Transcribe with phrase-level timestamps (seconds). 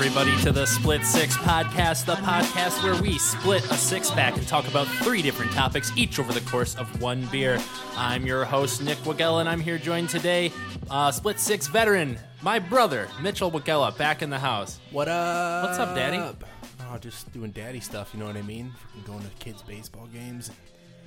[0.00, 4.46] everybody, to the Split Six Podcast, the podcast where we split a six pack and
[4.46, 7.60] talk about three different topics, each over the course of one beer.
[7.96, 10.52] I'm your host, Nick Wagella, and I'm here joined today,
[10.88, 14.78] uh, Split Six veteran, my brother, Mitchell Wagella, back in the house.
[14.92, 15.64] What up?
[15.64, 16.18] What's up, Daddy?
[16.18, 18.10] Oh, just doing daddy stuff.
[18.14, 18.72] You know what I mean?
[18.94, 20.52] Freaking going to kids' baseball games,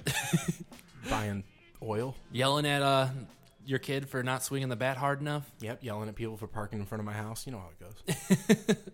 [1.10, 1.46] buying
[1.82, 2.14] oil.
[2.34, 3.08] Yelling at uh,
[3.66, 5.52] your kid for not swinging the bat hard enough.
[5.60, 7.46] Yep, yelling at people for parking in front of my house.
[7.46, 8.76] You know how it goes.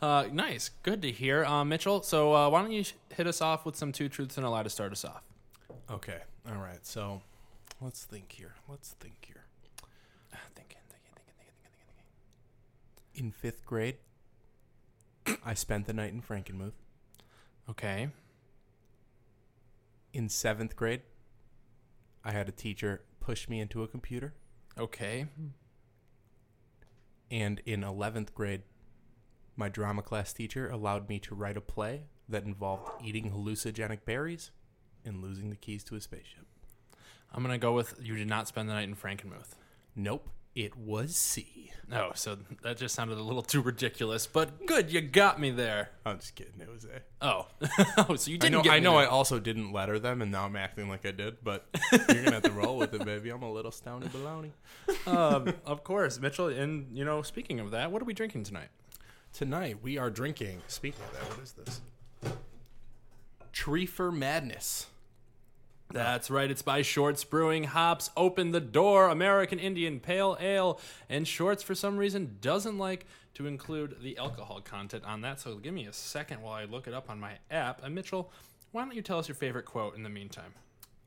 [0.00, 2.04] Uh, nice, good to hear, uh, Mitchell.
[2.04, 2.84] So uh, why don't you
[3.16, 5.24] hit us off with some two truths and a lie to start us off?
[5.90, 6.86] okay, all right.
[6.86, 7.20] So
[7.80, 8.54] let's think here.
[8.68, 9.44] Let's think here.
[10.30, 11.80] Thinking, thinking, thinking, thinking, thinking,
[13.12, 13.24] thinking.
[13.26, 13.96] In fifth grade,
[15.44, 16.74] I spent the night in Frankenmuth.
[17.68, 18.10] Okay.
[20.12, 21.02] In seventh grade,
[22.24, 24.32] I had a teacher push me into a computer.
[24.78, 25.26] Okay.
[27.30, 28.62] And in 11th grade,
[29.54, 34.50] my drama class teacher allowed me to write a play that involved eating hallucinogenic berries
[35.04, 36.46] and losing the keys to a spaceship.
[37.30, 39.56] I'm gonna go with you did not spend the night in Frankenmuth.
[39.94, 41.70] Nope, it was C.
[41.90, 45.88] No, so that just sounded a little too ridiculous, but good, you got me there.
[46.04, 46.60] I'm just kidding.
[46.60, 47.00] It was A.
[47.22, 47.46] Oh,
[48.08, 48.62] oh, so you I didn't know.
[48.62, 48.96] get I me know.
[48.98, 49.10] I there.
[49.10, 51.38] also didn't letter them, and now I'm acting like I did.
[51.42, 53.30] But you're gonna have to roll with it, baby.
[53.30, 54.50] I'm a little stoned baloney.
[55.06, 56.48] um, of course, Mitchell.
[56.48, 58.68] And you know, speaking of that, what are we drinking tonight?
[59.32, 60.60] Tonight we are drinking.
[60.68, 61.80] Speaking of that, what is this?
[63.52, 64.86] Treefer Madness.
[65.90, 66.50] That's right.
[66.50, 67.64] It's by Shorts Brewing.
[67.64, 69.08] Hops open the door.
[69.08, 70.78] American Indian Pale Ale.
[71.08, 75.40] And Shorts, for some reason, doesn't like to include the alcohol content on that.
[75.40, 77.82] So give me a second while I look it up on my app.
[77.82, 78.30] And Mitchell,
[78.72, 80.52] why don't you tell us your favorite quote in the meantime?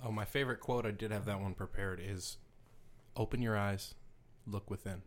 [0.03, 0.85] Oh, my favorite quote.
[0.85, 2.01] I did have that one prepared.
[2.03, 2.37] Is
[3.15, 3.93] "Open your eyes,
[4.47, 5.03] look within.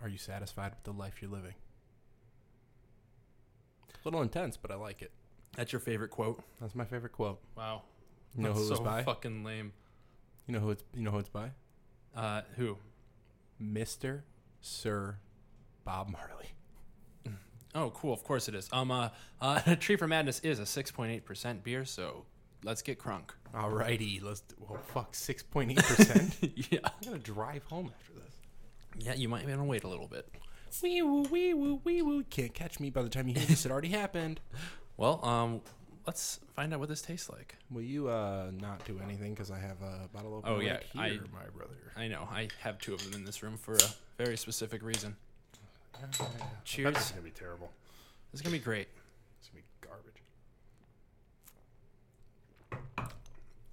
[0.00, 1.54] Are you satisfied with the life you're living?"
[3.92, 5.10] A little intense, but I like it.
[5.56, 6.42] That's your favorite quote?
[6.62, 7.42] That's my favorite quote.
[7.54, 7.82] Wow.
[8.36, 9.02] You know That's who it was so by?
[9.02, 9.72] fucking lame.
[10.46, 10.84] You know who it's.
[10.94, 11.50] You know who it's by?
[12.14, 12.76] Uh, who?
[13.58, 14.24] Mister
[14.60, 15.16] Sir
[15.84, 16.46] Bob Marley.
[17.74, 18.12] Oh, cool.
[18.12, 18.68] Of course it is.
[18.72, 19.10] Um, uh,
[19.40, 22.24] uh, Tree for Madness is a 6.8% beer, so
[22.64, 23.30] let's get crunk.
[23.54, 24.40] Alrighty, let's.
[24.40, 26.36] Do, well, fuck, six point eight percent.
[26.70, 26.80] yeah.
[26.84, 28.34] I'm gonna drive home after this.
[28.98, 30.28] Yeah, you might want to wait a little bit.
[30.82, 32.24] Wee woo, wee woo, wee woo.
[32.24, 33.64] Can't catch me by the time you hear this.
[33.64, 34.40] It already happened.
[34.96, 35.62] Well, um,
[36.06, 37.56] let's find out what this tastes like.
[37.70, 40.84] Will you uh not do anything because I have a bottle opener Oh, yeah, right
[40.96, 41.74] I- here, my brother.
[41.96, 42.28] I know.
[42.30, 43.88] I have two of them in this room for a
[44.18, 45.16] very specific reason.
[46.64, 46.94] Cheers.
[46.94, 47.70] This is gonna be terrible.
[48.32, 48.88] This is going to be great.
[49.40, 49.66] It's gonna be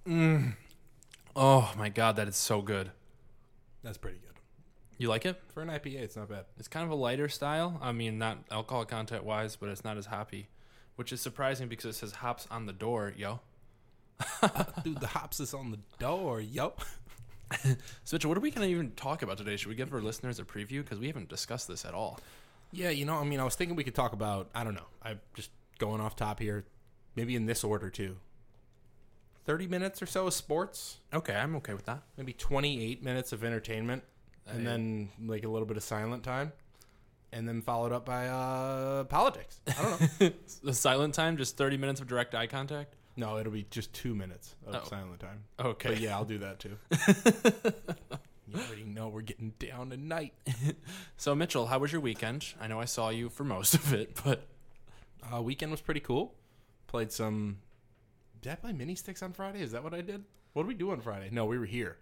[0.04, 0.50] garbage.
[1.36, 2.16] Oh, my God.
[2.16, 2.90] That is so good.
[3.84, 4.34] That's pretty good
[4.98, 5.40] You like it?
[5.54, 6.00] for an IPA.
[6.00, 6.46] It's not bad.
[6.58, 7.78] It's kind of a lighter style.
[7.80, 10.48] I mean, not alcohol content wise, but it's not as hoppy,
[10.98, 13.38] which is surprising because it says hops on the door, yo.
[14.82, 16.42] Dude, the hops is on the door.
[16.42, 16.72] So,
[18.16, 19.56] Mitchell, what are we going to even talk about today?
[19.56, 20.82] Should we give our listeners a preview?
[20.82, 22.18] Because we haven't discussed this at all.
[22.72, 24.50] Yeah, you know, I mean, I was thinking we could talk about.
[24.56, 24.88] I don't know.
[25.00, 26.64] I'm just going off top here.
[27.14, 28.16] Maybe in this order too.
[29.44, 30.96] Thirty minutes or so of sports.
[31.14, 32.02] Okay, I'm okay with that.
[32.16, 34.02] maybe 28 minutes of entertainment
[34.48, 36.52] and then like a little bit of silent time
[37.32, 39.60] and then followed up by uh politics.
[39.66, 40.30] I don't know.
[40.62, 42.94] The silent time, just 30 minutes of direct eye contact?
[43.16, 44.88] no it'll be just two minutes of Oh.
[44.88, 45.42] silent time.
[45.58, 45.88] Okay.
[45.90, 46.76] but yeah i'll do that too.
[48.50, 50.32] You already know we're getting down tonight.
[51.18, 52.46] So, Mitchell, how was your weekend?
[52.58, 54.46] I know I saw you for most of it, but
[55.30, 56.34] uh weekend was pretty cool.
[56.86, 57.58] Played some
[58.40, 59.60] did i play mini sticks on friday?
[59.62, 60.24] Is that what i did?
[60.54, 61.28] What did we do on friday?
[61.30, 61.98] No we were here.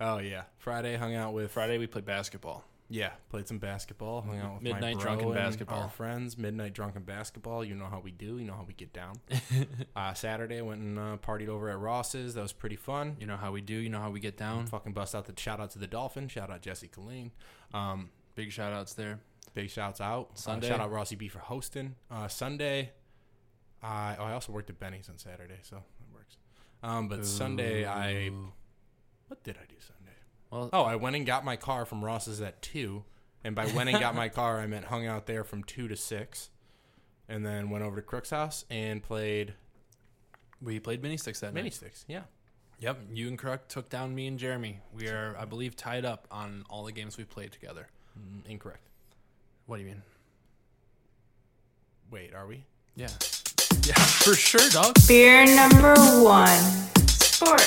[0.00, 0.42] Oh yeah.
[0.58, 2.64] Friday hung out with Friday we played basketball.
[2.92, 5.82] Yeah, played some basketball, hung out with Midnight my drunken basketball.
[5.82, 7.64] Our friends, midnight drunken basketball.
[7.64, 8.38] You know how we do.
[8.38, 9.20] You know how we get down.
[9.96, 12.34] uh, Saturday, I went and uh, partied over at Ross's.
[12.34, 13.16] That was pretty fun.
[13.20, 14.66] You know how we do, you know how we get down.
[14.66, 16.26] Fucking bust out the shout out to the Dolphin.
[16.28, 17.30] Shout out Jesse Colleen.
[17.72, 19.20] Um, Big shout outs there.
[19.54, 20.38] big shouts out.
[20.38, 20.68] Sunday?
[20.68, 21.94] Uh, shout out Rossi B for hosting.
[22.10, 22.92] Uh, Sunday,
[23.82, 26.36] I oh, I also worked at Benny's on Saturday, so that works.
[26.82, 28.30] Um, but Sunday, I
[29.28, 29.99] what did I do Sunday?
[30.50, 33.04] Well, Oh, I went and got my car from Ross's at two,
[33.44, 35.96] and by went and got my car, I meant hung out there from two to
[35.96, 36.50] six,
[37.28, 39.54] and then went over to Crook's house and played
[40.62, 41.74] we played mini sticks that mini night.
[41.74, 42.04] sticks.
[42.08, 42.22] Yeah,
[42.80, 44.80] Yep, you and Crook took down me and Jeremy.
[44.92, 47.86] We are, I believe, tied up on all the games we played together.
[48.18, 48.88] Mm, incorrect.
[49.66, 50.02] What do you mean?
[52.10, 52.64] Wait, are we?
[52.96, 53.08] Yeah.
[53.86, 54.94] Yeah, for sure, dog.
[55.06, 56.58] Beer number one.
[57.06, 57.60] Sport.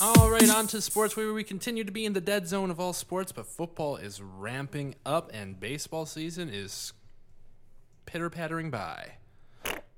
[0.00, 2.80] All right, on to sports where we continue to be in the dead zone of
[2.80, 6.92] all sports, but football is ramping up and baseball season is
[8.04, 9.12] pitter pattering by.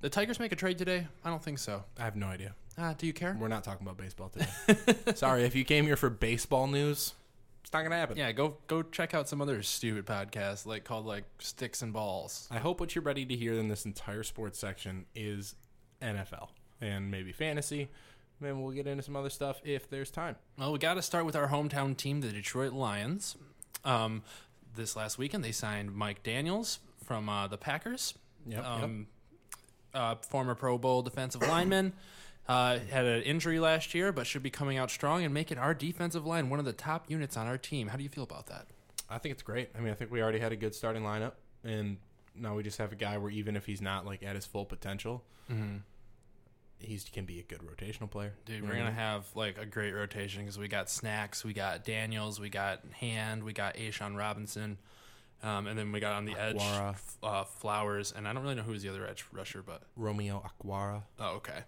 [0.01, 1.07] The Tigers make a trade today?
[1.25, 1.85] I don't think so.
[1.99, 2.55] I have no idea.
[2.77, 3.37] Uh, do you care?
[3.41, 4.95] We're not talking about baseball today.
[5.15, 7.15] Sorry, if you came here for baseball news,
[7.63, 8.19] it's not gonna happen.
[8.19, 12.49] Yeah, go go check out some other stupid podcast like called like Sticks and Balls.
[12.51, 15.55] I hope what you're ready to hear in this entire sports section is
[16.03, 16.49] NFL
[16.83, 17.89] and maybe fantasy.
[18.41, 20.37] Then we'll get into some other stuff if there's time.
[20.59, 23.37] Well, we got to start with our hometown team, the Detroit Lions.
[23.85, 24.23] Um,
[24.75, 28.15] this last weekend, they signed Mike Daniels from uh, the Packers.
[28.47, 29.07] Yep, Um,
[29.95, 31.95] uh, former Pro Bowl defensive lineman.
[32.49, 35.75] Uh, had an injury last year, but should be coming out strong and making our
[35.75, 37.89] defensive line one of the top units on our team.
[37.89, 38.67] How do you feel about that?
[39.11, 39.71] I think it's great.
[39.77, 41.33] I mean, I think we already had a good starting lineup,
[41.65, 41.97] and
[42.37, 44.65] now we just have a guy where even if he's not like at his full
[44.65, 45.77] potential, Mm-hmm.
[46.79, 48.35] He can be a good rotational player.
[48.45, 51.85] Dude, we're I gonna have like a great rotation because we got Snacks, we got
[51.85, 54.79] Daniels, we got Hand, we got A'Shawn Robinson,
[55.43, 56.63] um, and then we got on the edge
[57.23, 61.03] uh, Flowers, and I don't really know who's the other edge rusher, but Romeo Okwara.
[61.19, 61.61] oh, okay,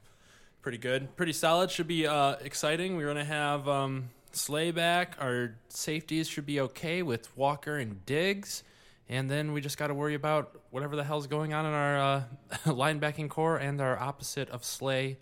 [0.60, 1.70] pretty good, pretty solid.
[1.70, 2.96] Should be uh, exciting.
[2.96, 5.16] We're gonna have um, Slay back.
[5.18, 8.62] Our safeties should be okay with Walker and Diggs.
[9.08, 11.98] And then we just got to worry about whatever the hell's going on in our
[11.98, 12.22] uh,
[12.66, 15.18] linebacking core and our opposite of Slay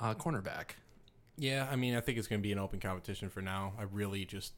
[0.00, 0.70] uh, cornerback.
[1.36, 3.72] Yeah, I mean, I think it's going to be an open competition for now.
[3.78, 4.52] I really just,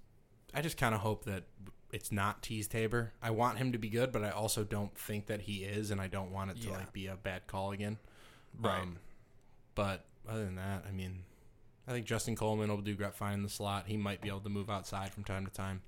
[0.55, 1.45] I just kind of hope that
[1.93, 3.15] it's not Teez Tabor.
[3.23, 6.01] I want him to be good, but I also don't think that he is, and
[6.01, 6.75] I don't want it to Yeah.
[6.77, 7.97] like be a bad call again.
[8.61, 8.83] Right.
[8.83, 8.99] Um,
[9.75, 11.21] but other than that, I mean,
[11.87, 13.85] I think Justin Coleman will do great fine in the slot.
[13.87, 15.81] He might be able to move outside from time to time.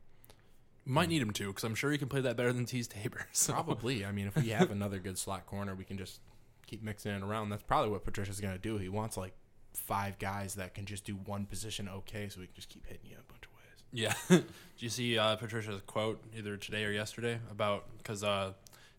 [0.86, 3.26] Might need him to because I'm sure he can play that better than Teez Tabor.
[3.32, 3.52] So.
[3.52, 4.04] Probably.
[4.04, 6.20] I mean, if we have another good slot corner, we can just
[6.66, 7.50] keep mixing it around.
[7.50, 8.78] That's probably what Patricia's going to do.
[8.78, 9.34] He wants like
[9.74, 13.10] five guys that can just do one position okay, so we can just keep hitting
[13.10, 13.82] you a bunch of ways.
[13.92, 14.14] Yeah.
[14.40, 14.44] do
[14.78, 18.52] you see uh, Patricia's quote either today or yesterday about because uh,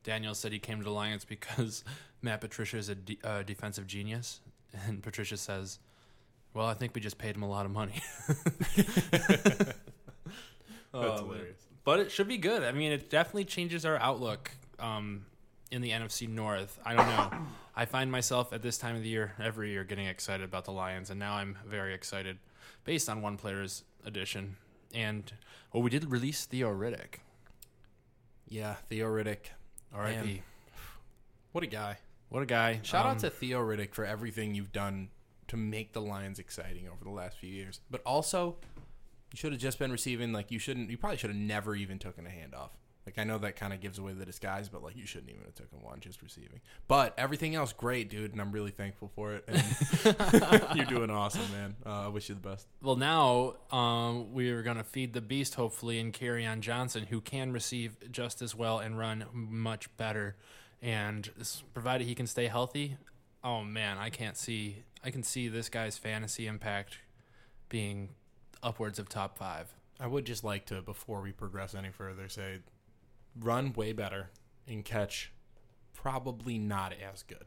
[0.03, 1.83] Daniel said he came to the Lions because
[2.21, 4.41] Matt Patricia is a de- uh, defensive genius,
[4.85, 5.79] and Patricia says,
[6.53, 8.01] "Well, I think we just paid him a lot of money."
[10.93, 11.37] That's Oh, man.
[11.83, 12.63] But it should be good.
[12.63, 15.25] I mean, it definitely changes our outlook um,
[15.71, 16.79] in the NFC North.
[16.85, 17.31] I don't know.
[17.75, 20.71] I find myself at this time of the year, every year, getting excited about the
[20.71, 22.37] Lions, and now I'm very excited
[22.83, 24.57] based on one player's addition.
[24.93, 25.31] And
[25.73, 27.15] well, we did release Theo Riddick.
[28.47, 29.51] Yeah, Theo Riddick.
[29.93, 30.43] R.I.P.
[31.53, 31.97] What a guy.
[32.29, 32.79] What a guy!
[32.83, 35.09] Shout Um, out to Theo Riddick for everything you've done
[35.49, 37.81] to make the Lions exciting over the last few years.
[37.89, 38.55] But also,
[39.31, 40.89] you should have just been receiving like you shouldn't.
[40.89, 42.71] You probably should have never even taken a handoff.
[43.05, 45.43] Like I know that kind of gives away the disguise, but like you shouldn't even
[45.43, 46.61] have taken one just receiving.
[46.87, 49.43] But everything else, great, dude, and I'm really thankful for it.
[49.47, 51.75] And you're doing awesome, man.
[51.83, 52.67] Uh, I wish you the best.
[52.81, 57.21] Well, now um, we are going to feed the beast, hopefully, and Kerryon Johnson, who
[57.21, 60.35] can receive just as well and run much better.
[60.79, 61.29] And
[61.73, 62.97] provided he can stay healthy,
[63.43, 64.83] oh man, I can't see.
[65.03, 66.99] I can see this guy's fantasy impact
[67.69, 68.09] being
[68.63, 69.73] upwards of top five.
[69.99, 72.59] I would just like to, before we progress any further, say
[73.39, 74.29] run way better
[74.67, 75.31] and catch
[75.93, 77.45] probably not as good.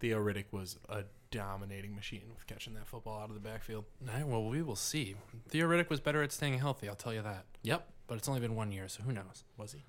[0.00, 3.84] Theo Riddick was a dominating machine with catching that football out of the backfield.
[4.08, 5.14] All right, well, we will see.
[5.48, 7.44] Theo Riddick was better at staying healthy, I'll tell you that.
[7.62, 7.86] Yep.
[8.06, 9.44] But it's only been one year, so who knows?
[9.56, 9.84] Was he?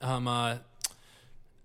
[0.00, 0.58] Um, uh,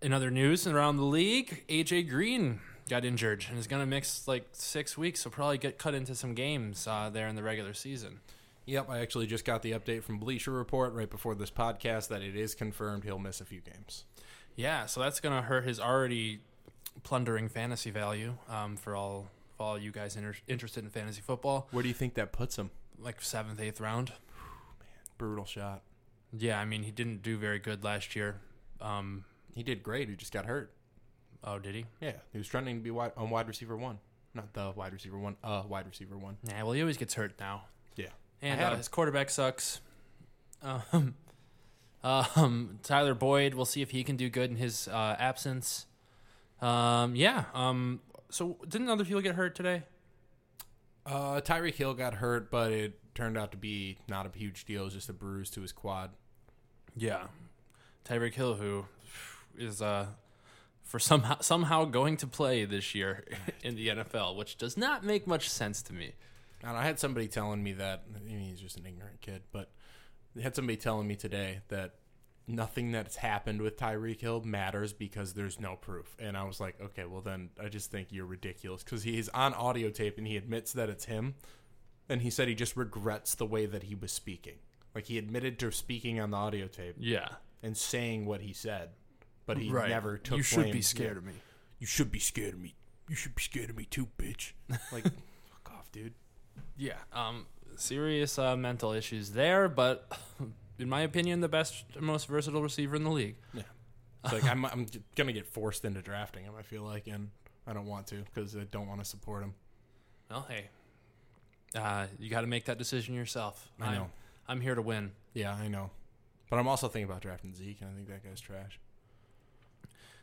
[0.01, 2.59] in other news around the league, AJ Green
[2.89, 5.21] got injured and is going to miss like six weeks.
[5.21, 8.19] So probably get cut into some games uh, there in the regular season.
[8.65, 8.89] Yep.
[8.89, 12.35] I actually just got the update from Bleacher Report right before this podcast that it
[12.35, 14.05] is confirmed he'll miss a few games.
[14.55, 16.39] Yeah, so that's going to hurt his already
[17.03, 21.67] plundering fantasy value um, for all for all you guys inter- interested in fantasy football.
[21.71, 22.69] Where do you think that puts him?
[22.99, 24.13] Like seventh, eighth round.
[25.17, 25.81] Brutal shot.
[26.37, 28.39] Yeah, I mean he didn't do very good last year.
[28.81, 29.25] Um,
[29.55, 30.09] He did great.
[30.09, 30.71] He just got hurt.
[31.43, 31.85] Oh, did he?
[32.01, 32.13] Yeah.
[32.31, 33.99] He was trending to be wide, on wide receiver one.
[34.33, 36.37] Not the wide receiver one, uh, wide receiver one.
[36.43, 37.65] Yeah, well he always gets hurt now.
[37.95, 38.07] Yeah.
[38.41, 39.79] And uh, his quarterback sucks.
[40.63, 41.15] Um,
[42.03, 45.85] um, Tyler Boyd, we'll see if he can do good in his uh, absence.
[46.61, 47.45] Um, yeah.
[47.53, 49.83] Um, so didn't other people get hurt today?
[51.05, 54.81] Uh, Tyreek Hill got hurt, but it turned out to be not a huge deal.
[54.81, 56.11] It was just a bruise to his quad.
[56.95, 57.25] Yeah.
[58.05, 58.85] Tyreek Hill, who
[59.57, 60.07] is uh,
[60.83, 63.25] for somehow somehow going to play this year
[63.63, 66.13] in the NFL, which does not make much sense to me.
[66.63, 69.71] And I had somebody telling me that I mean, he's just an ignorant kid, but
[70.35, 71.95] they had somebody telling me today that
[72.47, 76.15] nothing that's happened with Tyreek Hill matters because there's no proof.
[76.19, 79.53] And I was like, okay, well then I just think you're ridiculous because he's on
[79.53, 81.35] audio tape and he admits that it's him.
[82.09, 84.55] and he said he just regrets the way that he was speaking.
[84.93, 87.29] Like he admitted to speaking on the audio tape Yeah.
[87.61, 88.89] and saying what he said,
[89.45, 89.89] but he Right.
[89.89, 90.37] never took.
[90.37, 90.73] You should blame.
[90.73, 91.17] be scared Yeah.
[91.19, 91.33] of me.
[91.79, 92.75] You should be scared of me.
[93.09, 94.53] You should be scared of me too, bitch.
[94.91, 96.13] Like, fuck off, dude.
[96.77, 96.97] Yeah.
[97.11, 100.11] Um, serious uh, mental issues there, but
[100.79, 103.35] in my opinion, the best, most versatile receiver in the league.
[103.53, 103.63] Yeah.
[104.23, 104.85] It's like I'm, I'm
[105.15, 106.53] gonna get forced into drafting him.
[106.57, 107.29] I feel like, and
[107.67, 109.53] I don't want to because I don't want to support him.
[110.29, 110.69] Well, hey,
[111.75, 113.69] uh, you got to make that decision yourself.
[113.81, 114.09] I I'm- know.
[114.47, 115.11] I'm here to win.
[115.33, 115.89] Yeah, I know.
[116.49, 118.77] But I'm also thinking about drafting Zeke, and I think that guy's trash.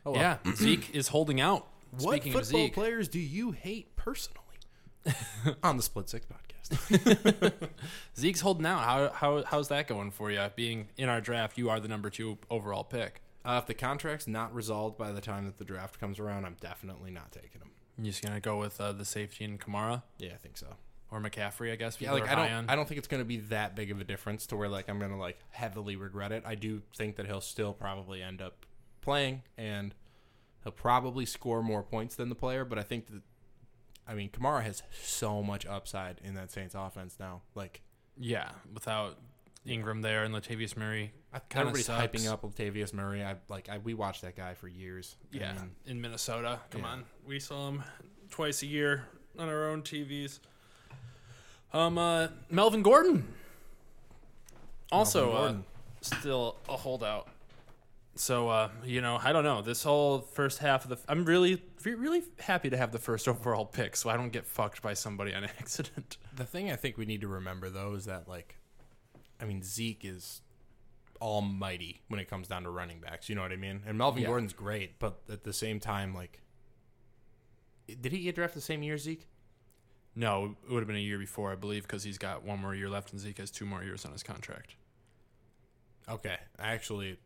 [0.05, 0.21] Oh, well.
[0.21, 1.67] Yeah, Zeke is holding out.
[1.91, 4.37] What Speaking football of Zeke, players do you hate personally?
[5.63, 7.53] On the Split Six podcast.
[8.17, 8.83] Zeke's holding out.
[8.83, 10.45] How how how's that going for you?
[10.55, 13.21] Being in our draft, you are the number two overall pick.
[13.43, 16.55] Uh, if the contract's not resolved by the time that the draft comes around, I'm
[16.61, 17.71] definitely not taking him.
[17.97, 20.67] You just gonna go with uh, the safety in Kamara Yeah, I think so.
[21.09, 21.71] or McCaffrey?
[21.71, 21.99] I guess.
[21.99, 22.69] Yeah, like I don't, on.
[22.69, 24.87] I don't think it's going to be that big of a difference to where like
[24.89, 26.43] I'm going to like heavily regret it.
[26.45, 28.65] I do think that he'll still probably end up
[29.01, 29.93] playing, and
[30.63, 32.63] he'll probably score more points than the player.
[32.65, 33.21] But I think that,
[34.07, 37.41] I mean, Kamara has so much upside in that Saints offense now.
[37.55, 37.81] Like
[38.17, 39.17] Yeah, without
[39.65, 41.13] Ingram there and Latavius Murray.
[41.49, 43.23] Kinda everybody's hyping up Latavius Murray.
[43.23, 45.15] I like I, we watched that guy for years.
[45.33, 46.59] I Yeah, mean, in Minnesota.
[46.71, 46.87] Come Yeah.
[46.87, 47.83] on, we saw him
[48.29, 49.05] twice a year
[49.39, 50.39] on our own TVs.
[51.73, 53.33] Um, uh, Melvin Gordon,
[54.91, 57.29] also Melvin uh, still a holdout.
[58.15, 59.61] So uh, you know, I don't know.
[59.61, 63.65] This whole first half of the, I'm really, really happy to have the first overall
[63.65, 66.17] pick, so I don't get fucked by somebody on accident.
[66.35, 68.57] The thing I think we need to remember though is that like,
[69.39, 70.41] I mean Zeke is
[71.21, 73.29] almighty when it comes down to running backs.
[73.29, 73.81] You know what I mean?
[73.85, 74.27] And Melvin Yeah.
[74.29, 76.41] Gordon's great, but at the same time, like,
[77.87, 79.27] did he get drafted the same year Zeke?
[80.15, 82.75] No, it would have been a year before, I believe, because he's got one more
[82.75, 84.75] year left, and Zeke has two more years on his contract.
[86.09, 87.17] Okay, I actually,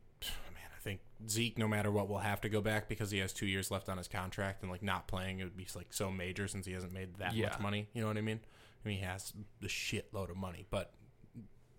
[0.85, 3.69] think Zeke, no matter what, will have to go back because he has two years
[3.71, 6.65] left on his contract, and like not playing, it would be like so major since
[6.65, 7.49] he hasn't made that Yeah.
[7.49, 7.89] much money.
[7.93, 8.39] You know what I mean?
[8.83, 10.93] I mean, he has the shitload of money, but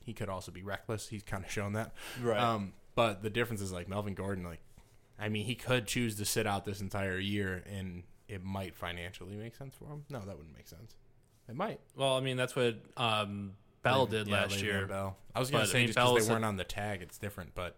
[0.04, 1.08] he could also be reckless.
[1.08, 1.92] He's kind of shown that.
[2.20, 2.38] Right.
[2.38, 4.60] Um, but the difference is like Melvin Gordon, like,
[5.18, 9.36] I mean, he could choose to sit out this entire year, and it might financially
[9.36, 10.04] make sense for him.
[10.10, 10.96] No, that wouldn't make sense.
[11.48, 11.80] It might.
[11.94, 14.86] Well, I mean, that's what um, Bell did Yeah, last year.
[14.86, 15.16] Bell.
[15.34, 17.18] I was gonna But, I say mean, just because they weren't on the tag, it's
[17.18, 17.54] different.
[17.54, 17.76] But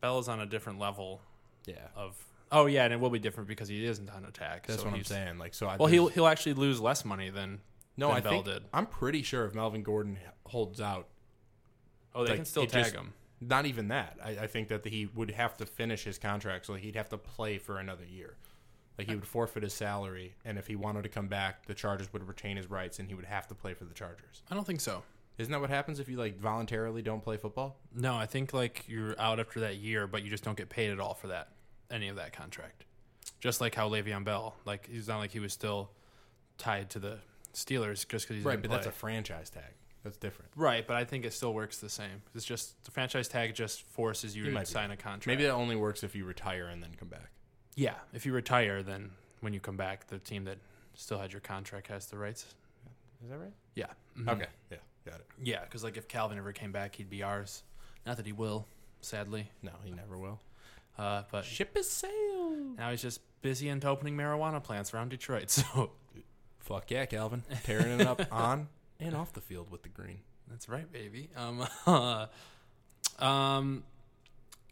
[0.00, 1.20] Bell is on a different level
[1.66, 2.16] yeah, of.
[2.52, 4.66] Oh yeah, and it will be different because he isn't on attack.
[4.66, 5.38] that's so what I'm saying.
[5.38, 7.60] Like, so I Well, he'll he'll actually lose less money than
[7.96, 8.62] no, than I Bell think did.
[8.72, 11.08] I'm pretty sure if Melvin Gordon holds out,
[12.14, 13.12] Oh, they Like, can still tag just- him.
[13.40, 14.16] not even that.
[14.24, 17.18] I, I think that he would have to finish his contract, so he'd have to
[17.18, 18.36] play for another year.
[18.96, 21.74] Like he uh, would forfeit his salary, and if he wanted to come back, the
[21.74, 24.42] Chargers would retain his rights, and he would have to play for the Chargers.
[24.50, 25.02] I don't think so.
[25.38, 27.76] Isn't that what happens if you like voluntarily don't play football?
[27.94, 30.90] No, I think like you're out after that year, but you just don't get paid
[30.90, 31.48] at all for that
[31.90, 32.84] any of that contract.
[33.38, 35.90] Just like how Le'Veon Bell, like he's not like he was still
[36.58, 37.18] tied to the
[37.52, 39.72] Steelers just because he's right, but that's a franchise tag.
[40.04, 40.52] That's different.
[40.54, 40.86] right.
[40.86, 42.22] But I think it still works the same.
[42.34, 45.26] It's just the franchise tag just forces you He to might be sign a contract.
[45.26, 47.30] Maybe that only works if you retire and then come back.
[47.74, 50.58] Yeah, if you retire, then when you come back, the team that
[50.94, 52.46] still had your contract has the rights.
[53.24, 53.52] Is that right?
[53.74, 53.86] Yeah.
[54.16, 54.28] Mhm.
[54.28, 54.46] Okay.
[54.70, 54.76] Yeah.
[55.06, 55.26] Got it.
[55.42, 57.62] Yeah, because like if Calvin ever came back, he'd be ours.
[58.04, 58.66] Not that he will,
[59.00, 59.48] sadly.
[59.62, 60.40] No, he never will.
[60.98, 62.76] Uh, but Ship is sailed.
[62.78, 65.50] now he's just busy into opening marijuana plants around Detroit.
[65.76, 65.90] So
[66.58, 67.44] Fuck yeah, Calvin.
[67.62, 68.66] Tearing it up on
[68.98, 70.18] and off the field with the green.
[70.50, 71.30] that's right, baby.
[71.36, 71.64] Um,
[73.24, 73.84] um,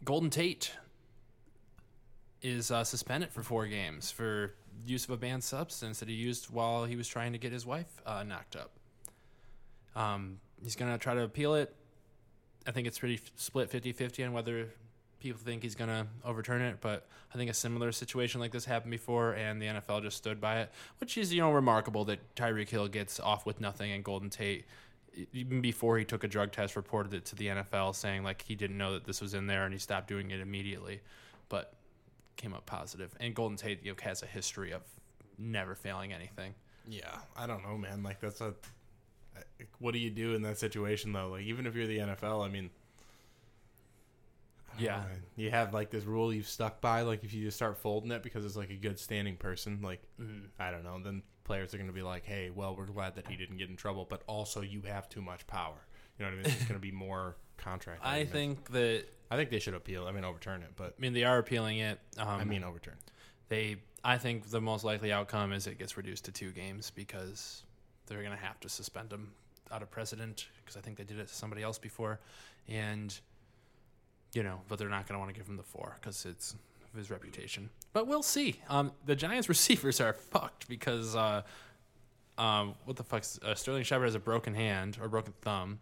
[0.03, 0.73] Golden Tate
[2.41, 4.53] is uh, suspended for four games for
[4.85, 7.65] use of a banned substance that he used while he was trying to get his
[7.65, 8.71] wife uh, knocked up.
[9.95, 11.73] Um, he's going to try to appeal it.
[12.67, 14.69] I think it's pretty f- split 50 50 on whether
[15.19, 18.65] people think he's going to overturn it, but I think a similar situation like this
[18.65, 22.35] happened before, and the NFL just stood by it, which is, you know, remarkable that
[22.35, 24.65] Tyreek Hill gets off with nothing and Golden Tate,
[25.33, 28.55] even before he took a drug test, reported it to the NFL saying, like, he
[28.55, 31.01] didn't know that this was in there and he stopped doing it immediately,
[31.49, 31.73] but
[32.35, 33.15] came up positive.
[33.19, 34.81] And Golden Tate you know, has a history of
[35.37, 36.53] never failing anything.
[36.87, 38.03] Yeah, I don't know, man.
[38.03, 38.53] Like that's a.
[39.79, 41.29] What do you do in that situation though?
[41.29, 42.69] Like even if you're the NFL, I mean.
[44.77, 44.97] I Yeah.
[44.97, 45.05] know,
[45.37, 47.01] you have like this rule you've stuck by.
[47.01, 50.01] Like if you just start folding it because it's like a good standing person, like
[50.59, 53.27] I don't know, then players are going to be like, "Hey, well, we're glad that
[53.27, 55.75] he didn't get in trouble, but also you have too much power."
[56.19, 56.53] You know what I mean?
[56.55, 58.01] It's going to be more contract.
[58.03, 58.31] I arguments.
[58.33, 60.07] think that, I think they should appeal.
[60.07, 61.99] I mean, overturn it, but I mean, they are appealing it.
[62.17, 62.95] Um, I mean, overturn.
[63.49, 67.63] they I think the most likely outcome is it gets reduced to two games because
[68.07, 69.31] they're going to have to suspend him
[69.71, 72.19] out of precedent because I think they did it to somebody else before,
[72.67, 73.17] and
[74.33, 76.55] you know, but they're not going to want to give him the four because it's
[76.95, 77.69] of his reputation.
[77.93, 78.59] But we'll see.
[78.69, 81.43] Um, the Giants receivers are fucked because uh,
[82.37, 83.23] um, what the fuck?
[83.43, 85.79] Uh, Sterling Shepard has a broken hand or broken thumb.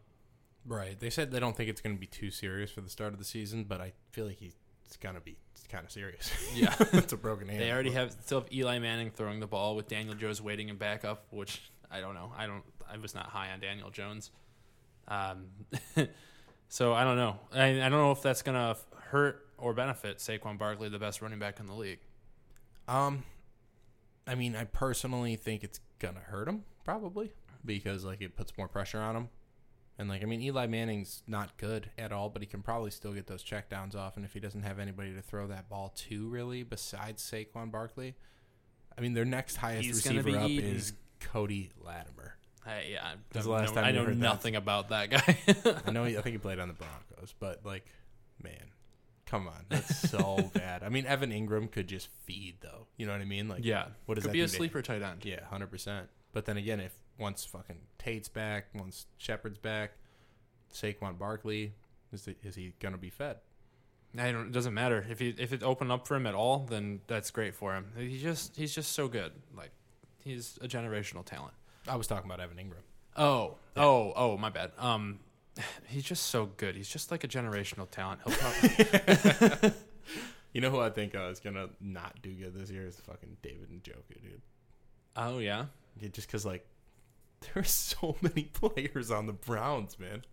[0.66, 0.98] Right.
[1.00, 3.20] They said they don't think it's going to be too serious for the start of
[3.20, 4.56] the season, but I feel like he's
[5.02, 5.36] going to be
[5.70, 6.32] kind of serious.
[6.56, 6.76] Yeah.
[6.94, 7.62] it's a broken hand.
[7.62, 10.78] They already have still have Eli Manning throwing the ball with Daniel Jones waiting in
[10.78, 12.32] backup, which I don't know.
[12.38, 12.64] I don't.
[12.92, 14.32] I was not high on Daniel Jones.
[15.08, 15.46] Um,
[16.68, 17.38] so I don't know.
[17.54, 21.40] I, I don't know if that's gonna hurt or benefit Saquon Barkley, the best running
[21.40, 22.00] back in the league.
[22.88, 23.24] Um,
[24.28, 27.32] I mean, I personally think it's gonna hurt him probably
[27.66, 29.30] because like it puts more pressure on him.
[29.98, 33.14] And like I mean, Eli Manning's not good at all, but he can probably still
[33.14, 34.18] get those checkdowns off.
[34.18, 38.16] And if he doesn't have anybody to throw that ball to, really, besides Saquon Barkley,
[38.98, 42.38] I mean, their next highest He's receiver up is Cody Latimer.
[42.66, 44.24] I, yeah, I, the last know- time I know heard that?
[44.24, 45.38] nothing about that guy.
[45.86, 46.06] I know.
[46.06, 47.86] He, I think he played on the Broncos, but like,
[48.42, 48.72] man,
[49.26, 50.84] come on, that's so bad.
[50.84, 52.88] I mean, Evan Engram could just feed though.
[52.98, 53.48] You know what I mean?
[53.50, 55.26] Like, yeah, what does could that be a sleeper tight end.
[55.26, 56.08] Yeah, hundred percent.
[56.32, 59.92] But then again, if once fucking Tate's back, once Shepard's back,
[60.74, 61.74] Saquon Barkley
[62.12, 63.38] is the, is he gonna be fed?
[64.18, 64.48] I don't.
[64.48, 67.32] It doesn't matter if he if it opened up for him at all, then that's
[67.32, 67.88] great for him.
[67.98, 69.32] He just he's just so good.
[69.58, 69.72] Like
[70.24, 71.54] he's a generational talent.
[71.88, 72.84] I was talking about Evan Engram.
[73.16, 74.72] Oh, oh, oh, my bad.
[74.78, 75.20] Um,
[75.88, 76.76] he's just so good.
[76.76, 78.22] He's just like a generational talent.
[78.26, 79.72] He'll probably,
[80.54, 83.38] You know who I think uh, is gonna not do good this year is fucking
[83.42, 84.42] David and Njoku, dude.
[85.16, 85.66] oh yeah,
[86.00, 86.64] Yeah, just because like
[87.54, 90.24] there's so many players on the Browns, man.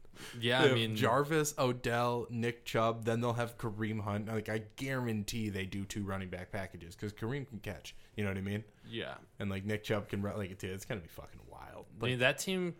[0.40, 0.62] Yeah.
[0.62, 3.04] I mean, Jarvis, Odell, Nick Chubb.
[3.04, 4.28] Then they'll have Kareem Hunt.
[4.28, 7.94] Like I guarantee they do two running back packages because Kareem can catch.
[8.16, 8.64] You know what I mean?
[8.88, 9.14] yeah.
[9.38, 10.36] And like Nick Chubb can run.
[10.36, 11.86] Like it's, it's gonna be fucking wild.
[12.02, 12.74] I mean, that team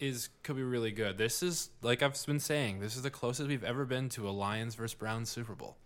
[0.00, 1.18] is could be really good.
[1.18, 2.80] This is like I've been saying.
[2.80, 5.76] This is the closest we've ever been to a Lions versus Browns Super Bowl.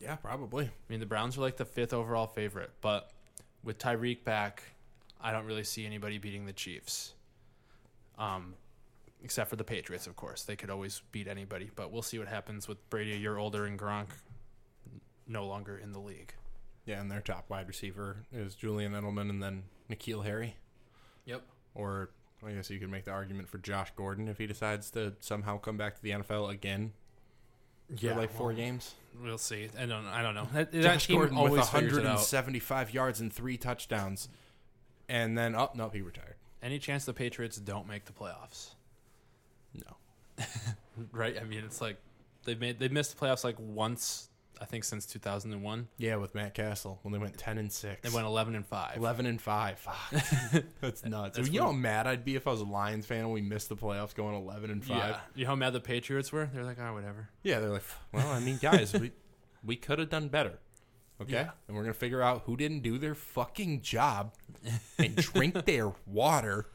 [0.00, 0.66] yeah, probably.
[0.66, 3.10] I mean, the Browns are like the fifth overall favorite, but
[3.64, 4.62] with Tyreek back,
[5.20, 7.14] I don't really see anybody beating the Chiefs.
[8.18, 8.54] Um,
[9.22, 10.42] except for the Patriots, of course.
[10.44, 13.64] They could always beat anybody, but we'll see what happens with Brady a year older
[13.66, 14.08] and Gronk
[15.26, 16.34] no longer in the league.
[16.84, 20.56] Yeah, and their top wide receiver is Julian Edelman, and then N'Keal Harry.
[21.26, 21.42] Yep.
[21.74, 22.10] Or
[22.44, 25.58] I guess you could make the argument for Josh Gordon if he decides to somehow
[25.58, 26.92] come back to the NFL again
[27.96, 28.94] for like four well, games.
[29.22, 29.68] We'll see.
[29.78, 30.06] I don't.
[30.06, 30.48] I don't know.
[30.52, 34.28] That, that Josh team Gordon with always figures 175 yards and three touchdowns,
[35.08, 36.36] and then oh no, he retired.
[36.62, 38.74] Any chance the Patriots don't make the playoffs?
[41.10, 41.36] Right.
[41.40, 41.96] I mean, it's like
[42.44, 44.28] they've made they've missed the playoffs like once.
[44.60, 45.88] I think since 2001.
[45.98, 48.00] yeah, with Matt Cassel when they went 10 and six.
[48.02, 48.96] They went 11 and five.
[48.96, 49.78] 11 and 5.
[49.78, 50.24] Fuck.
[50.80, 51.36] That's nuts.
[51.38, 53.40] That's you know how mad I'd be if I was a Lions fan and we
[53.40, 54.96] missed the playoffs going 11 and 5?
[54.96, 55.16] Yeah.
[55.34, 56.48] You know how mad the Patriots were?
[56.54, 57.28] They're like, oh, whatever.
[57.42, 59.10] Yeah, they're like, well, I mean, guys, we
[59.64, 60.60] we could have done better.
[61.20, 61.32] Okay?
[61.32, 61.50] Yeah.
[61.66, 64.34] And we're going to figure out who didn't do their fucking job
[64.98, 66.66] and drink their water.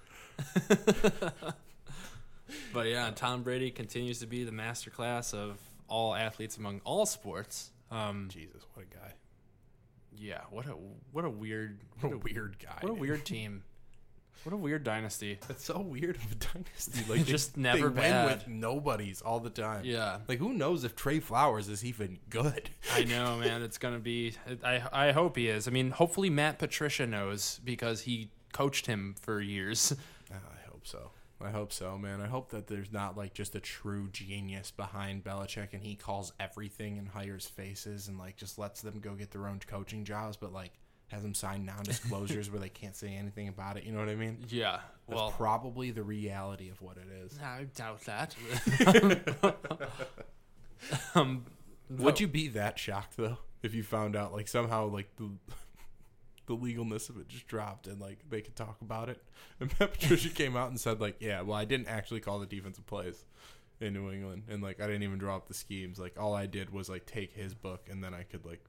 [2.73, 5.57] But yeah, Tom Brady continues to be the masterclass of
[5.87, 7.71] all athletes among all sports.
[7.91, 9.13] Um, Jesus, what a guy.
[10.17, 10.71] yeah, what a
[11.11, 12.77] what a weird What a weird guy.
[12.81, 13.63] what a weird team.
[14.43, 15.39] What a weird dynasty.
[15.47, 16.99] That's so weird of a dynasty.
[17.09, 18.25] Like they- Just they never win bad.
[18.37, 19.83] with nobodies all the time.
[19.83, 20.19] Yeah.
[20.27, 22.69] Like who knows if Trey Flowers is even good?
[22.93, 23.61] I know, man.
[23.61, 24.33] It's gonna be.
[24.63, 25.67] I I hope he is.
[25.67, 29.93] I mean, hopefully Matt Patricia knows because he coached him for years.
[30.31, 31.11] Ah, I hope so.
[31.39, 32.19] I hope so, man.
[32.19, 36.33] I hope that there's not like just a true genius behind Belichick and he calls
[36.39, 40.35] everything and hires faces and like just lets them go get their own coaching jobs,
[40.35, 40.71] but like
[41.09, 43.83] has them sign non-disclosures where they can't say anything about it.
[43.83, 44.43] You know what I mean?
[44.49, 44.79] Yeah.
[45.07, 47.39] That's Well, probably the reality of what it is.
[47.41, 48.35] I doubt that.
[51.15, 51.45] um,
[51.89, 55.29] Would you be that shocked though if you found out like somehow like the
[56.47, 59.21] the legalness of it just dropped and like they could talk about it?
[59.59, 62.45] And Matt Patricia came out and said like, yeah, well, I didn't actually call the
[62.45, 63.25] defensive plays
[63.79, 65.97] in New England, and like I didn't even draw up the schemes.
[65.99, 68.63] Like all I did was like take his book and then I could like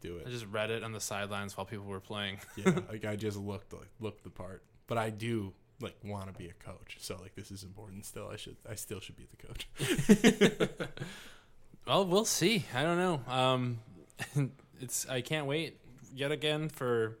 [0.00, 0.26] do it.
[0.26, 2.40] I just read it on the sidelines while people were playing.
[2.56, 6.32] yeah, like I just looked like looked the part, but I do like want to
[6.32, 6.98] be a coach.
[7.00, 8.04] So like this is important.
[8.04, 10.88] Still, I should I still should be the coach.
[11.88, 12.66] Well, we'll see.
[12.74, 13.20] I don't know.
[13.26, 13.78] Um,
[14.78, 15.78] it's I can't wait
[16.14, 17.18] yet again for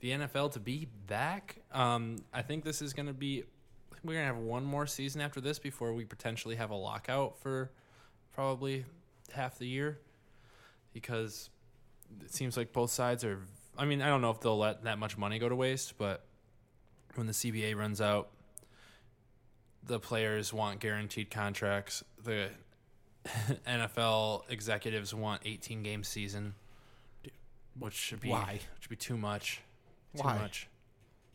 [0.00, 1.56] the NFL to be back.
[1.72, 3.44] Um, I think this is going to be.
[4.04, 7.72] We're gonna have one more season after this before we potentially have a lockout for
[8.32, 8.84] probably
[9.32, 9.98] half the year,
[10.92, 11.50] because
[12.22, 13.40] it seems like both sides are.
[13.76, 16.24] I mean, I don't know if they'll let that much money go to waste, but
[17.16, 18.28] when the CBA runs out,
[19.84, 22.04] the players want guaranteed contracts.
[22.22, 22.50] The
[23.66, 26.54] NFL executives want 18 game season,
[27.78, 28.60] which should be Why?
[28.80, 29.60] should be too much.
[30.16, 30.38] Too Why?
[30.38, 30.68] much.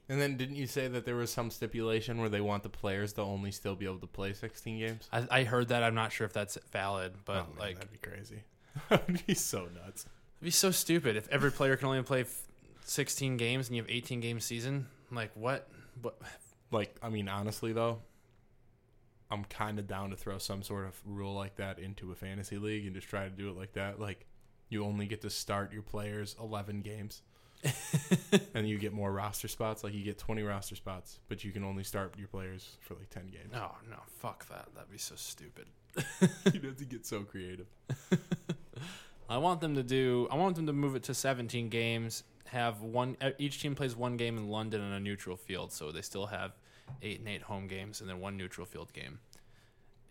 [0.10, 3.14] And then didn't you say that there was some stipulation where they want the players
[3.14, 5.08] to only still be able to play 16 games?
[5.14, 5.84] I, I heard that.
[5.84, 8.44] I'm not sure if that's valid, but Oh, man, like that'd be crazy.
[8.90, 10.06] that'd be so nuts.
[10.06, 12.42] it'd be so stupid if every player can only play f-
[12.84, 14.88] 16 games and you have 18 game season.
[15.12, 15.70] Like what?
[16.02, 16.20] What?
[16.72, 18.00] Like, I mean, honestly though,
[19.30, 22.58] I'm kind of down to throw some sort of rule like that into a fantasy
[22.58, 23.98] league and just try to do it like that.
[24.00, 24.26] Like,
[24.72, 27.22] you only get to start your players 11 games.
[28.56, 29.84] and you get more roster spots.
[29.84, 33.10] Like, you get 20 roster spots, but you can only start your players for like
[33.12, 33.54] 10 games.
[33.54, 33.98] Oh no!
[34.20, 34.70] Fuck that.
[34.74, 35.68] That'd be so stupid.
[36.52, 37.68] You'd have to get so creative.
[39.30, 40.28] I want them to do.
[40.32, 42.24] I want them to move it to 17 games.
[42.48, 43.16] Have one.
[43.38, 46.54] Each team plays one game in London on a neutral field, so they still have
[47.04, 49.20] eight and eight home games, and then one neutral field game.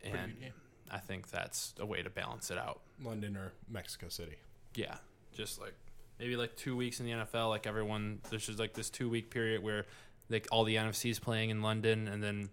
[0.04, 0.52] And game.
[0.90, 2.80] I think that's a way to balance it out.
[3.02, 4.36] London or Mexico City.
[4.74, 4.96] Yeah,
[5.32, 5.74] just like
[6.18, 7.48] maybe like two weeks in the NFL.
[7.48, 9.86] Like everyone, there's just like this two week period where
[10.28, 12.48] like all the NFC's playing in London, and then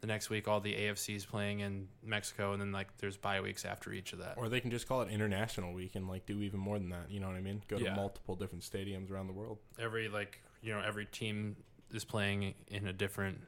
[0.00, 3.64] the next week all the AFC's playing in Mexico, and then like there's bye weeks
[3.64, 4.34] after each of that.
[4.36, 7.10] Or they can just call it International Week and like do even more than that.
[7.10, 7.62] You know what I mean?
[7.68, 7.90] Go Yeah.
[7.90, 9.58] to multiple different stadiums around the world.
[9.78, 11.56] every like you know every team
[11.92, 13.38] is playing in a different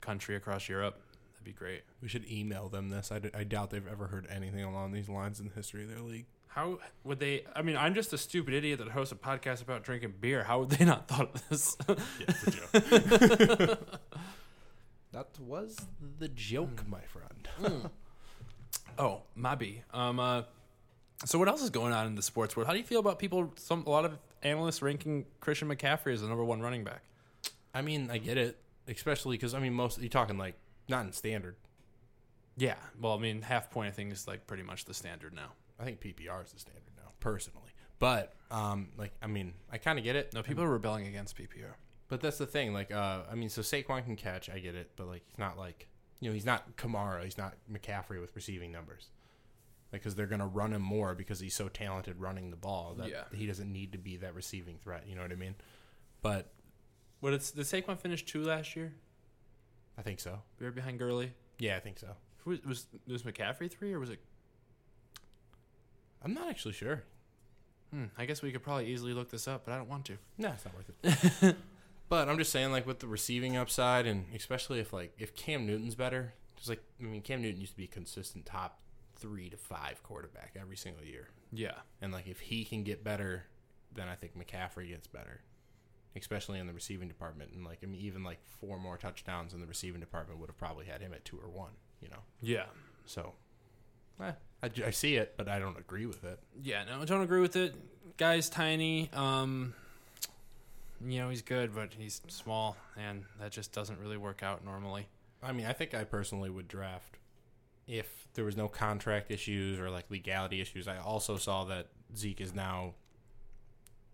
[0.00, 1.00] country across Europe.
[1.32, 1.82] That'd be great.
[2.02, 3.10] We should email them this.
[3.12, 5.88] I, d- I doubt they've ever heard anything along these lines in the history of
[5.88, 6.26] their league.
[6.50, 7.44] How would they?
[7.54, 10.42] I mean, I'm just a stupid idiot that hosts a podcast about drinking beer.
[10.42, 11.76] How would they not thought of this?
[11.88, 11.94] Yeah,
[12.26, 14.00] it's a joke.
[15.12, 15.76] that was
[16.18, 17.88] the joke, my friend.
[18.98, 19.82] oh, Mabi.
[19.94, 20.18] Um.
[20.18, 20.42] Uh,
[21.24, 22.66] so what else is going on in the sports world?
[22.66, 23.52] How do you feel about people?
[23.56, 27.02] Some a lot of analysts ranking Christian McCaffrey as the number one running back.
[27.72, 28.58] I mean, I get it,
[28.88, 30.54] especially because I mean, most you're talking like
[30.88, 31.54] not in standard.
[32.56, 32.74] Yeah.
[33.00, 35.52] Well, I mean, half point I think is like pretty much the standard now.
[35.80, 37.70] I think PPR is the standard now, personally.
[37.98, 40.32] But um, like, I mean, I kind of get it.
[40.34, 41.74] No, people are rebelling against PPR.
[42.08, 42.72] But that's the thing.
[42.72, 44.50] Like, uh, I mean, so Saquon can catch.
[44.50, 45.86] I get it, but like, he's not like
[46.20, 47.24] you know, he's not Kamara.
[47.24, 49.08] He's not McCaffrey with receiving numbers.
[49.92, 53.08] Like, because they're gonna run him more because he's so talented running the ball that
[53.08, 53.24] Yeah.
[53.34, 55.04] he doesn't need to be that receiving threat.
[55.08, 55.54] You know what I mean?
[56.22, 56.52] But
[57.20, 58.94] What it's did Saquon finish two last year?
[59.98, 60.40] I think so.
[60.58, 61.32] We were behind Gurley.
[61.58, 62.08] Yeah, I think so.
[62.44, 64.20] Was, was was McCaffrey three or was it?
[66.22, 67.04] I'm not actually sure.
[67.90, 70.18] Hmm, I guess we could probably easily look this up, but I don't want to.
[70.38, 70.90] No, it's not worth
[71.42, 71.56] it.
[72.08, 75.66] but I'm just saying, like with the receiving upside, and especially if like if Cam
[75.66, 78.78] Newton's better, just like I mean, Cam Newton used to be a consistent top
[79.16, 83.44] three to five quarterback every single year, Yeah, and like if he can get better,
[83.92, 85.40] then I think McCaffrey gets better,
[86.14, 87.50] especially in the receiving department.
[87.52, 90.58] And like I mean, even like four more touchdowns in the receiving department would have
[90.58, 91.72] probably had him at two or one.
[92.00, 92.66] You know, yeah,
[93.04, 93.32] so
[94.22, 96.38] eh, I, I see it, but I don't agree with it.
[96.62, 96.84] yeah.
[96.84, 97.74] No, I don't agree with it.
[98.16, 99.08] Guy's tiny.
[99.12, 99.74] Um,
[101.04, 105.08] you know he's good, but he's small, and that just doesn't really work out normally.
[105.42, 107.18] I mean, I think I personally would draft
[107.86, 110.86] if there was no contract issues or like legality issues.
[110.86, 112.94] I also saw that Zeke is now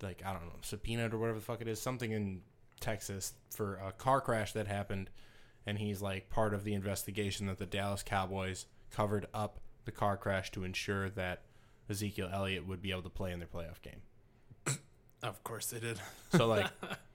[0.02, 2.42] like I don't know subpoenaed or whatever the fuck it is, something in
[2.80, 5.10] Texas for a car crash that happened,
[5.66, 10.16] and he's like part of the investigation that the Dallas Cowboys covered up the car
[10.18, 11.42] crash to ensure that
[11.88, 14.02] Ezekiel Elliott would be able to play in their playoff game.
[15.22, 15.98] Of course they did.
[16.30, 16.66] So like,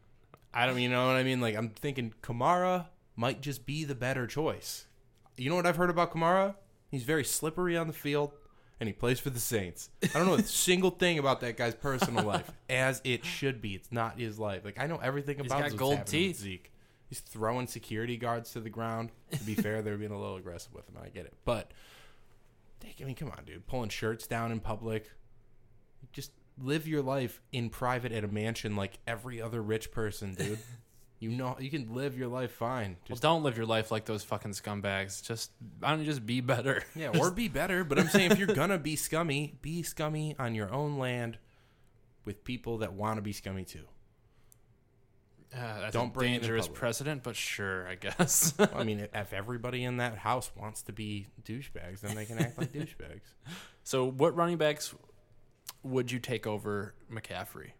[0.53, 1.39] I don't, you know what I mean?
[1.39, 4.87] Like, I'm thinking Kamara might just be the better choice.
[5.37, 6.55] You know what I've heard about Kamara?
[6.89, 8.31] He's very slippery on the field,
[8.79, 9.91] and he plays for the Saints.
[10.03, 13.75] I don't know a single thing about that guy's personal life, as it should be.
[13.75, 14.65] It's not his life.
[14.65, 16.39] Like I know everything He's about got gold teeth.
[16.39, 16.71] Zeke.
[17.07, 19.11] He's throwing security guards to the ground.
[19.31, 20.95] To be fair, they're being a little aggressive with him.
[21.01, 21.71] I get it, but
[22.99, 25.09] I mean, come on, dude, pulling shirts down in public.
[26.11, 30.59] Just live your life in private at a mansion like every other rich person, dude.
[31.19, 32.97] you know, you can live your life fine.
[33.09, 35.23] Well, don't live your life like those fucking scumbags.
[35.23, 36.83] Just I don't just be better?
[36.95, 37.83] yeah, or be better.
[37.83, 41.37] But I'm saying if you're gonna be scummy, be scummy on your own land
[42.25, 43.85] with people that want to be scummy too.
[45.53, 48.53] Uh, that's Don't a bring dangerous precedent, but sure, I guess.
[48.73, 52.57] I mean, if everybody in that house wants to be douchebags, then they can act
[52.57, 53.33] like douchebags.
[53.83, 54.95] so, what running backs
[55.83, 57.71] would you take over McCaffrey?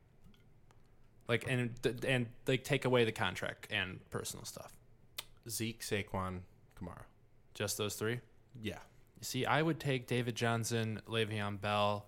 [1.30, 1.72] Like, and
[2.06, 4.74] and like take away the contract and personal stuff.
[5.50, 6.40] Zeke, Saquon,
[6.80, 7.04] Kamara.
[7.54, 8.20] Just those three.
[8.62, 8.80] Yeah,
[9.20, 12.06] You see, I would take David Johnson, Le'Veon Bell,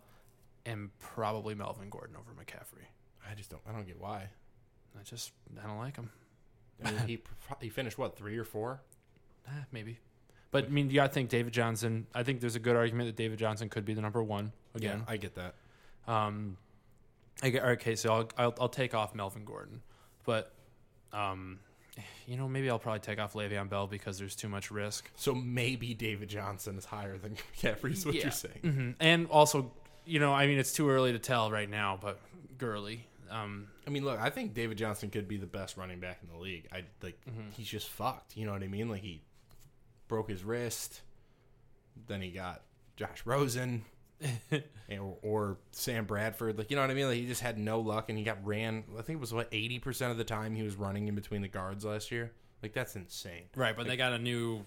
[0.65, 2.85] and probably Melvin Gordon over McCaffrey.
[3.29, 3.61] I just don't.
[3.67, 4.27] I don't get why.
[4.99, 5.31] I just
[5.63, 6.09] I don't like him.
[6.83, 7.19] I mean, he
[7.61, 8.81] he finished what three or four.
[9.47, 9.99] Eh, maybe.
[10.51, 12.05] But I mean, you got to think David Johnson.
[12.13, 14.77] I think there's a good argument that David Johnson could be the number one Yeah,
[14.91, 15.03] again.
[15.07, 15.55] I get that.
[16.07, 16.57] Um,
[17.41, 19.81] I get, okay, so I'll, I'll I'll take off Melvin Gordon,
[20.25, 20.51] but
[21.11, 21.59] um,
[22.27, 25.09] you know maybe I'll probably take off Le'Veon Bell because there's too much risk.
[25.15, 27.93] So maybe David Johnson is higher than McCaffrey.
[27.93, 28.23] Is what Yeah.
[28.23, 28.59] you're saying?
[28.61, 29.71] hmm And also,
[30.05, 32.19] you know, I mean, it's too early to tell right now, but
[32.59, 33.07] Gurley.
[33.31, 36.29] Um, I mean, look, I think David Johnson could be the best running back in
[36.33, 36.67] the league.
[36.71, 37.49] I like Mm-hmm.
[37.57, 38.37] he's just fucked.
[38.37, 38.89] You know what I mean?
[38.89, 39.21] Like he
[40.07, 41.01] broke his wrist,
[42.07, 42.61] then he got
[42.95, 43.83] Josh Rosen,
[44.51, 46.57] and, or, or Sam Bradford.
[46.57, 47.07] Like you know what I mean?
[47.07, 48.83] Like he just had no luck, and he got ran.
[48.97, 51.41] I think it was what eighty percent of the time he was running in between
[51.41, 52.31] the guards last year.
[52.61, 53.43] Like that's insane.
[53.55, 54.63] right, but they got a new.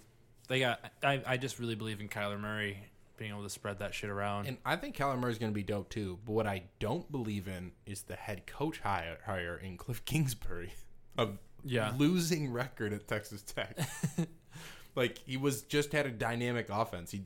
[0.49, 0.81] They got.
[1.03, 2.79] I, I just really believe in Kyler Murray
[3.17, 4.47] being able to spread that shit around.
[4.47, 6.19] And I think Kyler Murray's going to be dope too.
[6.25, 10.73] But what I don't believe in is the head coach hire, hire in Cliff Kingsbury
[11.19, 11.93] of Yeah.
[11.97, 13.79] losing record at Texas Tech.
[14.95, 17.11] like he was just had a dynamic offense.
[17.11, 17.23] He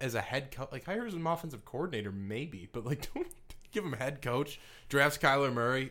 [0.00, 3.26] as a head coach, like hires an offensive coordinator maybe, but like don't
[3.72, 4.60] give him head coach.
[4.88, 5.90] Drafts Kyler Murray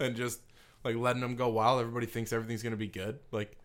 [0.00, 0.40] and just
[0.84, 1.80] like letting him go wild.
[1.80, 3.18] Everybody thinks everything's going to be good.
[3.32, 3.56] Like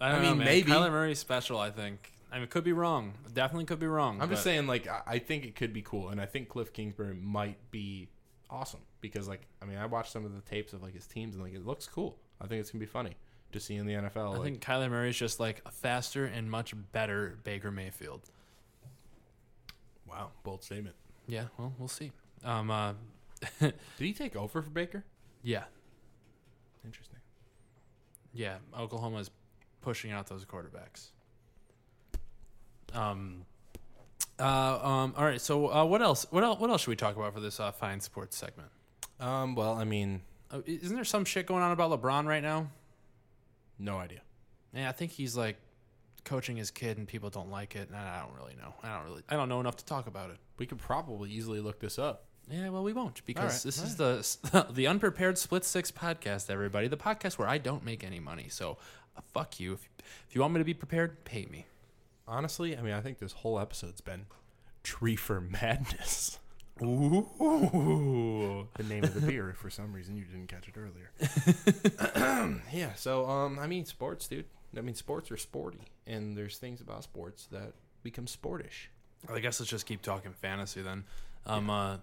[0.00, 0.44] I, don't I know, mean, man.
[0.46, 0.70] maybe.
[0.70, 1.58] Kyler Murray's special.
[1.58, 2.12] I think.
[2.30, 3.14] I mean, it could be wrong.
[3.32, 4.20] Definitely could be wrong.
[4.20, 6.48] I'm just but- saying, like, I- I think it could be cool, and I think
[6.48, 8.08] Cliff Kingsbury might be
[8.50, 11.34] awesome because, like, I mean, I watched some of the tapes of like his teams,
[11.34, 12.18] and like, it looks cool.
[12.40, 13.16] I think it's gonna be funny
[13.52, 14.16] to see in the NFL.
[14.34, 18.22] I like, think Kyler Murray's just like a faster and much better Baker Mayfield.
[20.06, 20.96] wow, bold statement.
[21.28, 22.12] Yeah, well, we'll see.
[22.44, 22.94] Um, uh,
[23.60, 25.04] Did he take over for Baker?
[25.42, 25.64] yeah,
[26.84, 27.18] Interesting.
[28.32, 28.56] yeah.
[28.78, 29.30] Oklahoma's
[29.80, 31.08] pushing out those quarterbacks.
[32.94, 33.44] Um,
[34.38, 34.42] uh,
[34.82, 35.14] um.
[35.16, 35.40] All right.
[35.40, 36.26] So, uh, what else?
[36.30, 36.60] What else?
[36.60, 38.68] What else should we talk about for this uh, fine sports segment?
[39.20, 40.20] Um, well, I mean,
[40.50, 42.70] Uh, isn't there some shit going on about LeBron right now?
[43.78, 44.20] no idea.
[44.72, 45.56] Yeah, I think he's like
[46.24, 47.88] coaching his kid, and people don't like it.
[47.88, 48.74] And I don't really know.
[48.82, 49.22] I don't really.
[49.28, 50.36] I don't know enough to talk about it.
[50.58, 52.24] We could probably easily look this up.
[52.48, 56.48] Yeah, well, we won't because right, this is the the unprepared split six podcast.
[56.50, 58.48] Everybody, the podcast where I don't make any money.
[58.50, 58.76] So,
[59.16, 59.72] uh, fuck you.
[59.74, 59.88] If
[60.28, 61.66] if you want me to be prepared, pay me.
[62.28, 64.26] Honestly, I mean, I think this whole episode's been
[64.82, 66.38] Tree for Madness.
[66.82, 68.68] Ooh.
[68.76, 71.10] the name of the beer if for some reason you didn't catch it earlier.
[72.72, 74.44] yeah, so um I mean sports, dude.
[74.76, 78.88] I mean sports are sporty and there's things about sports that become sportish.
[79.28, 81.04] I guess let's just keep talking fantasy then.
[81.46, 81.70] Um.
[81.70, 81.96] Uh,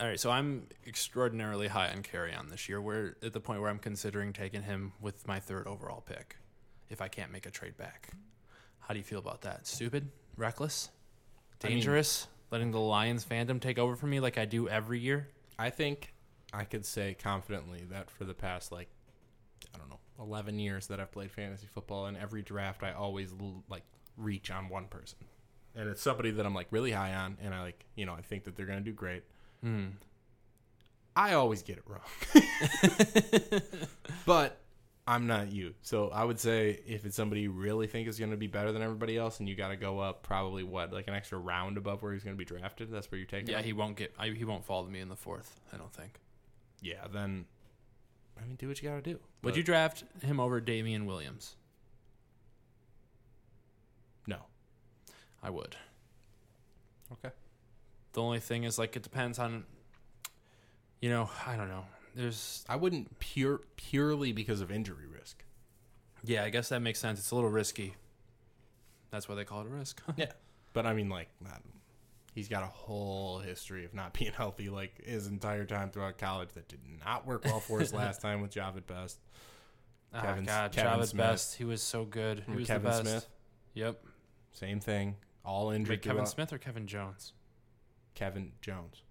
[0.00, 2.80] all right, so I'm extraordinarily high on Kerryon this year.
[2.80, 6.36] We're at the point where I'm considering taking him with my third overall pick,
[6.88, 8.10] if I can't make a trade back.
[8.92, 9.66] How do you feel about that?
[9.66, 10.90] Stupid, reckless,
[11.64, 15.00] I mean- dangerous, letting the Lions fandom take over for me like I do every
[15.00, 15.28] year.
[15.58, 16.12] I think
[16.52, 18.90] I could say confidently that for the past like
[19.74, 23.32] I don't know, 11 years that I've played fantasy football in every draft I always
[23.70, 23.84] like
[24.18, 25.20] reach on one person.
[25.74, 28.20] And it's somebody that I'm like really high on and I like, you know, I
[28.20, 29.22] think that they're going to do great.
[29.62, 29.86] Hmm.
[31.16, 32.02] I always get it wrong.
[34.26, 34.61] but
[35.06, 35.74] I'm not you.
[35.82, 38.70] So I would say if it's somebody you really think is going to be better
[38.70, 41.76] than everybody else and you got to go up probably what, like an extra round
[41.76, 43.64] above where he's going to be drafted, that's where you're taking Yeah, him?
[43.64, 44.14] he won't get.
[44.18, 45.60] I, he won't fall to me in the fourth.
[45.72, 46.20] I don't think.
[46.80, 47.46] Yeah, then
[48.40, 49.18] I mean do what you got to do.
[49.18, 51.56] Would But you draft him over Damien Williams?
[54.26, 54.38] No.
[55.42, 55.74] I would.
[57.12, 57.34] Okay.
[58.12, 59.64] The only thing is, like, it depends on.
[61.00, 61.84] You know, I don't know.
[62.14, 62.64] There's.
[62.68, 65.44] I wouldn't pure purely because of injury risk.
[66.24, 67.18] Yeah, I guess that makes sense.
[67.18, 67.94] It's a little risky.
[69.10, 70.00] That's why they call it a risk.
[70.16, 70.32] Yeah.
[70.72, 71.60] But I mean like not,
[72.34, 76.48] he's got a whole history of not being healthy like his entire time throughout college
[76.54, 79.18] that did not work well for us last time with Jahvid Best.
[80.14, 81.16] oh Kevin- God, Kevin Jahvid Smith.
[81.26, 81.54] Best.
[81.56, 82.44] He was so good.
[82.48, 83.00] He was Kevin the best.
[83.02, 83.26] Smith?
[83.74, 84.04] Yep.
[84.52, 85.16] Same thing.
[85.44, 85.90] All injured.
[85.90, 87.32] Wait, Kevin throughout- Smith or Kevin Jones?
[88.14, 89.02] Kevin Jones.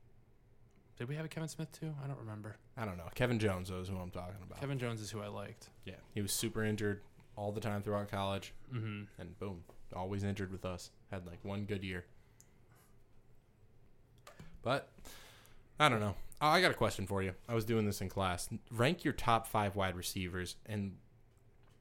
[1.02, 1.92] Did we have a Kevin Smith too?
[2.04, 2.58] I don't remember.
[2.78, 3.06] I don't know.
[3.16, 4.60] Kevin Jones though, is who I'm talking about.
[4.60, 5.70] Kevin Jones is who I liked.
[5.84, 5.96] Yeah.
[6.14, 7.02] He was super injured
[7.36, 9.06] all the time throughout college Mm-hmm.
[9.20, 9.64] and boom,
[9.96, 10.92] always injured with us.
[11.10, 12.06] Had like one good year.
[14.62, 14.90] But
[15.80, 16.14] I don't know.
[16.40, 17.34] Oh, I got a question for you.
[17.50, 18.48] I was doing this in class.
[18.70, 20.98] Rank your top five wide receivers, and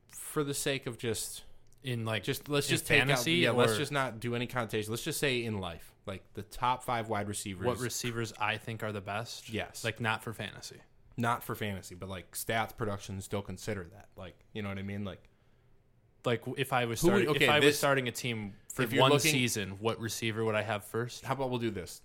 [0.08, 1.42] for the sake of just,
[1.84, 4.90] In like just let's just take out, fantasy, yeah, let's just not do any connotation.
[4.90, 7.66] Let's just say in life, like the top five wide receivers.
[7.66, 9.50] what receivers I think are the best.
[9.52, 9.84] Yes.
[9.84, 10.80] Like not for fantasy.
[11.16, 14.08] not for fantasy, but like stats production still consider that.
[14.16, 15.04] Like you know what I mean?
[15.04, 15.28] Like
[16.24, 19.10] Like if I was would- starting, okay, if I was starting a team for one
[19.12, 21.24] looking- season, what receiver would I have first?
[21.24, 22.02] how about we'll do this?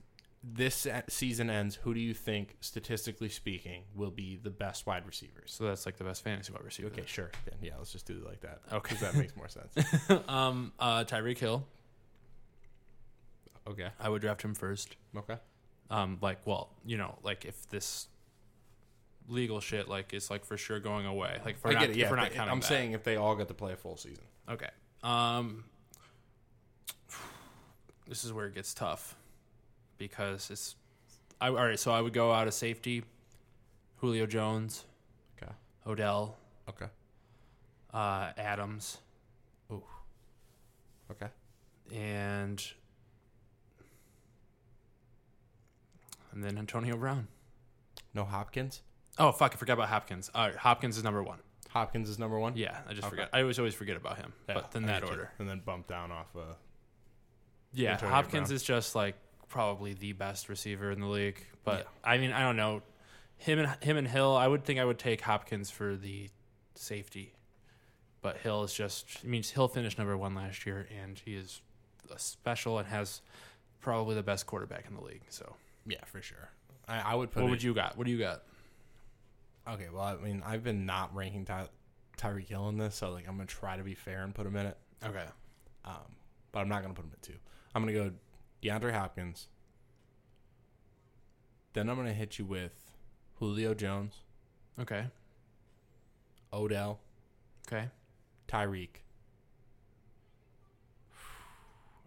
[0.47, 5.51] this season ends, who do you think, statistically speaking, will be the best wide receivers?
[5.51, 6.89] So that's like the best fantasy wide receiver.
[6.89, 7.31] Okay, sure.
[7.45, 8.59] Then yeah, let's just do it like that.
[8.71, 8.93] Okay.
[8.93, 9.73] 'Cause that makes more sense.
[10.29, 11.65] um, uh, Tyreek Hill.
[13.67, 13.87] Okay.
[13.99, 14.95] I would draft him first.
[15.17, 15.37] Okay.
[15.89, 18.07] Um, like, well, you know, like if this
[19.27, 21.39] legal shit like is like for sure going away.
[21.43, 21.95] Like, if we're I not, get it.
[21.97, 22.67] Yeah, if we're not but counting I'm that.
[22.67, 24.23] saying if they all get to play a full season.
[24.49, 24.69] Okay.
[25.03, 25.63] Um,
[28.07, 29.15] this is where it gets tough
[29.97, 30.75] because it's.
[31.41, 33.03] I, all right, so I would go out of safety.
[33.97, 34.85] Julio Jones,
[35.41, 35.51] Okay.
[35.87, 36.37] Odell,
[36.69, 36.85] Okay.
[37.93, 38.99] uh, Adams,
[39.71, 39.83] ooh,
[41.09, 41.27] Okay.
[41.93, 42.63] and
[46.35, 47.27] and then Antonio Brown.
[48.13, 48.81] No Hopkins.
[49.17, 49.53] Oh fuck!
[49.53, 50.29] I forgot about Hopkins.
[50.35, 51.39] All right, Hopkins is number one.
[51.69, 52.55] Hopkins is number one.
[52.55, 53.09] Yeah, I just Okay.
[53.09, 53.29] forgot.
[53.33, 54.33] I always always forget about him.
[54.47, 55.09] Yeah, but in that you.
[55.09, 56.27] order, and then bump down off.
[56.35, 56.41] Uh,
[57.73, 58.55] yeah, Antonio Hopkins Brown.
[58.55, 59.15] is just like
[59.47, 61.43] probably the best receiver in the league.
[61.63, 62.11] But Yeah.
[62.11, 62.81] I mean, I don't know
[63.37, 64.35] him and him and Hill.
[64.35, 66.29] I would think I would take Hopkins for the
[66.75, 67.33] safety,
[68.21, 69.19] but Hill is just.
[69.23, 71.61] I mean, Hill finished number one last year, and he is
[72.13, 73.21] a special and has
[73.81, 75.23] probably the best quarterback in the league.
[75.29, 76.49] So, yeah, for sure.
[76.87, 77.41] I, I would put.
[77.43, 77.97] what it- would you got?
[77.97, 78.43] What do you got?
[79.67, 81.69] Okay, well, I mean, I've been not ranking Ty-
[82.17, 84.55] Tyreek Hill in this, so like I'm gonna try to be fair and put him
[84.55, 84.77] in it.
[85.03, 85.25] Okay,
[85.83, 86.15] Um,
[86.51, 87.33] but I'm not gonna put him at two.
[87.73, 88.11] I'm gonna go
[88.61, 89.47] DeAndre Hopkins.
[91.73, 92.71] Then I'm gonna hit you with
[93.39, 94.21] Julio Jones,
[94.79, 95.07] okay,
[96.53, 96.99] Odell,
[97.67, 97.89] okay.
[98.47, 99.01] Tyreek,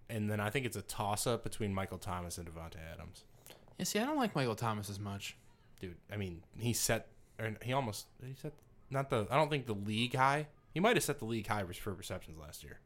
[0.08, 3.24] and then I think it's a toss up between Michael Thomas and Davante Adams.
[3.78, 5.36] Yeah, see, I don't like Michael Thomas as much.
[5.80, 7.06] Dude, I mean, he set,
[7.38, 8.52] or he almost he set
[8.90, 9.26] not the.
[9.30, 10.48] I don't think the league high.
[10.74, 12.80] He might have set the league high for receptions last year.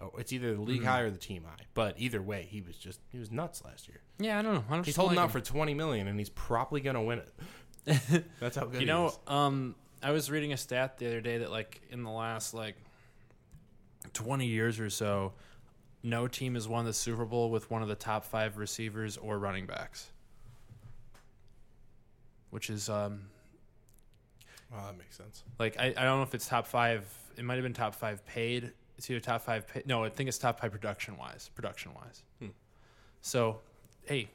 [0.00, 0.86] Oh, it's either the league Mhm.
[0.86, 1.64] high or the team high.
[1.74, 4.00] But either way, he was just he was nuts last year.
[4.18, 4.64] Yeah, I don't know.
[4.70, 5.32] I don't He's holding like out him.
[5.32, 8.24] for twenty million, and he's probably gonna win it.
[8.40, 11.38] That's how good You he know, um, I was reading a stat the other day
[11.38, 12.76] that like in the last like
[14.12, 15.34] twenty years or so,
[16.02, 19.38] no team has won the Super Bowl with one of the top five receivers or
[19.38, 20.10] running backs.
[22.52, 23.22] Which is um
[24.72, 25.42] Oh, that makes sense.
[25.58, 27.04] like I, I don't know if it's top five.
[27.36, 28.72] It might have been top five paid.
[28.96, 29.66] It's either top five.
[29.66, 31.50] Paid, no, I think it's top five production wise.
[31.54, 32.22] Production wise.
[32.38, 32.48] Hmm.
[33.20, 33.60] So,
[34.04, 34.28] hey,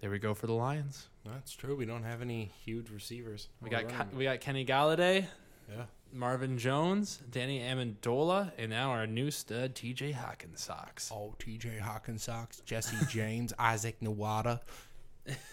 [0.00, 1.08] there we go for the Lions.
[1.24, 1.74] That's true.
[1.74, 3.48] We don't have any huge receivers.
[3.62, 5.26] We got Ke- we got Kenny Golladay.
[5.70, 5.84] Yeah.
[6.12, 11.10] Marvin Jones, Danny Amendola, and now our new stud TJ Hockenson.
[11.12, 11.80] Oh, T.J.
[11.82, 14.60] Hockenson, Jesse James, Isaac Nawada,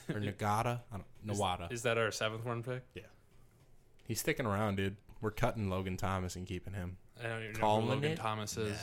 [0.10, 0.82] or Nagata.
[0.92, 1.72] I don't Nawada.
[1.72, 2.84] Is that our seventh one pick?
[2.96, 3.04] Yeah.
[4.06, 4.98] He's sticking around, dude.
[5.22, 6.98] We're cutting Logan Thomas and keeping him.
[7.20, 8.78] I don't even know who Logan it Thomas is.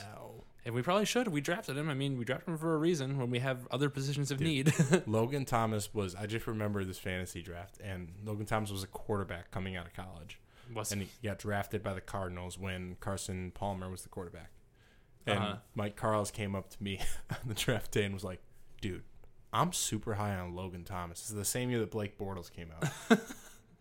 [0.65, 1.29] And we probably should.
[1.29, 1.89] We drafted him.
[1.89, 4.73] I mean, we drafted him for a reason when we have other positions of need.
[5.07, 6.15] Logan Thomas was.
[6.15, 9.95] I just remember this fantasy draft, and Logan Thomas was a quarterback coming out of
[9.95, 10.39] college,
[10.73, 14.51] What's and he got drafted by the Cardinals when Carson Palmer was the quarterback.
[15.27, 15.57] And Uh-huh.
[15.75, 18.41] Mike Carls came up to me on the draft day and was like,
[18.83, 19.05] "Dude,
[19.59, 21.21] I'm super high on Logan Thomas.
[21.21, 23.19] This is the same year that Blake Bortles came out."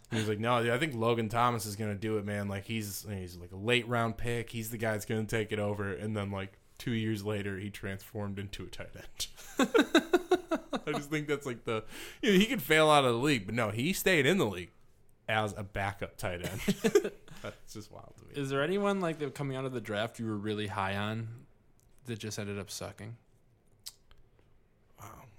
[0.10, 2.48] And he's like, no, dude, I think Logan Thomas is gonna do it, man.
[2.48, 4.50] Like he's he's like a late round pick.
[4.50, 5.92] He's the guy that's gonna take it over.
[5.92, 9.28] And then like two years later, he transformed into a tight end.
[10.88, 11.84] I just think that's like the
[12.22, 14.46] you know, he could fail out of the league, but no, he stayed in the
[14.46, 14.72] league
[15.28, 16.62] as a backup tight end.
[17.42, 18.42] that's just wild to me.
[18.42, 21.28] is there anyone like that coming out of the draft you were really high on
[22.06, 23.18] that just ended up sucking?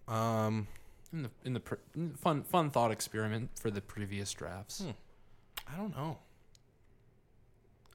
[0.09, 0.67] Um,
[1.13, 1.75] In the in the pr-
[2.17, 4.81] fun fun thought experiment for the previous drafts.
[4.83, 4.91] Hmm.
[5.73, 6.19] I don't know.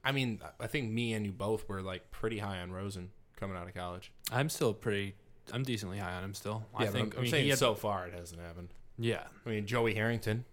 [0.04, 3.56] I mean, I think me and you both were like pretty high on Rosen coming
[3.58, 4.12] out of college.
[4.32, 5.16] I'm still pretty.
[5.52, 6.66] I'm decently high on him still.
[6.76, 7.14] I Yeah, but think.
[7.16, 8.70] I'm, I mean, saying had, so far it hasn't happened.
[8.98, 10.46] yeah, I mean, Joey Harrington,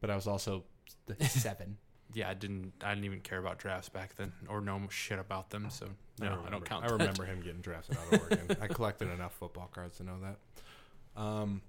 [0.00, 0.64] but I was also
[1.06, 1.76] the seven.
[2.14, 2.28] yeah.
[2.30, 2.72] I didn't.
[2.82, 5.68] I didn't even care about drafts back then, or know shit about them.
[5.70, 5.86] So
[6.20, 6.84] no, I, remember- don't count.
[6.84, 6.92] I that.
[6.98, 8.56] remember him getting drafted out of Oregon.
[8.62, 10.38] I collected enough football cards to know that.
[11.16, 11.62] Um,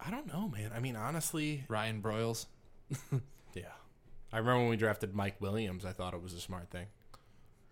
[0.00, 0.72] I don't know, man.
[0.74, 2.46] I mean, honestly, Ryan Broyles.
[3.54, 3.64] yeah.
[4.32, 5.84] I remember when we drafted Mike Williams.
[5.84, 6.86] I thought it was a smart thing.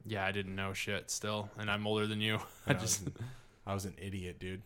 [0.06, 2.38] Yeah, I didn't know shit still, and I'm older than you.
[2.66, 3.12] I I just was,
[3.66, 4.62] I was an idiot, dude.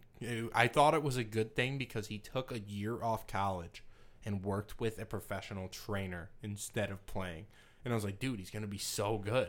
[0.54, 3.82] I thought it was a good thing because he took a year off college
[4.24, 7.46] and worked with a professional trainer instead of playing.
[7.84, 9.48] And I was like, dude, he's gonna be so good.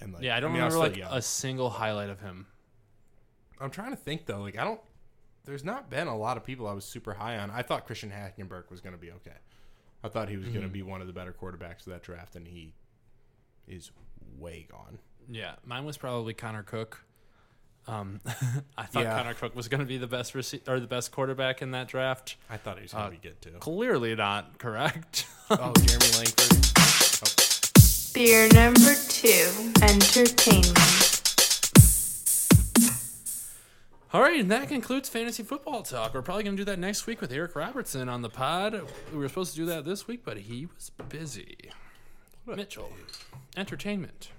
[0.00, 1.12] And like, yeah, I don't mean, remember still like young.
[1.12, 2.46] a single highlight of him.
[3.60, 4.40] I'm trying to think though.
[4.40, 4.80] Like, I don't.
[5.46, 7.50] There's not been a lot of people I was super high on.
[7.50, 9.36] I thought Christian Hackenberg was gonna be okay.
[10.04, 10.72] I thought he was gonna Mhm.
[10.72, 12.74] be one of the better quarterbacks of that draft, and he
[13.66, 13.90] is
[14.38, 14.98] way gone.
[15.28, 17.04] Yeah, mine was probably Connor Cook.
[17.88, 18.20] Um,
[18.76, 19.16] I thought Yeah.
[19.16, 21.86] Connor Cook was going to be the best rece- or the best quarterback in that
[21.86, 22.36] draft.
[22.50, 23.52] I thought he was Uh, gonna be good too.
[23.60, 25.26] Clearly not correct.
[25.50, 26.52] oh, Jeremy Langford.
[28.12, 31.15] Beer number two, entertainment.
[34.16, 36.14] All right, and that concludes fantasy football talk.
[36.14, 38.80] We're probably going to do that next week with Eric Robertson on the pod.
[39.12, 41.70] We were supposed to do that this week, but he was busy.
[42.46, 42.90] Mitchell,
[43.58, 44.30] entertainment.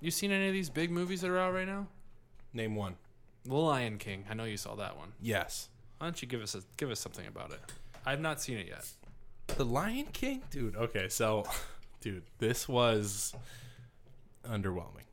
[0.00, 1.88] You seen any of these big movies that are out right now?
[2.52, 2.94] Name one.
[3.44, 4.24] The Lion King.
[4.30, 5.14] I know you saw that one.
[5.20, 5.68] Yes.
[5.98, 7.58] Why don't you give us a, give us something about it?
[8.06, 8.88] I've not seen it yet.
[9.48, 10.76] The Lion King, dude.
[10.76, 11.44] Okay, so,
[12.00, 13.34] dude, this was
[14.48, 15.08] underwhelming.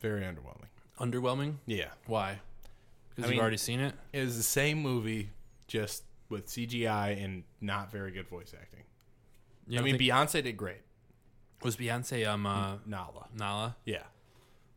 [0.00, 0.70] Very underwhelming.
[0.98, 1.56] Underwhelming.
[1.66, 2.38] Yeah, Why?
[3.14, 3.94] Because I you've already seen it.
[4.12, 5.30] it was the same movie,
[5.68, 8.82] just with CGI and not very good voice acting.
[9.68, 10.80] You I mean, think- Beyonce did great.
[11.62, 13.76] was Beyonce um uh, Nala, Nala?
[13.84, 14.02] yeah,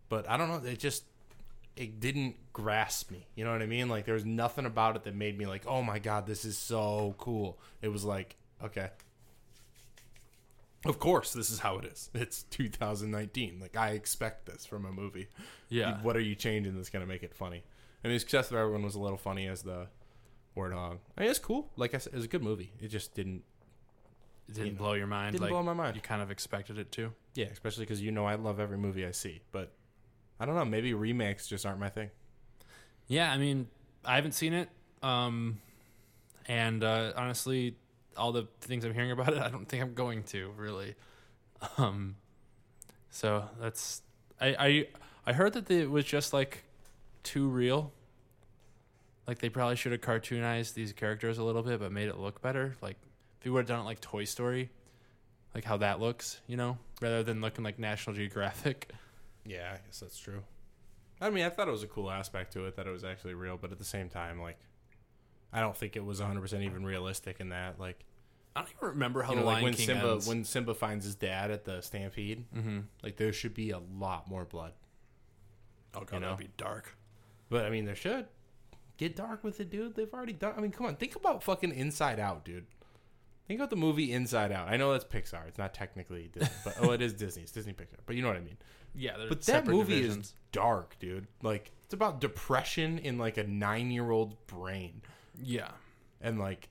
[0.09, 0.69] but I don't know.
[0.69, 1.03] It just
[1.75, 3.27] it didn't grasp me.
[3.35, 3.89] You know what I mean?
[3.89, 6.57] Like there was nothing about it that made me like, oh my god, this is
[6.57, 7.59] so cool.
[7.81, 8.89] It was like, okay.
[10.85, 12.09] Of course, this is how it is.
[12.13, 13.59] It's 2019.
[13.59, 15.27] Like I expect this from a movie.
[15.69, 15.97] Yeah.
[16.01, 17.63] What are you changing that's gonna make it funny?
[18.03, 19.87] I mean, Success of Everyone was a little funny as the
[20.55, 20.97] Warthog.
[21.17, 21.71] I mean, it's cool.
[21.75, 22.71] Like I said, it was a good movie.
[22.79, 23.43] It just didn't.
[24.47, 25.33] It didn't You know, blow your mind.
[25.33, 25.95] didn't like blow my mind.
[25.95, 27.11] You kind of expected it to.
[27.35, 29.41] Yeah, especially because you know I love every movie I see.
[29.51, 29.71] But
[30.39, 30.65] I don't know.
[30.65, 32.09] Maybe remakes just aren't my thing.
[33.07, 33.67] Yeah, I mean,
[34.05, 34.69] I haven't seen it.
[35.03, 35.59] Um,
[36.47, 37.75] and uh, honestly,
[38.15, 40.95] all the things I'm hearing about it, I don't think I'm going to really.
[41.77, 42.15] Um,
[43.09, 44.01] so that's
[44.39, 44.87] I I
[45.25, 46.63] I heard that it was just like
[47.27, 47.91] too real.
[49.27, 52.41] Like they probably should have cartoonized these characters a little bit, but made it look
[52.41, 52.75] better.
[52.81, 52.95] Like
[53.39, 54.69] if you would have done it like Toy Story,
[55.53, 58.91] like how that looks, you know, rather than looking like National Geographic.
[59.45, 60.43] Yeah, I guess that's true.
[61.21, 63.33] I mean, I thought it was a cool aspect to it that it was actually
[63.33, 64.59] real, but at the same time, like,
[65.53, 67.79] I don't think it was 100 percent even realistic in that.
[67.79, 67.97] Like,
[68.55, 70.27] I don't even remember how you know, the like when King Simba ends.
[70.27, 72.79] when Simba finds his dad at the stampede, mm-hmm.
[73.03, 74.73] like there should be a lot more blood.
[75.95, 76.25] Oh god, You know?
[76.31, 76.96] that'd be dark.
[77.49, 78.27] But I mean, there should
[78.97, 79.95] get dark with it, dude.
[79.95, 80.53] They've already done.
[80.57, 82.65] I mean, come on, think about fucking Inside Out, dude.
[83.47, 84.67] Think about the movie Inside Out.
[84.67, 85.47] I know that's Pixar.
[85.47, 87.43] It's not technically Disney, but oh, it is Disney.
[87.43, 87.99] It's Disney Pixar.
[88.05, 88.57] But you know what I mean.
[88.95, 90.25] Yeah, But that movie divisions.
[90.27, 91.27] is dark, dude.
[91.43, 95.01] Like it's about depression in like a nine-year-old's brain,
[95.39, 95.69] yeah.
[96.19, 96.69] and like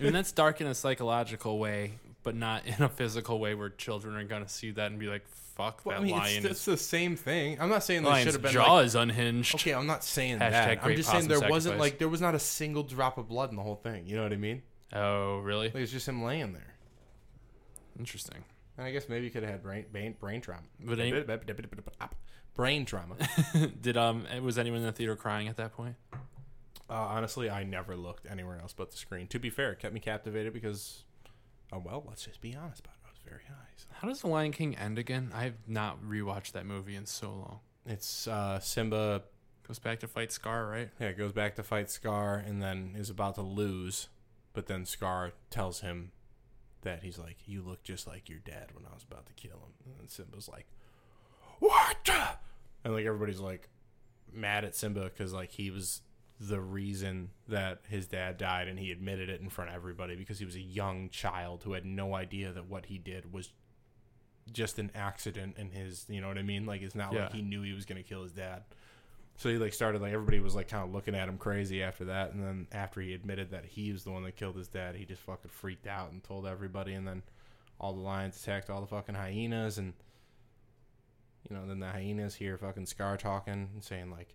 [0.00, 3.68] I mean that's dark in a psychological way, but not in a physical way where
[3.68, 5.26] children are gonna see that and be like,
[5.58, 7.60] "Fuck well, that I mean, lion!" it's, it's the same thing.
[7.60, 8.86] I'm not saying is, they should have been jaw like.
[8.86, 9.56] is unhinged.
[9.56, 10.84] Okay, I'm not saying Hashtag that.
[10.84, 13.56] I'm just saying there wasn't like there was not a single drop of blood in
[13.56, 14.06] the whole thing.
[14.06, 14.62] You know what I mean?
[14.92, 15.66] Oh, really?
[15.66, 16.76] Like it's just him laying there.
[17.98, 18.44] Interesting.
[18.78, 20.62] And I guess maybe he could have had brain brain, brain trauma.
[20.80, 21.24] But any-
[22.54, 23.16] brain trauma.
[23.80, 25.96] Did um was anyone in the theater crying at that point?
[26.90, 29.26] Uh, honestly, I never looked anywhere else but the screen.
[29.28, 31.04] To be fair, it kept me captivated because,
[31.72, 33.06] oh well, let's just be honest about it.
[33.06, 33.67] I was very high.
[33.92, 35.30] How does The Lion King end again?
[35.34, 37.60] I've not rewatched that movie in so long.
[37.86, 39.22] It's uh, Simba.
[39.66, 40.88] Goes back to fight Scar, right?
[40.98, 44.08] Yeah, goes back to fight Scar, and then is about to lose,
[44.54, 46.12] but then Scar tells him
[46.82, 49.58] that he's like, "You look just like your dad when I was about to kill
[49.58, 50.66] him." And then Simba's like,
[51.58, 52.08] "What?"
[52.84, 53.68] And like everybody's like
[54.32, 56.00] mad at Simba because like he was
[56.40, 60.38] the reason that his dad died, and he admitted it in front of everybody because
[60.38, 63.52] he was a young child who had no idea that what he did was
[64.52, 66.04] just an accident in his.
[66.08, 66.66] You know what I mean?
[66.66, 67.24] Like it's not Yeah.
[67.24, 68.64] like he knew he was gonna kill his dad.
[69.36, 72.06] So he like started like everybody was like kind of looking at him crazy after
[72.06, 74.96] that, and then after he admitted that he was the one that killed his dad,
[74.96, 77.22] he just fucking freaked out and told everybody, and then
[77.80, 79.92] all the lions attacked all the fucking hyenas, and
[81.48, 84.34] you know then the hyenas hear fucking Scar talking and saying like,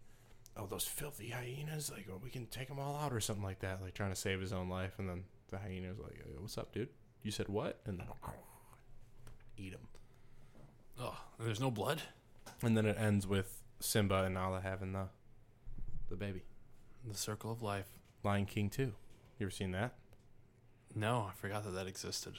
[0.55, 1.91] "Oh, those filthy hyenas!
[1.91, 4.15] Like, oh, we can take them all out or something like that," like trying to
[4.15, 6.87] save his own life, and then the hyenas like, "Hey, "What's up, dude?
[7.23, 8.07] You said what?" And then
[9.57, 9.87] eat him,
[10.99, 12.01] Oh, there's no blood.
[12.61, 15.07] and then it ends with Simba and Nala having the
[16.09, 16.43] the baby.
[17.05, 17.87] The Circle of Life.
[18.23, 18.83] Lion King 2.
[18.83, 18.93] You
[19.41, 19.93] ever seen that?
[20.95, 22.35] No, I forgot that that existed.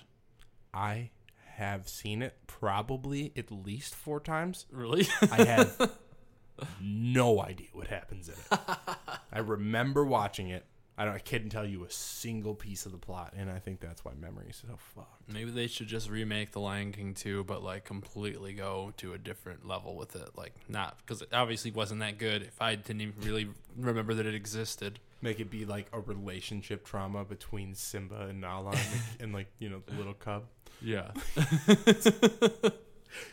[0.72, 1.10] I
[1.56, 4.64] have seen it probably at least four times.
[4.70, 5.06] Really?
[5.30, 5.92] I have
[6.80, 8.58] no idea what happens in it.
[9.32, 10.64] I remember watching it.
[10.96, 11.14] I don't.
[11.14, 14.12] I couldn't tell you a single piece of the plot, and I think that's why
[14.20, 15.32] memory is so fucked.
[15.32, 19.18] Maybe they should just remake The Lion King 2, but like completely go to a
[19.18, 20.30] different level with it.
[20.36, 24.26] Like, not because it obviously wasn't that good if I didn't even really remember that
[24.26, 25.00] it existed.
[25.20, 29.48] Make it be like a relationship trauma between Simba and Nala, and, the, and like
[29.58, 30.44] you know the little cub.
[30.80, 31.10] Yeah.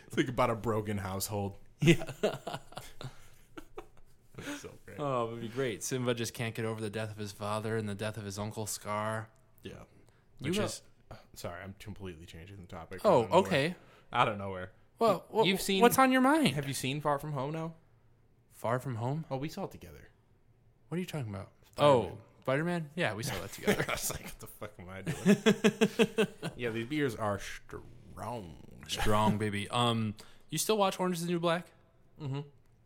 [0.06, 1.54] It's like about a broken household.
[1.80, 2.04] yeah.
[4.60, 5.04] so great.
[5.04, 5.82] Oh, it would be great.
[5.82, 8.38] Simba just can't get over the death of his father and the death of his
[8.38, 9.28] uncle Scar.
[9.62, 9.72] yeah.
[10.40, 10.82] You Which know- is
[11.34, 13.00] sorry, I'm completely changing the topic.
[13.04, 13.74] Oh, out okay.
[14.12, 14.72] Out of nowhere.
[14.98, 16.48] Well, wh- you've seen- what's on your mind?
[16.54, 17.74] Have you seen Far From Home now?
[18.54, 19.24] Far from home?
[19.30, 20.08] Oh, we saw it together.
[20.88, 21.48] What are you talking about?
[21.72, 22.10] Spider-Man.
[22.12, 22.90] Oh, Spider Man.
[22.94, 23.84] Yeah, we saw that together.
[23.88, 26.28] I was like, what the fuck am I doing?
[26.56, 28.54] yeah, these beers are strong.
[28.88, 29.68] Strong baby.
[29.70, 30.14] Um,
[30.50, 31.66] you still watch Orange Is the New Black?
[32.22, 32.40] Mm-hmm.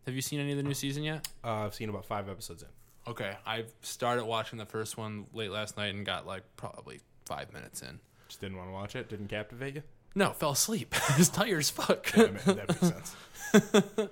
[0.07, 1.27] Have you seen any of the new season yet?
[1.45, 2.69] Uh, I've seen about five episodes in.
[3.09, 7.53] Okay, I've started watching the first one late last night and got like probably five
[7.53, 8.01] minutes in.
[8.29, 9.09] Just didn't want to watch it.
[9.09, 9.83] Didn't captivate you.
[10.15, 10.95] No, fell asleep.
[11.11, 12.15] I was tired as fuck.
[12.17, 13.17] Yeah, that makes sense.
[13.99, 14.09] no,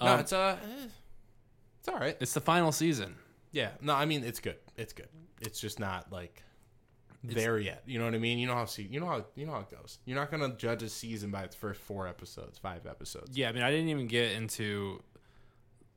[0.00, 0.86] Um, it's uh, eh,
[1.80, 2.16] it's all right.
[2.20, 3.16] It's the final season.
[3.52, 4.56] Yeah, no, I mean it's good.
[4.76, 5.08] It's good.
[5.40, 6.42] It's just not like
[7.22, 7.82] there yet.
[7.86, 8.38] You know what I mean?
[8.38, 9.98] You know how see you know how you know how it goes.
[10.04, 13.36] You're not gonna judge a season by its first four episodes, five episodes.
[13.36, 15.02] Yeah, I mean, I didn't even get into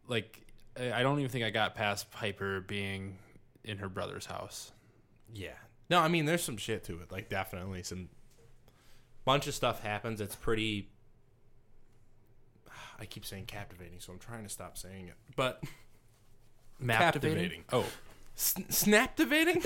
[0.08, 0.42] like
[0.80, 3.18] I don't even think I got past Piper being
[3.64, 4.72] in her brother's house.
[5.34, 5.56] Yeah.
[5.90, 7.12] No, I mean there's some shit to it.
[7.12, 8.10] Like definitely some
[9.26, 10.22] bunch of stuff happens.
[10.22, 10.90] It's pretty.
[13.00, 15.16] I keep saying captivating, so I'm trying to stop saying it.
[15.36, 15.64] But
[16.88, 17.64] Captivating.
[17.72, 17.86] Oh,
[18.36, 19.64] S- snaptivating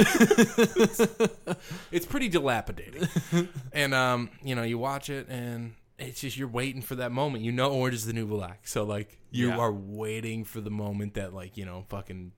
[1.92, 3.06] it's pretty dilapidating
[3.74, 7.44] and um you know you watch it and it's just you're waiting for that moment.
[7.44, 8.68] You know orange is the new black.
[8.68, 9.58] So like you Yeah.
[9.58, 12.32] are waiting for the moment that like you know fucking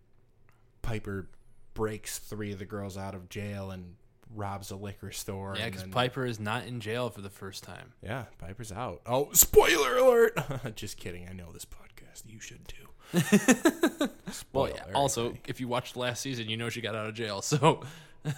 [0.81, 1.27] piper
[1.73, 3.95] breaks three of the girls out of jail and
[4.35, 7.93] robs a liquor store yeah, because Piper is not in jail for the first time.
[8.01, 9.01] yeah piper's out.
[9.05, 10.37] Oh spoiler alert!
[10.75, 11.27] Just kidding.
[11.29, 12.23] I know this podcast.
[12.27, 12.87] You should too.
[14.51, 14.83] Well, yeah.
[14.95, 17.41] Also, if you watched last season, you know she got out of jail.
[17.43, 17.81] So.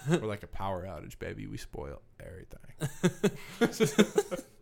[0.09, 1.45] We're like a power outage baby.
[1.45, 3.37] We spoil everything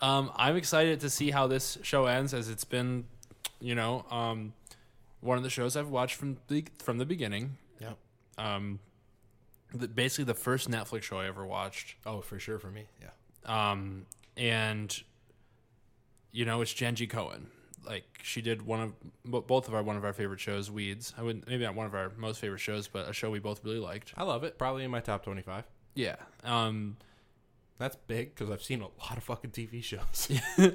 [0.00, 3.04] Um, I'm excited to see how this show ends, as it's been,
[3.60, 4.52] you know, um,
[5.20, 7.56] one of the shows I've watched from the from the beginning.
[7.80, 7.96] yep
[8.38, 8.78] Um,
[9.72, 11.96] the, basically the first Netflix show I ever watched.
[12.04, 14.94] oh for sure for me yeah Um, and
[16.32, 17.46] you know, it's Jenji Kohan.
[17.86, 18.80] Like she did one
[19.24, 21.14] of both of our one of our favorite shows, Weeds.
[21.16, 23.64] I would maybe not one of our most favorite shows, but a show we both
[23.64, 24.12] really liked.
[24.16, 24.58] I love it.
[24.58, 25.64] Probably in my top 25.
[25.94, 26.16] Yeah.
[26.44, 26.96] Um,
[27.78, 30.30] That's big because I've seen a lot of fucking TV shows.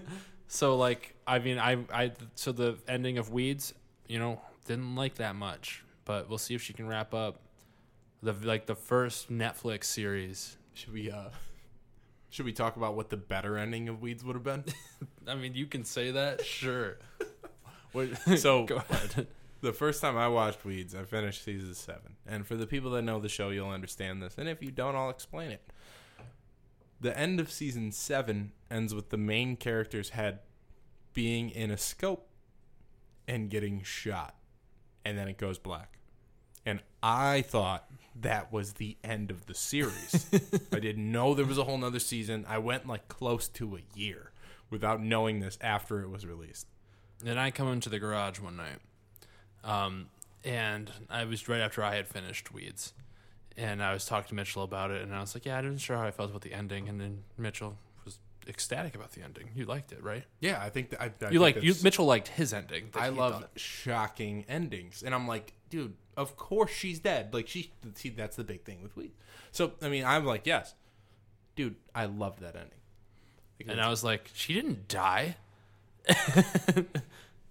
[0.53, 3.73] So like, I mean, I I so the ending of Weeds,
[4.05, 7.39] you know, didn't like that much, but we'll see if she can wrap up
[8.21, 10.57] the like the first Netflix series.
[10.73, 11.29] should we uh
[12.29, 14.65] should we talk about what the better ending of Weeds would have been?
[15.27, 16.97] I mean, you can say that, sure.
[18.35, 19.27] So- go ahead.
[19.61, 22.01] the first time I watched Weeds, I finished season 7.
[22.25, 24.35] And for the people that know the show, you'll understand this.
[24.37, 25.61] And if you don't, I'll explain it.
[27.01, 30.39] The end of season 7 ends with the main character's head
[31.13, 32.29] being in a scope
[33.27, 34.35] and getting shot.
[35.03, 35.97] And then it goes black.
[36.65, 40.27] And I thought that was the end of the series.
[40.71, 42.45] I didn't know there was a whole nother season.
[42.47, 44.31] I went like close to a year
[44.69, 46.67] without knowing this after it was released.
[47.25, 48.79] And I come into the garage one night,
[49.63, 50.07] um,
[50.43, 52.93] and I was right after I had finished Weeds,
[53.57, 55.81] and I was talking to Mitchell about it, and I was like, "Yeah, I wasn't
[55.81, 59.49] sure how I felt about the ending," and then Mitchell was ecstatic about the ending.
[59.55, 60.23] You liked it, right?
[60.39, 62.89] Yeah, I think that I, I you like you Mitchell liked his ending.
[62.95, 67.33] I love thought- shocking endings, and I'm like, dude, of course she's dead.
[67.33, 69.11] Like she, see, that's the big thing with Weed.
[69.51, 70.73] So I mean, I'm like, yes,
[71.55, 72.71] dude, I love that ending.
[73.57, 75.35] Because- and I was like, "She didn't die."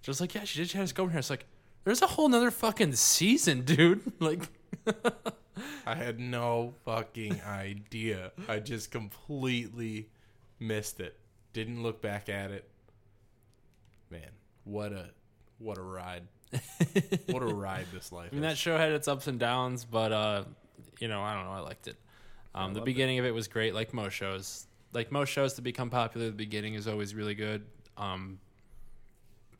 [0.01, 0.69] Just like, yeah, she did.
[0.69, 1.19] She had to go in here.
[1.19, 1.45] It's like,
[1.83, 4.01] there's a whole nother fucking season, dude.
[4.19, 4.49] Like,
[5.85, 8.31] I had no fucking idea.
[8.47, 10.09] I just completely
[10.59, 11.17] missed it.
[11.53, 12.69] Didn't look back at it.
[14.09, 14.29] Man,
[14.63, 15.09] what a
[15.59, 16.23] what a ride.
[17.27, 18.51] what a ride this life I mean, is.
[18.51, 20.43] that show had its ups and downs, but uh,
[20.99, 21.51] you know, I don't know.
[21.51, 21.95] I liked it.
[22.53, 24.67] Um, the loved beginning of it was great, like most shows.
[24.93, 27.65] Like most shows to become popular, the beginning is always really good,
[27.97, 28.39] um,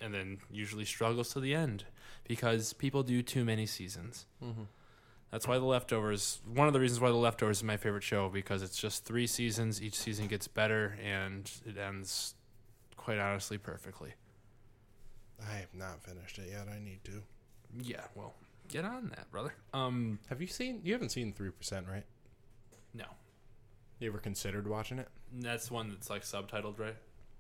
[0.01, 1.85] and then usually struggles to the end
[2.27, 4.25] because people do too many seasons.
[5.32, 6.41] That's why the leftovers.
[6.45, 9.27] One of the reasons why the leftovers is my favorite show because it's just three
[9.27, 9.82] seasons.
[9.82, 12.36] Each season gets better, and it ends,
[12.97, 14.13] quite honestly, perfectly.
[15.49, 16.67] I have not finished it yet.
[16.67, 17.23] I need to.
[17.82, 18.34] Yeah, well,
[18.67, 19.53] get on that, brother.
[19.73, 20.82] Um, Have you seen?
[20.84, 22.03] You haven't seen Three Percent, right?
[22.93, 23.05] no,
[23.99, 25.07] You ever considered watching it?
[25.34, 26.97] that's one that's like subtitled, right?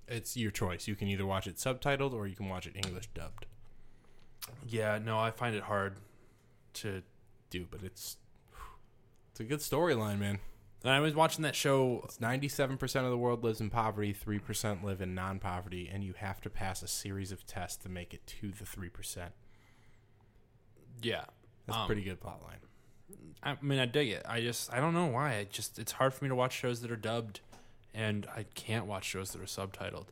[0.07, 0.87] It's your choice.
[0.87, 3.45] You can either watch it subtitled or you can watch it English dubbed.
[4.65, 5.97] Yeah, no, I find it hard
[6.75, 7.03] to.
[7.51, 8.17] Dude, but it's
[9.29, 10.39] it's a good storyline, man.
[10.83, 12.01] And I was watching that show.
[12.05, 16.03] It's ninety-seven percent of the world lives in poverty, three percent live in non-poverty, and
[16.03, 19.33] you have to pass a series of tests to make it to the three percent.
[21.03, 21.25] Yeah.
[21.67, 22.57] That's Um, a pretty good plot line.
[23.43, 24.23] I mean, I dig it.
[24.27, 25.35] I just, I don't know why.
[25.35, 27.41] I just, it's hard for me to watch shows that are dubbed,
[27.93, 30.07] and I can't watch shows that are subtitled.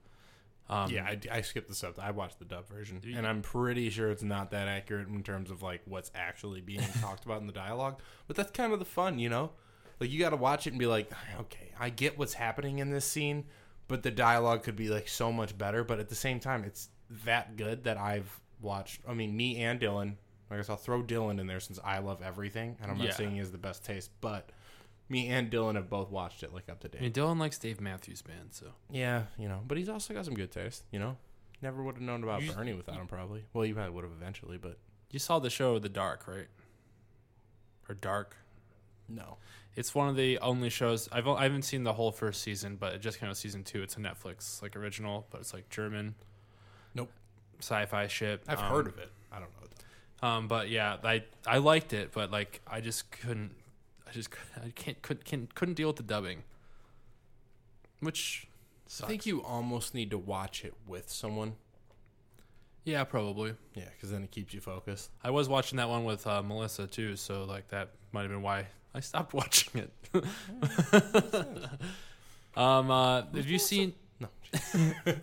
[0.70, 1.98] Um, yeah, I, I skipped the sub.
[2.00, 5.50] I watched the dub version, and I'm pretty sure it's not that accurate in terms
[5.50, 8.00] of like what's actually being talked about in the dialogue.
[8.28, 9.52] But that's kind of the fun, you know.
[10.00, 12.92] Like you got to watch it and be like, okay, I get what's happening in
[12.92, 13.46] this scene,
[13.88, 15.84] but the dialogue could be like so much better.
[15.84, 16.90] But at the same time, it's
[17.26, 19.02] that good that I've watched.
[19.08, 20.16] I mean, me and Dylan.
[20.52, 23.14] I guess I'll throw Dylan in there since I love everything, and I'm not Yeah.
[23.16, 24.52] saying he has the best taste, but
[25.10, 27.00] me and Dylan have both watched it like up to date.
[27.00, 30.26] I mean, Dylan likes Dave Matthews Band, so Yeah, you know, but he's also got
[30.26, 30.84] some good taste.
[30.92, 31.18] You know,
[31.62, 33.08] never would have known about You- Bernie without him.
[33.08, 33.44] Probably.
[33.54, 34.78] Well, you probably would have eventually, but
[35.12, 36.48] you saw the show The Dark, right?
[37.88, 38.36] Or Dark.
[39.08, 39.38] no.
[39.76, 42.76] It's one of the only shows I've o- I haven't seen the whole first season,
[42.76, 43.82] but it just came out of season two.
[43.82, 46.16] It's a Netflix like original, but it's like German.
[46.94, 47.10] Nope.
[47.60, 48.42] Sci-fi shit.
[48.48, 49.10] I've Um, heard of it.
[49.32, 50.28] I don't know.
[50.28, 53.56] Um, but yeah, I I liked it, but like I just couldn't.
[54.10, 56.44] I just I can't could, can, couldn't deal with the dubbing,
[58.00, 58.48] which
[59.04, 61.54] I think you almost need to watch it with someone.
[62.86, 63.54] yeah, probably.
[63.76, 65.12] Yeah, because then it keeps you focused.
[65.24, 68.42] I was watching that one with uh, Melissa too, so like that might have been
[68.42, 69.92] why I stopped watching it.
[72.56, 73.94] um, uh, have you seen?
[74.20, 74.28] No.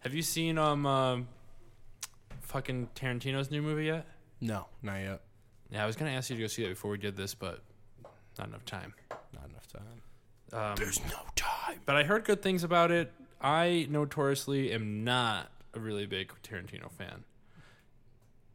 [0.00, 1.28] Have you seen um, um,
[2.40, 4.04] fucking Tarantino's new movie yet?
[4.40, 5.20] No, not yet.
[5.70, 7.62] Yeah, I was gonna ask you to go see that before we did this, but
[8.38, 8.94] not enough time.
[9.34, 10.02] Not enough time.
[10.52, 11.80] Um, There's no time.
[11.86, 13.12] but I heard good things about it.
[13.40, 17.24] I notoriously am not a really big Tarantino fan.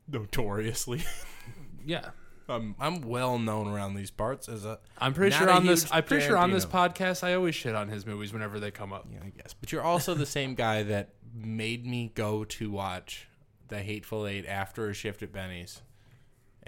[0.09, 1.03] Notoriously,
[1.85, 2.09] Yeah,
[2.49, 4.79] I'm I'm well known around these parts as a.
[4.97, 5.85] I'm pretty sure on this.
[5.91, 8.93] I'm pretty sure on this podcast I always shit on his movies whenever they come
[8.93, 9.07] up.
[9.11, 9.53] Yeah, I guess.
[9.53, 13.27] But you're also the same guy that made me go to watch
[13.67, 15.81] The Hateful Eight after a shift at Benny's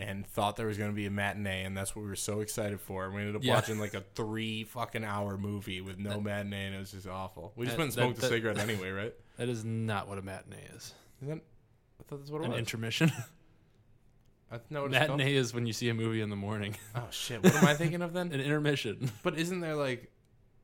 [0.02, 2.40] and thought there was going to be a matinee, and that's what we were so
[2.40, 3.06] excited for.
[3.06, 3.56] And we ended up Yeah.
[3.56, 7.52] watching like a three fucking hour movie with no matinee, and it was just awful.
[7.58, 9.14] We just That- went and smoked that- a cigarette anyway, right?
[9.38, 10.94] That is not what a matinee is.
[11.22, 12.60] Is that, I thought that's what it An was.
[12.60, 13.12] intermission.
[14.52, 15.20] I know what it's called.
[15.20, 16.76] matinee is when you see a movie in the morning.
[16.96, 17.44] Oh, shit.
[17.44, 18.32] What am I thinking of then?
[18.32, 19.12] An intermission.
[19.24, 20.12] But isn't there like.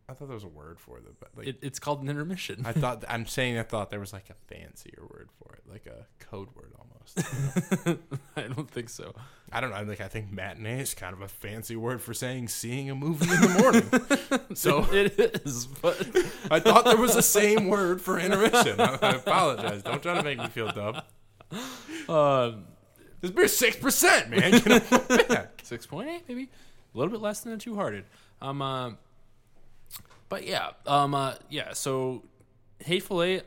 [0.07, 1.03] I thought there was a word for it.
[1.19, 2.63] But like, It, it's called an intermission.
[2.65, 5.87] I thought I'm saying I thought there was like a fancier word for it, like
[5.87, 6.84] a code word almost.
[8.35, 9.13] I don't think so.
[9.51, 9.83] I don't know.
[9.83, 13.25] Like I think matinee is kind of a fancy word for saying seeing a movie
[13.31, 14.45] in the morning.
[14.55, 15.97] so it is, but
[16.51, 18.79] I thought there was the same word for intermission.
[18.81, 19.83] I, I apologize.
[19.83, 21.01] Don't try to make me feel dumb.
[22.09, 22.65] um,
[23.21, 24.51] This beer's six percent, man.
[24.51, 25.61] Get off my back.
[25.63, 26.49] six point eight, maybe
[26.93, 28.05] a little bit less than a two hearted.
[28.41, 28.91] Um, uh,
[30.27, 31.73] but yeah, um, uh, yeah.
[31.73, 32.23] So,
[32.79, 33.43] hateful eight,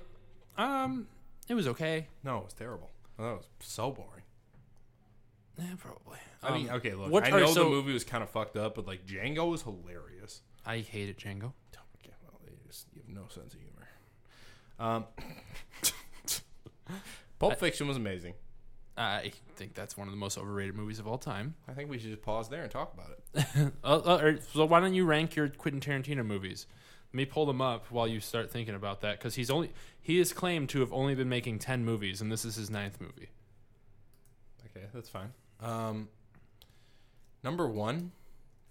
[0.57, 1.09] um,
[1.49, 2.07] it was okay.
[2.25, 2.91] No, it was terrible.
[3.19, 4.23] Oh, that was so boring.
[5.59, 6.19] Yeah, probably.
[6.43, 7.11] I mean, Um, okay, look.
[7.11, 9.63] what- I know so- the movie was kind of fucked up, but like Django was
[9.63, 10.43] hilarious.
[10.65, 11.53] I hated Django.
[11.99, 13.89] Okay, well, you, just, you have no sense of humor.
[14.79, 15.07] Um,
[17.39, 18.35] Pulp Fiction was amazing.
[18.97, 21.55] I think that's one of the most overrated movies of all time.
[21.69, 23.73] I think we should just pause there and talk about it.
[23.85, 26.67] Uh, uh, or- so why don't you rank your Quentin Tarantino movies?
[27.13, 30.19] Let me pull them up while you start thinking about that because he's only he
[30.19, 33.31] is claimed to have only been making ten movies and this is his ninth movie.
[34.67, 35.33] Okay, that's fine.
[35.61, 36.09] Um,
[37.43, 38.13] number one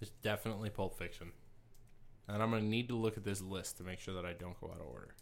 [0.00, 1.32] is definitely Pulp Fiction,
[2.28, 4.58] and I'm gonna need to look at this list to make sure that I don't
[4.60, 5.14] go out of order.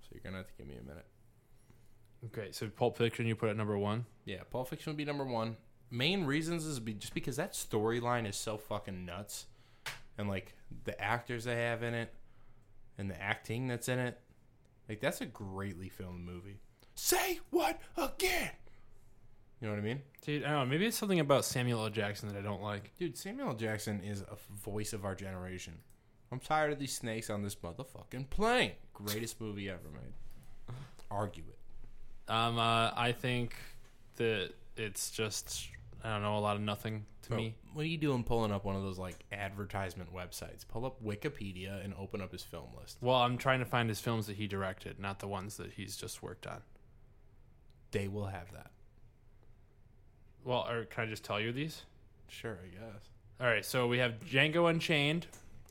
[0.00, 1.06] So you're gonna have to give me a minute.
[2.26, 4.06] Okay, so Pulp Fiction you put at number one.
[4.24, 5.56] Yeah, Pulp Fiction would be number one.
[5.90, 9.46] Main reasons is be just because that storyline is so fucking nuts,
[10.18, 10.54] and like
[10.84, 12.12] the actors they have in it,
[12.98, 14.18] and the acting that's in it,
[14.88, 16.58] like that's a greatly filmed movie.
[16.94, 18.50] Say what again?
[19.60, 20.02] You know what I mean?
[20.22, 20.66] Dude, I don't know.
[20.66, 21.90] Maybe it's something about Samuel L.
[21.90, 22.92] Jackson that I don't like.
[22.98, 23.54] Dude, Samuel L.
[23.54, 25.74] Jackson is a voice of our generation.
[26.30, 28.72] I'm tired of these snakes on this motherfucking plane.
[28.92, 30.74] Greatest movie ever made.
[31.10, 32.30] Argue it.
[32.30, 33.54] Um, uh, I think
[34.16, 35.68] that it's just
[36.04, 37.54] I don't know a lot of nothing to Bro, me.
[37.72, 40.68] What are you doing pulling up one of those like advertisement websites?
[40.68, 42.98] Pull up Wikipedia and open up his film list.
[43.00, 45.96] Well, I'm trying to find his films that he directed, not the ones that he's
[45.96, 46.60] just worked on.
[47.90, 48.70] They will have that.
[50.44, 51.82] Well, or can I just tell you these?
[52.28, 53.08] Sure, I guess.
[53.40, 55.26] All right, so we have Django Unchained,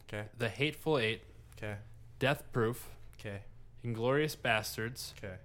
[0.10, 0.26] Okay.
[0.38, 1.22] The Hateful Eight,
[1.58, 1.76] Okay.
[2.18, 3.42] Death Proof, Okay.
[3.86, 5.36] Inglourious Basterds, Okay.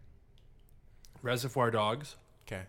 [1.23, 2.17] Reservoir Dogs,
[2.47, 2.63] Okay.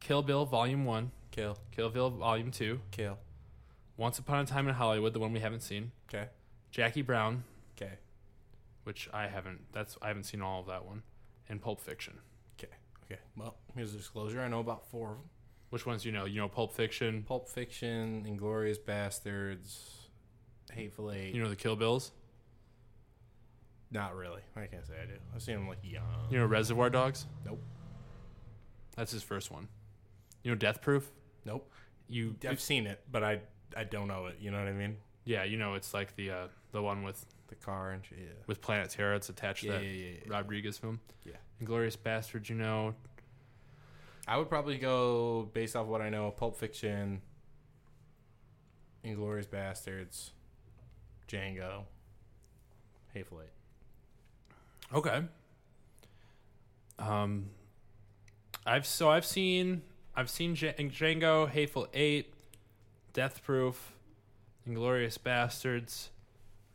[0.00, 1.58] Kill Bill Volume 1, Kill.
[1.72, 3.18] Kill Bill Volume 2, Kill.
[3.96, 6.28] Once Upon a Time in Hollywood, the one we haven't seen, Okay.
[6.70, 7.42] Jackie Brown,
[7.76, 7.94] Okay.
[8.84, 11.02] which I haven't that's I haven't seen all of that one,
[11.48, 12.18] and Pulp Fiction.
[12.58, 12.72] Okay.
[13.04, 13.20] Okay.
[13.36, 14.40] Well, here's a disclosure.
[14.40, 15.30] I know about four of them.
[15.70, 16.24] Which ones do you know?
[16.24, 17.24] You know Pulp Fiction.
[17.24, 19.78] Pulp Fiction, Inglourious Basterds,
[20.72, 21.34] Hateful Eight.
[21.34, 22.12] You know the Kill Bills.
[23.90, 24.42] Not really.
[24.56, 25.14] I can't say I do.
[25.34, 26.04] I've seen them like young.
[26.30, 27.26] You know Reservoir Dogs.
[27.44, 27.60] Nope.
[28.96, 29.66] That's his first one.
[30.44, 31.10] You know Death Proof.
[31.44, 31.70] Nope.
[32.08, 33.40] You I've seen it, but I
[33.76, 34.36] I don't know it.
[34.40, 34.96] You know what I mean?
[35.24, 38.02] yeah, you know it's like the uh, the one with The car and.
[38.10, 38.26] Yeah.
[38.46, 39.14] with Planet Terror.
[39.14, 40.32] It's attached to that yeah, yeah, yeah.
[40.32, 41.00] Rodriguez film.
[41.24, 41.34] Yeah.
[41.62, 42.48] Inglourious Basterds.
[42.48, 42.94] You know
[44.26, 47.20] I would probably go based off what I know: Pulp Fiction,
[49.04, 50.30] Inglourious Basterds,
[51.28, 51.84] Django,
[53.12, 54.96] Hateful Eight.
[54.96, 55.22] Okay.
[56.98, 57.50] Um,
[58.64, 59.82] I've so I've seen
[60.16, 62.32] I've seen J- Django, Hateful Eight,
[63.12, 63.92] Death Proof,
[64.68, 66.08] Inglourious Basterds,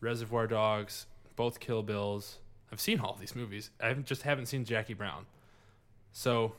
[0.01, 2.37] Reservoir Dogs, both Kill Bills.
[2.71, 3.69] I've seen all these movies.
[3.81, 5.25] I just haven't seen Jackie Brown.
[6.11, 6.53] So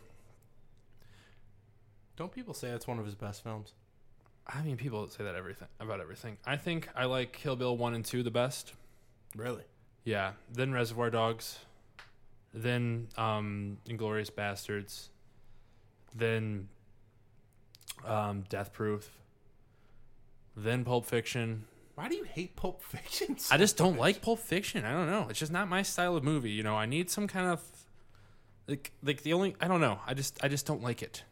[2.16, 3.72] Don't people say that's one of his best films?
[4.47, 6.37] I mean, people say that everything about everything.
[6.45, 8.72] I think I like Kill Bill one and two the best.
[9.37, 9.62] Really?
[10.05, 11.61] Yeah, then Reservoir Dogs,
[12.53, 15.09] then um, Inglourious Basterds,
[16.14, 16.68] then
[18.04, 19.11] um, Death Proof,
[20.56, 21.64] then Pulp Fiction.
[21.94, 23.38] Why do you hate Pulp Fiction?
[23.38, 24.00] so I just don't much?
[24.00, 24.84] like Pulp Fiction.
[24.84, 25.26] I don't know.
[25.28, 26.50] It's just not my style of movie.
[26.50, 27.62] You know, I need some kind of
[28.66, 30.00] like like the only I don't know.
[30.06, 31.24] I just I just don't like it.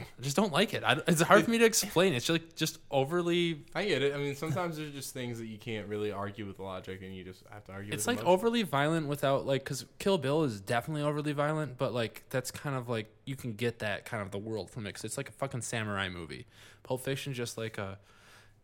[0.00, 0.82] I just don't like it.
[0.84, 2.12] I, it's hard for me to explain.
[2.12, 3.64] It's just like just overly.
[3.74, 4.14] I get it.
[4.14, 7.24] I mean, sometimes there's just things that you can't really argue with logic, and you
[7.24, 7.92] just have to argue.
[7.92, 8.32] It's like emotion.
[8.32, 12.76] overly violent without like because Kill Bill is definitely overly violent, but like that's kind
[12.76, 15.28] of like you can get that kind of the world from it 'cause it's like
[15.28, 16.46] a fucking samurai movie.
[16.82, 17.98] Pulp Fiction just like a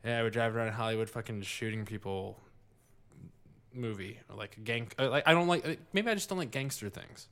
[0.05, 2.39] yeah, we drive around Hollywood fucking shooting people
[3.73, 4.89] movie or like a gang.
[4.99, 7.29] uh, Like I don't like maybe I just don't like gangster things.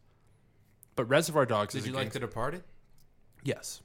[0.97, 2.65] But Reservoir Dogs Did is you like The Departed?
[3.45, 3.81] yes,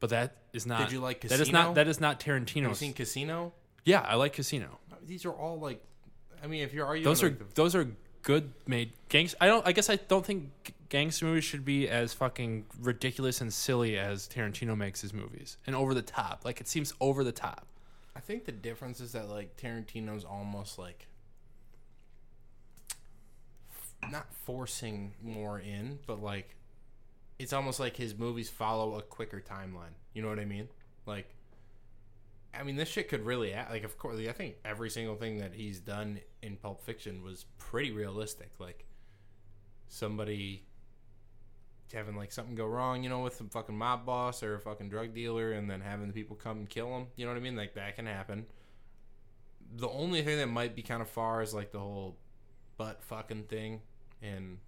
[0.00, 0.80] but that is not.
[0.80, 1.36] Did you like Casino?
[1.38, 2.78] that is not that is not Have you Tarantino's.
[2.78, 3.52] seen Casino?
[3.84, 4.78] yeah, I like Casino.
[5.06, 5.82] These are all like,
[6.42, 7.88] I mean, if you're arguing, those are like the- those are
[8.22, 9.34] good made gangs.
[9.40, 9.66] I don't.
[9.66, 14.28] I guess I don't think gangster movies should be as fucking ridiculous and silly as
[14.28, 16.44] Tarantino makes his movies and over the top.
[16.44, 17.66] Like it seems over the top.
[18.16, 21.06] I think the difference is that like Tarantino's almost like
[24.10, 26.54] not forcing more in, but like
[27.38, 29.94] it's almost like his movies follow a quicker timeline.
[30.14, 30.68] You know what I mean?
[31.06, 31.34] Like
[32.54, 35.38] I mean this shit could really act, like of course I think every single thing
[35.38, 38.50] that he's done in Pulp Fiction was pretty realistic.
[38.58, 38.86] Like
[39.88, 40.64] somebody
[41.92, 44.88] having like something go wrong, you know, with some fucking mob boss or a fucking
[44.88, 47.06] drug dealer, and then having the people come and kill him.
[47.16, 47.56] You know what I mean?
[47.56, 48.46] Like that can happen.
[49.76, 52.16] The only thing that might be kind of far is like the whole
[52.76, 53.80] butt fucking thing
[54.22, 54.58] in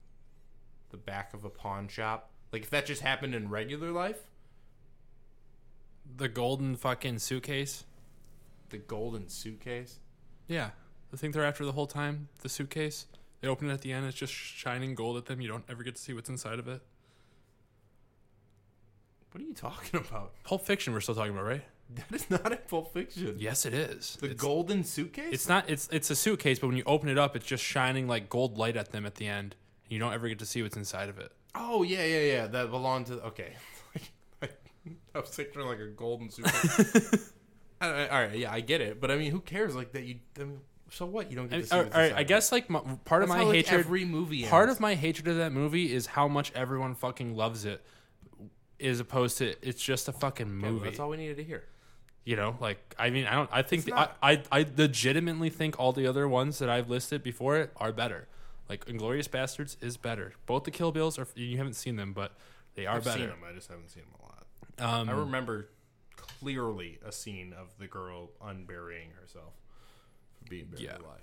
[0.90, 2.30] the back of a pawn shop.
[2.52, 4.20] Like if that just happened in regular life,
[6.16, 7.84] The golden fucking suitcase.
[8.70, 9.98] the golden suitcase.
[10.46, 10.70] Yeah,
[11.10, 12.28] the thing they're after the whole time.
[12.42, 13.06] The suitcase.
[13.40, 14.04] They open it at the end.
[14.06, 15.40] It's just shining gold at them.
[15.40, 16.82] You don't ever get to see what's inside of it.
[19.30, 20.32] What are you talking about?
[20.44, 20.92] Pulp Fiction.
[20.92, 21.62] We're still talking about, right?
[21.94, 23.36] That is not in Pulp Fiction.
[23.38, 24.16] Yes, it is.
[24.20, 25.32] The It's- golden suitcase.
[25.32, 25.68] It's not.
[25.70, 28.58] It's it's a suitcase, but when you open it up, it's just shining like gold
[28.58, 29.54] light at them at the end.
[29.84, 31.32] And You don't ever get to see what's inside of it.
[31.54, 32.46] Oh yeah, yeah, yeah.
[32.46, 33.14] That belonged to.
[33.26, 33.52] Okay,
[34.42, 36.50] I was picturing like a golden super.
[37.80, 39.74] all right, yeah, I get it, but I mean, who cares?
[39.74, 40.16] Like that, you.
[40.38, 41.30] I mean, so what?
[41.30, 41.74] You don't get to see.
[41.76, 43.24] all right, I guess like my, part it.
[43.24, 44.44] of my how, like, hatred, Every movie.
[44.46, 44.76] part ends.
[44.76, 47.84] of my hatred of that movie is how much everyone fucking loves it,
[48.80, 50.84] as opposed to it's just a fucking movie.
[50.84, 51.64] that's all we needed to hear.
[52.24, 53.50] You know, like I mean, I don't.
[53.52, 56.90] I think the, not- I, I I legitimately think all the other ones that I've
[56.90, 58.28] listed before it are better.
[58.68, 60.32] Like Inglourious Basterds is better.
[60.46, 61.26] Both the Kill Bills are.
[61.34, 62.32] You haven't seen them, but
[62.74, 63.18] they are I've better.
[63.20, 63.38] seen them.
[63.48, 65.00] I just haven't seen them a lot.
[65.00, 65.70] Um, I remember
[66.16, 69.54] clearly a scene of the girl unburying herself
[70.38, 70.98] for being buried Yeah.
[70.98, 71.22] alive.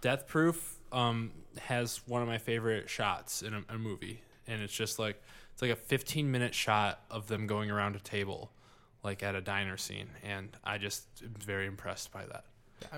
[0.00, 1.30] Death Proof um,
[1.60, 5.22] has one of my favorite shots in a, a movie, and it's just like
[5.52, 8.50] it's like a 15 minute shot of them going around a table,
[9.04, 12.44] like at a diner scene, and I just am very impressed by that.
[12.92, 12.96] I,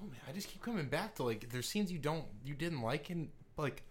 [0.00, 0.20] know, man.
[0.28, 3.28] I just keep coming back to like there's scenes you don't you didn't like in
[3.56, 3.82] like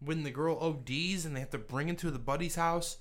[0.00, 2.98] when the girl ODs and they have to bring him to the buddy's house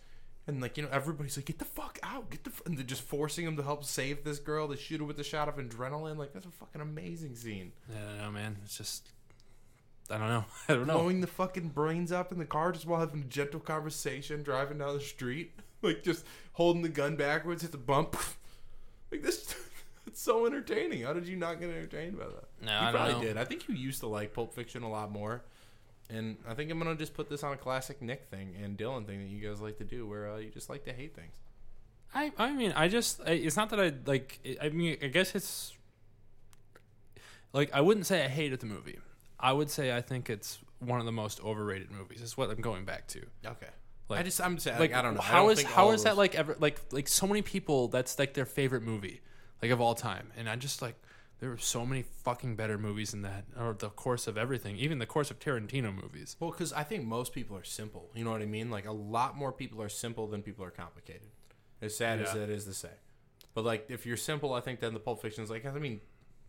[0.47, 2.85] and like you know everybody's like get the fuck out get the f-, and they're
[2.85, 5.55] just forcing him to help save this girl they shoot her with a shot of
[5.55, 8.57] adrenaline like that's a fucking amazing scene yeah, I don't know, man.
[8.63, 9.09] It's just
[10.09, 10.45] I don't know.
[10.69, 10.97] I don't know.
[10.97, 14.79] blowing the fucking brains up in the car just while having a gentle conversation driving
[14.79, 18.17] down the street like just holding the gun backwards hit the bump
[19.11, 19.55] like this
[20.11, 23.25] it's so entertaining how did you not get entertained by that No, you I probably
[23.27, 23.37] did.
[23.37, 25.43] I think you used to like Pulp Fiction a lot more,
[26.09, 29.05] And I think I'm gonna just put this on a classic Nick thing and Dylan
[29.05, 31.35] thing that you guys like to do, where uh, you just like to hate things.
[32.13, 35.33] I I mean I just I, it's not that I like I mean I guess
[35.35, 35.73] it's
[37.53, 38.99] like I wouldn't say I hated the movie.
[39.39, 42.21] I would say I think it's one of the most overrated movies.
[42.21, 43.19] Is what I'm going back to.
[43.45, 43.67] Okay.
[44.09, 45.21] Like- I just I'm saying Like like I don't know.
[45.21, 48.33] How don't is how is that like ever like like so many people that's like
[48.33, 49.21] their favorite movie
[49.61, 50.95] like of all time and I just like
[51.39, 54.99] there were so many fucking better movies than that or the course of everything even
[54.99, 56.35] the course of Tarantino movies.
[56.39, 58.11] Well, because I think most people are simple.
[58.13, 58.69] You know what I mean?
[58.69, 61.29] Like a lot more people are simple than people are complicated.
[61.81, 62.41] As sad as Yeah.
[62.41, 62.91] that is to say,
[63.55, 65.65] but like if you're simple, I think then the Pulp Fiction is like.
[65.65, 65.99] I mean,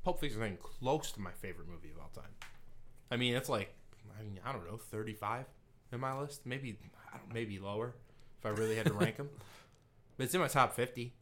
[0.04, 2.30] Pulp Fiction is close to my favorite movie of all time.
[3.10, 3.74] I mean, it's like
[4.18, 5.46] I mean I don't know, 35
[5.90, 6.76] in my list, maybe
[7.12, 7.94] I don't, maybe lower
[8.38, 9.30] if I really had to rank them.
[10.18, 11.14] But it's in my top 50.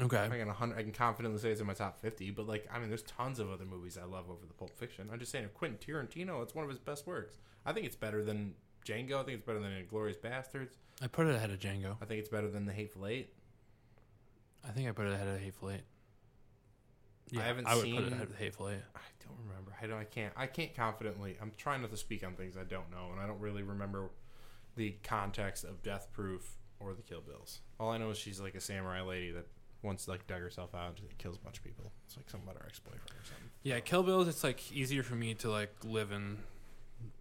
[0.00, 0.24] Okay.
[0.24, 2.30] I can 100, I can confidently say it's in my top 50.
[2.30, 5.08] But like I mean, there's tons of other movies I love over the Pulp Fiction.
[5.12, 7.36] I'm just saying, if Quentin Tarantino, it's one of his best works.
[7.66, 8.54] I think it's better than
[8.86, 9.20] Django.
[9.20, 10.76] I think it's better than Glorious Bastards.
[11.02, 11.96] I put it ahead of Django.
[12.00, 13.32] I think it's better than The Hateful Eight.
[14.66, 15.82] I think I put it ahead of Hateful Eight.
[17.30, 18.82] Yeah, I haven't I would put seen- it ahead of Hateful Eight.
[18.94, 19.72] I don't remember.
[19.80, 19.98] I don't.
[19.98, 20.32] I can't.
[20.36, 21.36] I can't confidently.
[21.40, 24.10] I'm trying not to speak on things I don't know, and I don't really remember
[24.76, 27.60] the context of Death Proof or the Kill Bills.
[27.78, 29.46] All I know is she's like a samurai lady that
[29.82, 31.92] once like dug herself out and kills a bunch of people.
[32.06, 33.50] It's like some about her ex boyfriend or something.
[33.62, 34.28] Yeah, Kill Bills.
[34.28, 36.38] It's like easier for me to like live in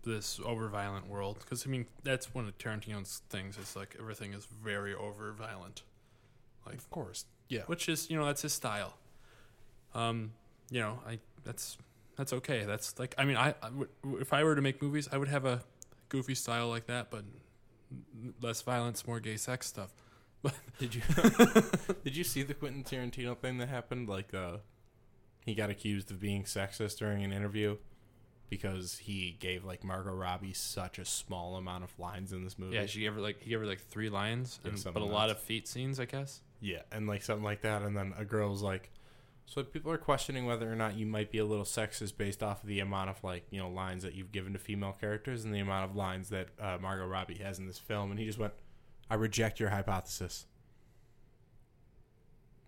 [0.04, 3.58] this over violent world because I mean that's one of Tarantino's things.
[3.60, 5.84] It's like everything is very over violent,
[6.66, 7.26] Like Of course.
[7.48, 7.62] Yeah.
[7.68, 8.94] which is you know that's his style.
[9.96, 10.34] Um,
[10.70, 11.78] you know, I that's
[12.18, 12.66] that's okay.
[12.66, 13.90] That's like I mean I, I would,
[14.20, 15.64] if I were to make movies, I would have a
[16.10, 17.24] goofy style like that, but
[18.42, 19.94] less violence, more gay sex stuff.
[20.80, 21.02] Did you
[22.04, 24.08] did you see the Quentin Tarantino thing that happened?
[24.08, 24.58] Like, uh,
[25.46, 27.76] he got accused of being sexist during an interview
[28.50, 32.76] because he gave like Margot Robbie such a small amount of lines in this movie.
[32.76, 35.12] Yeah, she gave her like he gave her like three lines, and, but a something
[35.12, 36.42] lot of feet scenes, I guess.
[36.62, 38.92] Yeah, and like something like that, and then a girl was like,
[39.46, 42.64] "So people are questioning whether or not you might be a little sexist based off
[42.64, 45.54] of the amount of like you know lines that you've given to female characters and
[45.54, 48.40] the amount of lines that uh, Margot Robbie has in this film." And he just
[48.40, 48.54] went,
[49.10, 50.46] "I reject your hypothesis."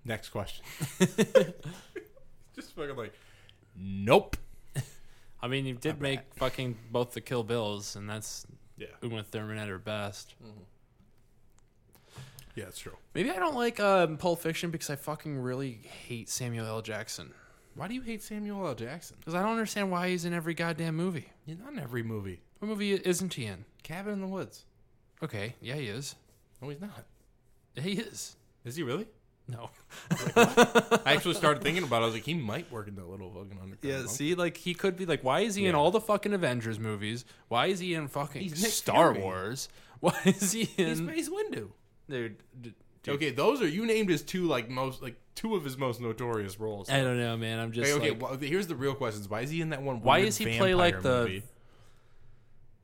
[0.03, 0.65] Next question.
[2.55, 3.13] just fucking like,
[3.75, 4.37] nope.
[5.43, 6.37] I mean, you did make bad.
[6.37, 8.45] fucking both the Kill Bills, and that's
[8.77, 10.35] Yeah, Uma Thurman at her best.
[12.55, 12.95] yeah, it's true.
[13.15, 16.81] Maybe I don't like um, Pulp Fiction because I fucking really hate Samuel L.
[16.81, 17.33] Jackson.
[17.73, 18.75] Why do you hate Samuel L.
[18.75, 19.17] Jackson?
[19.19, 21.29] Because I don't understand why he's in every goddamn movie.
[21.45, 22.41] He's not in every movie.
[22.59, 23.65] What movie isn't he in?
[23.83, 24.65] Cabin in the Woods.
[25.23, 26.15] Okay, yeah, he is.
[26.61, 27.05] No, he's not.
[27.75, 28.35] He is.
[28.65, 29.07] Is he really?
[29.47, 29.69] No.
[30.35, 31.97] I actually started thinking about.
[32.01, 32.03] it.
[32.03, 33.77] I was like, he might work in that little fucking underground.
[33.81, 34.07] Yeah, bunker.
[34.09, 35.79] see, like he could be like, why is he in Yeah.
[35.79, 37.25] all the fucking Avengers movies?
[37.47, 39.23] Why is he in fucking He's Nick Star Fury.
[39.25, 39.69] Wars?
[39.99, 40.87] Why is he in?
[40.87, 41.69] He's Mace Windu.
[42.09, 45.63] dude, d- dude, Okay, those are you named his two like most like two of
[45.63, 46.89] his most notorious roles.
[46.89, 47.59] I don't know, man.
[47.59, 49.29] I'm just okay, okay like, well, here's the real questions.
[49.29, 50.01] Why is he in that one?
[50.01, 51.43] Why weird is he play like the- movie?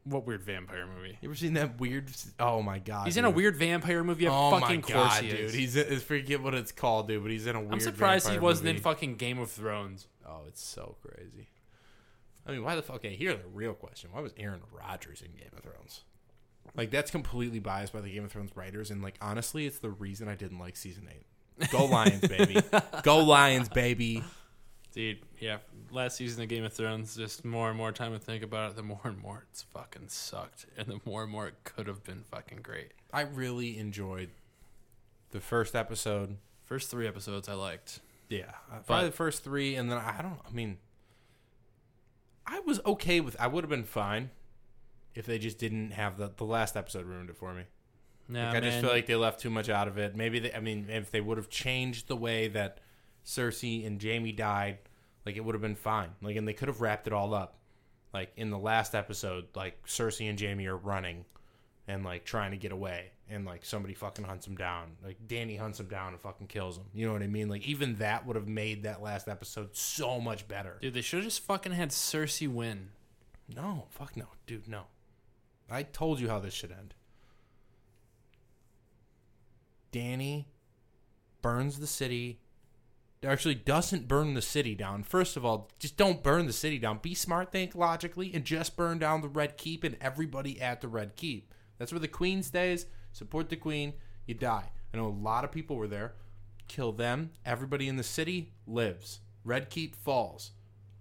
[0.09, 1.17] What weird vampire movie?
[1.21, 2.09] You ever seen that weird?
[2.39, 4.25] Oh my god, He's in a weird vampire movie.
[4.25, 5.53] Of Oh fucking my course god, he dude!
[5.53, 7.21] He's I forget what it's called, dude.
[7.23, 7.73] But he's in a weird.
[7.73, 10.07] I'm surprised he wasn't in fucking Game of Thrones.
[10.25, 11.47] Oh, it's so crazy.
[12.45, 12.97] I mean, why the fuck?
[12.97, 16.01] Okay, here's the real question: Why was Aaron Rodgers in Game of Thrones?
[16.75, 19.89] Like, that's completely biased by the Game of Thrones writers, and like, honestly, it's the
[19.89, 21.25] reason I didn't like season eight.
[21.71, 22.61] Go Lions, baby!
[23.03, 24.23] Go Lions, baby!
[24.93, 25.57] Dude, yeah.
[25.91, 28.75] Last season of Game of Thrones, just more and more time to think about it,
[28.75, 32.03] the more and more it's fucking sucked, and the more and more it could have
[32.03, 32.91] been fucking great.
[33.13, 34.29] I really enjoyed
[35.31, 36.37] the first episode.
[36.65, 37.99] First three episodes I liked.
[38.29, 40.39] Yeah, uh, probably the first three, and then I don't.
[40.45, 40.77] I mean,
[42.45, 43.35] I was okay with.
[43.39, 44.31] I would have been fine
[45.15, 47.63] if they just didn't have the the last episode ruined it for me.
[48.27, 50.15] Nah, Like, I just feel like they left too much out of it.
[50.15, 52.79] Maybe they, I mean, if they would have changed the way that
[53.27, 54.79] Cersei and Jaime died,
[55.25, 56.09] like it would have been fine.
[56.21, 57.59] Like, and they could have wrapped it all up.
[58.13, 61.25] Like in the last episode, like Cersei and Jaime are running
[61.89, 64.93] and like trying to get away, and like somebody fucking hunts them down.
[65.03, 66.87] Like Dany hunts them down and fucking kills them.
[66.93, 67.49] You know what I mean?
[67.49, 70.77] Like even that would have made that last episode so much better.
[70.81, 72.89] Dude, they should have just fucking had Cersei win.
[73.53, 74.83] No, fuck no, dude, no.
[75.69, 76.95] I told you how this should end.
[79.91, 80.45] Dany
[81.41, 82.39] burns the city.
[83.27, 85.03] Actually, doesn't burn the city down.
[85.03, 86.99] First of all, just don't burn the city down.
[87.01, 90.87] Be smart, think logically, and just burn down the Red Keep and everybody at the
[90.87, 91.53] Red Keep.
[91.77, 92.85] That's where the Queen stays.
[93.11, 93.93] Support the Queen.
[94.25, 94.71] You die.
[94.93, 96.13] I know a lot of people were there.
[96.69, 97.31] Kill them.
[97.45, 99.19] Everybody in the city lives.
[99.43, 100.51] Red Keep falls.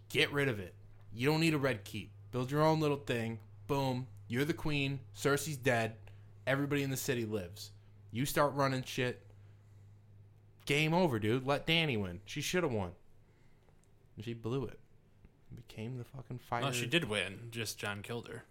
[0.08, 0.74] Get rid of it.
[1.12, 2.10] You don't need a Red Keep.
[2.32, 3.38] Build your own little thing.
[3.68, 5.00] boom, you're the queen.
[5.16, 5.94] Cersei's dead.
[6.46, 7.70] Everybody in the city lives.
[8.10, 9.25] You start running shit.
[10.66, 11.46] Game over, dude.
[11.46, 12.20] Let Dany win.
[12.26, 12.90] She should have won.
[14.16, 14.78] And she blew it.
[15.54, 16.64] Became the fucking fighter.
[16.64, 17.48] Well, she did win.
[17.50, 18.44] Just Jon killed her.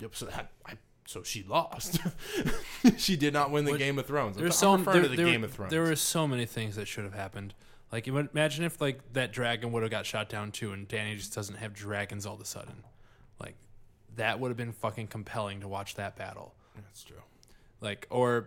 [0.00, 0.14] Yep.
[0.14, 0.74] So that, I,
[1.06, 1.98] so she lost.
[2.96, 4.36] she did not win the What- Game of Thrones.
[4.36, 5.70] There's so there, to the there- Game of Thrones.
[5.70, 7.54] There were so many things that should have happened.
[7.92, 11.34] Like imagine if like that dragon would have got shot down too, and Dany just
[11.34, 12.84] doesn't have dragons all of a sudden.
[13.40, 13.56] Like
[14.14, 16.54] that would have been fucking compelling to watch that battle.
[16.76, 17.16] That's true.
[17.80, 18.46] Like or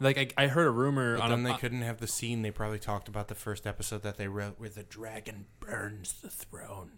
[0.00, 2.42] like I, I heard a rumor But on then a, they couldn't have the scene
[2.42, 6.30] they probably talked about the first episode that they wrote where the dragon burns the
[6.30, 6.92] throne.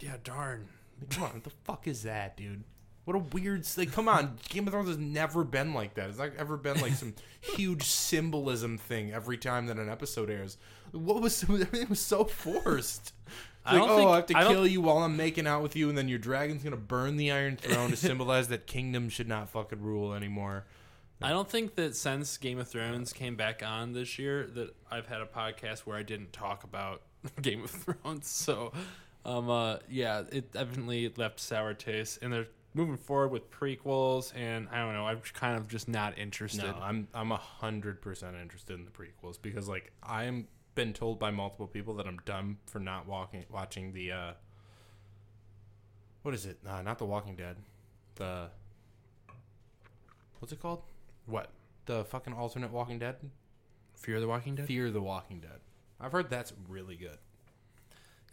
[0.00, 0.68] yeah darn.
[1.10, 2.64] Come on, what the fuck is that, dude?
[3.04, 3.92] What a weird s- like.
[3.92, 6.08] Come on, Game of Thrones has never been like that.
[6.08, 10.56] It's not ever been like some huge symbolism thing every time that an episode airs.
[10.92, 13.12] What was everything was so forced.
[13.26, 13.36] It's
[13.66, 15.62] I like, don't oh, think- I have to I kill you while I'm making out
[15.62, 19.08] with you, and then your dragon's gonna burn the Iron Throne to symbolize that kingdom
[19.10, 20.64] should not fucking rule anymore.
[21.22, 25.06] I don't think that since Game of Thrones came back on this year that I've
[25.06, 27.02] had a podcast where I didn't talk about
[27.42, 28.28] Game of Thrones.
[28.28, 28.72] So,
[29.24, 34.68] um, uh, yeah, it definitely left sour taste, and they're moving forward with prequels, and
[34.70, 36.64] I don't know, I'm kind of just not interested.
[36.64, 41.30] No, I'm I'm hundred percent interested in the prequels because like I'm been told by
[41.30, 44.32] multiple people that I'm dumb for not walking watching the uh
[46.22, 46.58] what is it?
[46.66, 47.56] Uh, not the Walking Dead.
[48.16, 48.48] The
[50.40, 50.82] what's it called?
[51.26, 51.50] What?
[51.86, 53.16] The fucking alternate Walking Dead?
[53.96, 54.66] Fear the Walking Dead?
[54.66, 55.60] Fear the Walking Dead.
[56.00, 57.18] I've heard that's really good.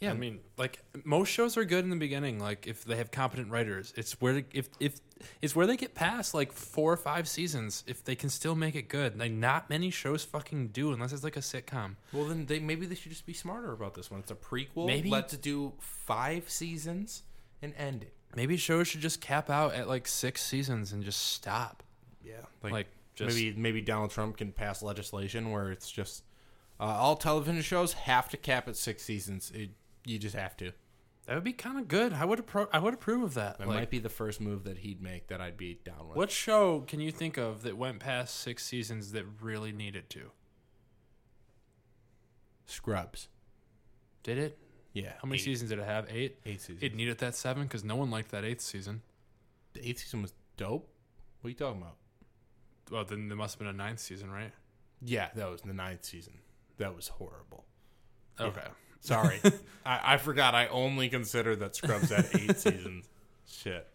[0.02, 2.40] Yeah, I mean, like most shows are good in the beginning.
[2.40, 5.00] Like if they have competent writers, it's where if if
[5.44, 8.74] it's where they get past like four or five seasons if they can still make
[8.76, 9.20] it good.
[9.20, 11.98] Like not many shows fucking do unless it's like a sitcom.
[12.14, 14.22] Well, then they maybe they should just be smarter about this one.
[14.22, 14.88] It's a prequel.
[14.88, 17.22] Maybe- let's do five seasons
[17.62, 18.14] and end it.
[18.36, 21.84] Maybe shows should just cap out at like six seasons and just stop.
[22.24, 26.24] Yeah, Like, just maybe maybe Donald Trump can pass legislation where it's just
[26.80, 29.52] uh, all television shows have to cap at six seasons.
[29.54, 29.72] It,
[30.06, 30.72] you just have to.
[31.28, 32.14] that would be kind of good.
[32.14, 33.58] I would appro- I would approve of that.
[33.60, 36.18] That Like, might be the first move that he'd make that I'd be down with.
[36.18, 40.32] what show can you think of that went past six seasons that really needed to?
[42.66, 43.28] Scrubs?
[44.24, 44.58] Did it?
[44.94, 45.14] Yeah.
[45.22, 46.08] How many eight, seasons did it have?
[46.10, 46.38] Eight.
[46.46, 46.84] Eight seasons.
[46.84, 49.02] It needed that seven because no one liked that eighth season.
[49.74, 50.88] the eighth season was dope.
[51.42, 51.96] What are you talking about?
[52.92, 54.52] Well, then there must have been a ninth season, right?
[55.02, 56.34] Yeah, that was the ninth season.
[56.78, 57.66] That was horrible.
[58.40, 58.62] Okay.
[59.00, 59.40] Sorry,
[59.86, 60.54] I, I forgot.
[60.54, 63.10] I only considered that Scrubs had eight seasons.
[63.48, 63.88] Shit.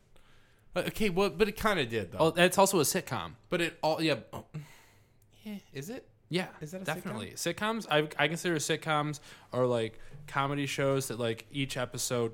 [0.76, 2.18] Okay, well, but it kind of did though.
[2.20, 3.32] Oh, it's also a sitcom.
[3.48, 4.16] But it all yeah.
[4.32, 4.44] oh,
[5.44, 6.08] yeah, is it?
[6.28, 7.86] Yeah, Is that a definitely sitcoms?
[7.88, 9.20] I I consider sitcoms
[9.52, 12.32] are like comedy shows that like each episode,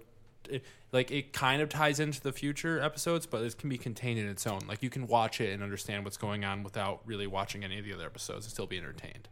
[0.52, 4.18] it, like it kind of ties into the future episodes, but it can be contained
[4.18, 4.60] in its own.
[4.68, 7.84] Like you can watch it and understand what's going on without really watching any of
[7.84, 9.28] the other episodes and still be entertained.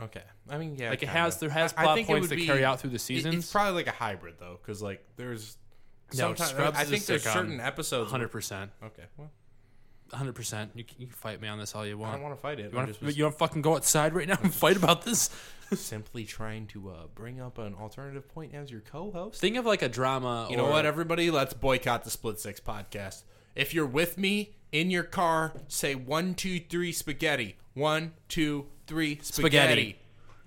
[0.00, 0.22] Okay.
[0.48, 0.90] I mean, yeah.
[0.90, 2.90] Like it has there has I- I plot think points that be- carry out through
[2.90, 3.34] the seasons.
[3.34, 5.56] It's probably like a hybrid though, because like there's
[6.12, 8.10] No, sometimes Scrubs I a think there's certain episodes.
[8.10, 9.04] Hundred percent, Okay.
[9.16, 9.30] Well,
[10.12, 10.70] hundred percent.
[10.74, 12.12] You can, you can fight me on this all you want.
[12.12, 12.70] I don't want to fight it.
[12.72, 14.76] you I want just to you want to fucking go outside right now and fight
[14.76, 15.30] about this?
[15.74, 19.40] Simply trying to uh, bring up an alternative point as your co-host.
[19.40, 20.46] Think of like a drama.
[20.50, 21.30] You know what, everybody?
[21.30, 23.24] Let's boycott the Split Six podcast.
[23.54, 27.56] If you're with me in your car, say one, two, three, spaghetti.
[27.74, 29.96] One, two, three, spaghetti.
[29.96, 29.98] Spaghetti.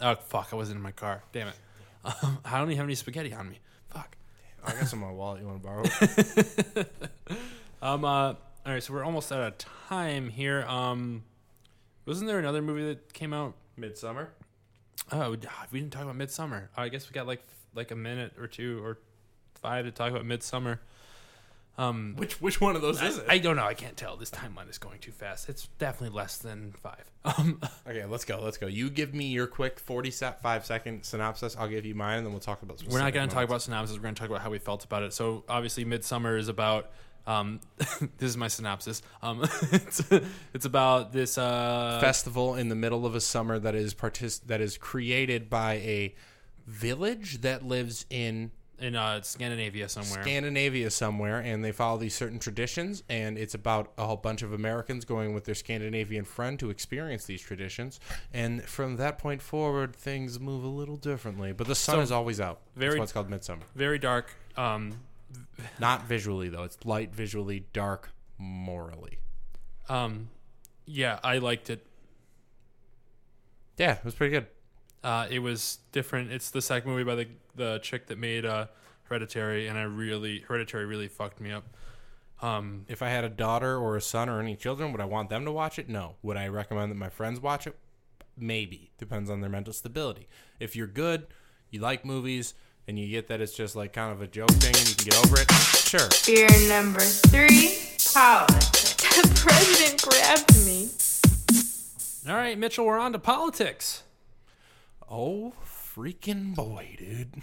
[0.01, 0.49] Oh fuck!
[0.51, 1.23] I wasn't in my car.
[1.31, 1.55] Damn it.
[2.03, 3.59] Um, I don't even have any spaghetti on me.
[3.89, 4.17] Fuck.
[4.65, 5.41] I got some in my wallet.
[5.41, 6.85] You want to borrow?
[7.83, 8.05] Um.
[8.05, 8.07] Uh.
[8.09, 8.81] All right.
[8.83, 10.63] So we're almost out of time here.
[10.63, 11.23] Um.
[12.05, 13.55] Wasn't there another movie that came out?
[13.79, 14.27] Midsommar.
[15.11, 15.35] Oh,
[15.71, 16.67] we didn't talk about Midsommar.
[16.75, 17.43] I guess we got like
[17.73, 18.97] like a minute or two or
[19.55, 20.79] five to talk about Midsommar.
[21.77, 22.15] Um.
[22.17, 23.25] Which which one of those I, is it?
[23.29, 23.65] I don't know.
[23.65, 24.17] I can't tell.
[24.17, 25.47] This timeline is going too fast.
[25.49, 27.09] It's definitely less than five.
[27.37, 27.61] Um.
[27.87, 28.41] okay, let's go.
[28.41, 28.65] Let's go.
[28.65, 31.55] You give me your quick forty-five second synopsis.
[31.55, 32.83] I'll give you mine, and then we'll talk about.
[32.89, 33.95] We're not going to talk about synopsis.
[33.95, 35.13] We're going to talk about how we felt about it.
[35.13, 36.89] So obviously, Midsommar is about.
[37.27, 39.01] Um, this is my synopsis.
[39.21, 39.41] Um,
[39.71, 40.01] it's,
[40.53, 41.37] it's about this.
[41.37, 45.73] Uh, festival in the middle of a summer that is partic- that is created by
[45.75, 46.15] a
[46.67, 50.23] village that lives in in uh, Scandinavia somewhere.
[50.23, 53.03] Scandinavia somewhere, and they follow these certain traditions.
[53.09, 57.25] And it's about a whole bunch of Americans going with their Scandinavian friend to experience
[57.25, 57.99] these traditions.
[58.33, 61.51] And from that point forward, things move a little differently.
[61.53, 62.61] But the sun So, is always out.
[62.75, 63.61] very- That's why it's called midsummer.
[63.75, 64.33] Very dark.
[64.57, 64.93] Um,
[65.79, 69.19] Not visually though; it's light visually, dark morally.
[69.89, 70.29] um,
[70.85, 71.85] yeah, I liked it.
[73.77, 74.47] Yeah, it was pretty good.
[75.03, 76.31] Uh, it was different.
[76.31, 78.67] It's the second movie by the the chick that made uh,
[79.03, 81.65] Hereditary, and I really Hereditary really fucked me up.
[82.41, 85.29] Um, If I had a daughter or a son or any children, would I want
[85.29, 85.87] them to watch it?
[85.89, 86.15] No.
[86.23, 87.77] Would I recommend that my friends watch it?
[88.35, 88.91] Maybe.
[88.97, 90.27] Depends on their mental stability.
[90.59, 91.27] If you're good,
[91.69, 92.53] you like movies,
[92.91, 95.05] and you get that it's just like kind of a joke thing and you can
[95.05, 96.09] get over it, sure.
[96.11, 97.77] Fear number three,
[98.13, 98.89] politics.
[99.11, 100.89] The president grabbed me.
[102.29, 104.03] all right, Mitchell, we're on to politics.
[105.09, 107.35] Oh, freaking boy, dude.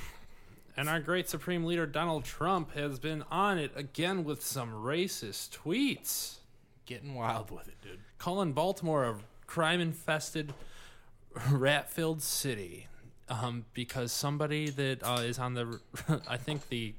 [0.77, 5.51] And our great Supreme Leader Donald Trump has been on it again with some racist
[5.51, 6.37] tweets,
[6.87, 8.01] Getting wild with it, dude.
[8.19, 10.53] calling Baltimore a crime infested,
[11.51, 12.87] rat filled city.
[13.31, 15.81] Um, because somebody that uh, is on the,
[16.29, 16.95] I think the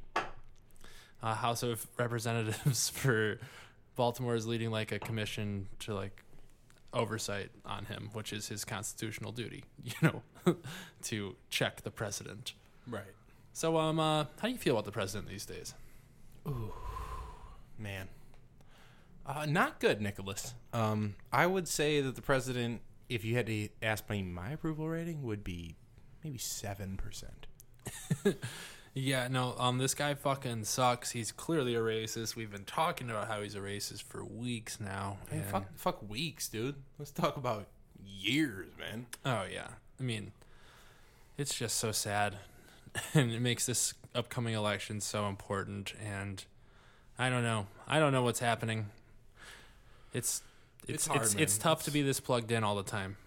[1.24, 3.40] uh, House of Representatives for
[3.96, 6.24] Baltimore is leading like a commission to like
[6.94, 10.56] oversight on him, which is his constitutional duty, you know,
[11.04, 12.54] to check the president.
[12.88, 13.04] Right.
[13.54, 15.74] So, um, uh, how do you feel about the president these days?
[16.48, 16.74] Ooh,
[17.78, 18.08] man.
[19.26, 20.54] Uh, not good, Nicholas.
[20.74, 24.88] Um, I would say that the president, if you had to ask me my approval
[24.88, 25.76] rating, would be
[26.24, 26.98] maybe 7%.
[28.96, 31.12] Yeah, no, um, this guy fucking sucks.
[31.12, 32.36] He's clearly a racist.
[32.36, 35.20] We've been talking about how he's a racist for weeks now.
[35.32, 36.76] Man, and- fuck, fuck weeks, dude.
[36.98, 37.68] Let's talk about
[38.04, 39.06] years, man.
[39.24, 39.68] Oh yeah,
[40.00, 40.32] I mean,
[41.38, 42.38] it's just so sad,
[43.14, 45.94] and it makes this upcoming election so important.
[46.04, 46.44] And
[47.18, 48.88] I don't know, I don't know what's happening.
[50.14, 50.42] It's
[50.88, 53.18] it's It's hard, it's, it's tough to be this plugged in all the time.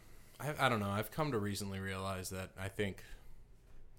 [0.42, 0.90] I, I don't know.
[0.90, 3.02] I've come to recently realize that I think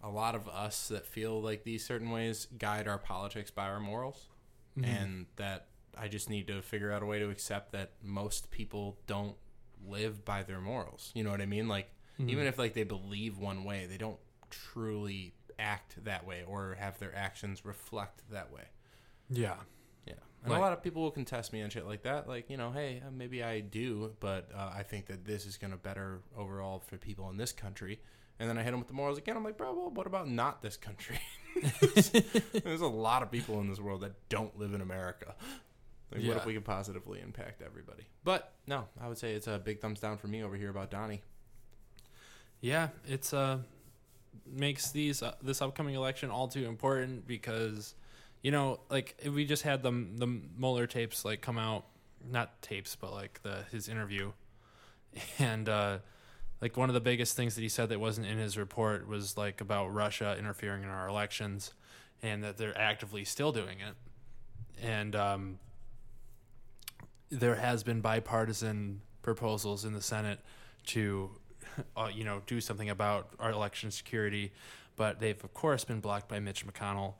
[0.04, 3.80] a lot of us that feel like these certain ways guide our politics by our
[3.80, 4.28] morals,
[4.78, 4.90] mm-hmm.
[4.90, 5.68] and that
[5.98, 9.36] I just need to figure out a way to accept that most people don't
[9.88, 11.12] live by their morals.
[11.14, 11.68] You know what I mean?
[11.68, 11.90] Like
[12.20, 12.30] mm-hmm.
[12.30, 14.20] even if like they believe one way, they don't
[14.50, 18.64] truly act that way or have their actions reflect that way.
[19.30, 19.56] Yeah, Yeah.
[20.44, 22.28] And Like- a lot of people will contest me on shit like that.
[22.28, 25.58] Like, you know, hey, uh, maybe I do, but uh, I think that this is
[25.58, 28.00] going to better overall for people in this country.
[28.40, 29.38] And then I hit them with the morals again.
[29.38, 31.20] I'm like, bro, well, what about not this country?
[32.64, 35.36] There's a lot of people in this world that don't live in America.
[36.12, 36.36] Like, what Yeah.
[36.38, 38.04] if we could positively impact everybody?
[38.24, 40.92] But no, I would say it's a big thumbs down for me over here about
[40.92, 41.22] Donnie.
[42.60, 43.60] yeah, it's uh
[44.46, 47.94] makes these uh, this upcoming election all too important because
[48.44, 51.86] you know like we just had the the Mueller tapes like come out
[52.30, 54.32] not tapes but like the his interview.
[55.40, 56.00] And uh
[56.62, 59.38] like one of the biggest things that he said that wasn't in his report was
[59.38, 61.74] like about Russia interfering in our elections
[62.22, 63.96] and that they're actively still doing it.
[64.82, 65.60] And um
[67.30, 70.40] there has been bipartisan proposals in the Senate
[70.88, 71.32] to,
[71.98, 74.52] uh, you know, do something about our election security,
[74.96, 77.16] but they've of course been blocked by Mitch McConnell,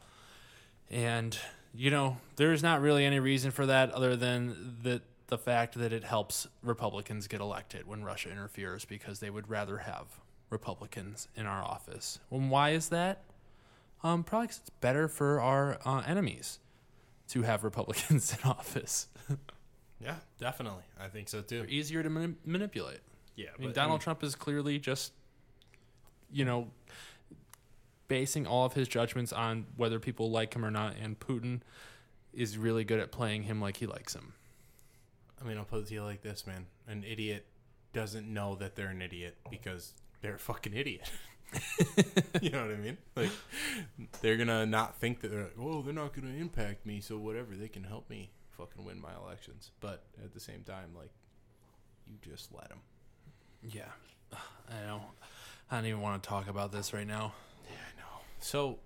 [0.90, 1.38] and
[1.76, 5.92] you know, there's not really any reason for that other than the the fact that
[5.92, 10.06] it helps Republicans get elected when Russia interferes because they would rather have
[10.52, 12.20] Republicans in our office.
[12.30, 13.24] And why is that?
[14.04, 16.60] Um, probably 'cause it's better for our uh, enemies
[17.30, 19.08] to have Republicans in office.
[20.02, 20.84] Yeah, definitely.
[21.00, 21.60] I think so too.
[21.60, 23.00] They're easier to mani- manipulate.
[23.38, 25.14] Yeah, I mean, Donald Trump is clearly just,
[26.30, 26.68] you know,
[28.08, 31.62] basing all of his judgments on whether people like him or not, and Putin
[32.34, 34.34] is really good at playing him like he likes him.
[35.42, 36.68] I mean, I'll put it to you like this, man.
[36.88, 37.46] An idiot
[37.92, 41.10] doesn't know that they're an idiot because they're a fucking idiot.
[42.42, 42.98] you know what I mean?
[43.16, 43.30] Like,
[44.22, 47.56] they're gonna not think that they're like, oh, they're not gonna impact me, so whatever,
[47.56, 49.72] they can help me fucking win my elections.
[49.80, 51.12] But at the same time, like,
[52.08, 52.80] you just let them.
[53.62, 53.92] Yeah,
[54.34, 55.04] I don't.
[55.72, 57.34] I don't even want to talk about this right now.
[57.64, 58.22] Yeah, I know.
[58.40, 58.80] So,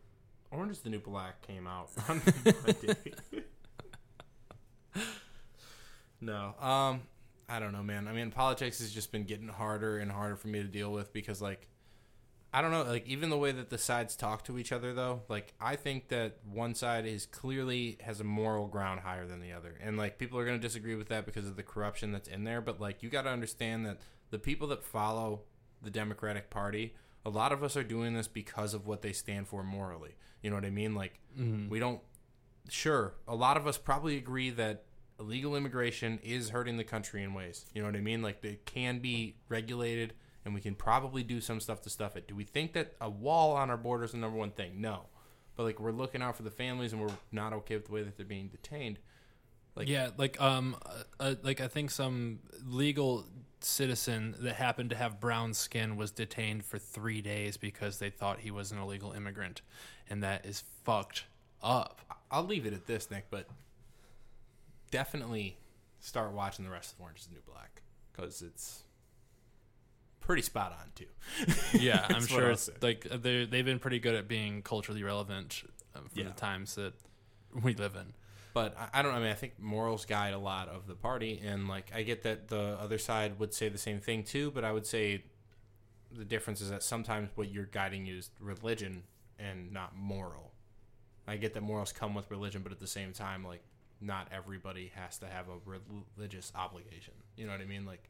[0.52, 2.96] Orange is the New Black came out on Monday.
[6.22, 7.02] no, um,
[7.50, 8.08] I don't know, man.
[8.08, 11.14] I mean, politics has just been getting harder and harder for me to deal with
[11.14, 11.68] because, like,
[12.54, 15.22] I don't know, like even the way that the sides talk to each other, though.
[15.28, 19.52] Like, I think that one side is clearly has a moral ground higher than the
[19.52, 22.28] other, and like people are going to disagree with that because of the corruption that's
[22.28, 22.62] in there.
[22.62, 24.00] But like, you got to understand that
[24.32, 25.42] the people that follow
[25.82, 26.96] the Democratic Party,
[27.28, 30.16] a lot of us are doing this because of what they stand for morally.
[30.42, 30.96] You know what I mean?
[30.96, 31.20] Like,
[31.70, 32.00] we don't.
[32.70, 34.84] Sure, a lot of us probably agree that
[35.20, 37.66] illegal immigration is hurting the country in ways.
[37.74, 38.22] You know what I mean?
[38.22, 40.14] Like, it can be regulated,
[40.46, 42.28] and we can probably do some stuff to stuff it.
[42.28, 44.80] Do we think that a wall on our border is the number one thing?
[44.82, 45.08] No.
[45.56, 48.04] But like, we're looking out for the families, and we're not okay with the way
[48.04, 49.00] that they're being detained.
[49.76, 53.26] Like- yeah, like um, uh, uh, like I think some legal
[53.68, 58.40] citizen that happened to have brown skin was detained for three days because they thought
[58.40, 59.62] he was an illegal immigrant,
[60.10, 61.26] and that is fucked
[61.62, 62.02] up.
[62.32, 63.48] I'll leave it at this, Nick, but
[64.92, 65.58] definitely
[66.00, 67.82] start watching the rest of Orange is the New Black
[68.12, 68.84] because it's
[70.20, 71.06] pretty spot on too.
[71.80, 75.64] Yeah, I'm sure it's like they they've been pretty good at being culturally relevant
[75.96, 76.26] uh, for Yeah.
[76.26, 76.94] the times that
[77.64, 78.14] we live in.
[78.58, 79.14] But I, I don't.
[79.14, 82.24] I mean, I think morals guide a lot of the party, and like I get
[82.24, 84.50] that the other side would say the same thing too.
[84.50, 85.26] But I would say
[86.12, 89.04] the difference is that sometimes what you're guiding you is religion
[89.38, 90.54] and not moral.
[91.28, 93.62] I get that morals come with religion, but at the same time, like
[94.02, 95.80] not everybody has to have a
[96.18, 97.14] religious obligation.
[97.36, 97.86] You know what I mean?
[97.86, 98.10] Like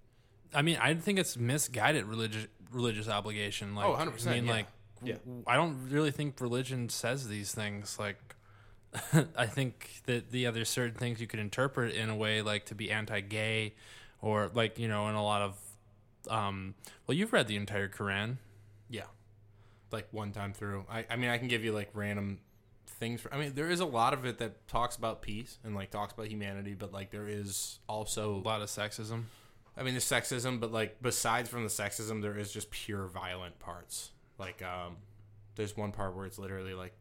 [0.53, 3.75] I mean, I think it's misguided religious religious obligation.
[3.75, 4.51] Like, Oh, 100%, I mean, yeah.
[4.51, 4.67] like,
[5.03, 5.15] Yeah.
[5.45, 7.97] I don't really think religion says these things.
[7.99, 8.17] Like,
[9.37, 12.75] I think that the other certain things you could interpret in a way like to
[12.75, 13.73] be anti-gay,
[14.21, 15.57] or like you know, in a lot of,
[16.29, 16.75] um,
[17.05, 18.37] well, you've read the entire Quran.
[18.89, 19.03] Yeah.
[19.91, 20.85] Like one time through.
[20.89, 22.39] I, I mean, I can give you like random
[22.99, 23.21] things.
[23.21, 25.91] For, I mean, there is a lot of it that talks about peace and like
[25.91, 29.23] talks about humanity, but like there is also, A lot of sexism.
[29.77, 33.59] I mean, there's sexism, but like besides from the sexism, there is just pure violent
[33.59, 34.11] parts.
[34.39, 34.97] Like, um,
[35.55, 36.93] there's one part where it's literally like,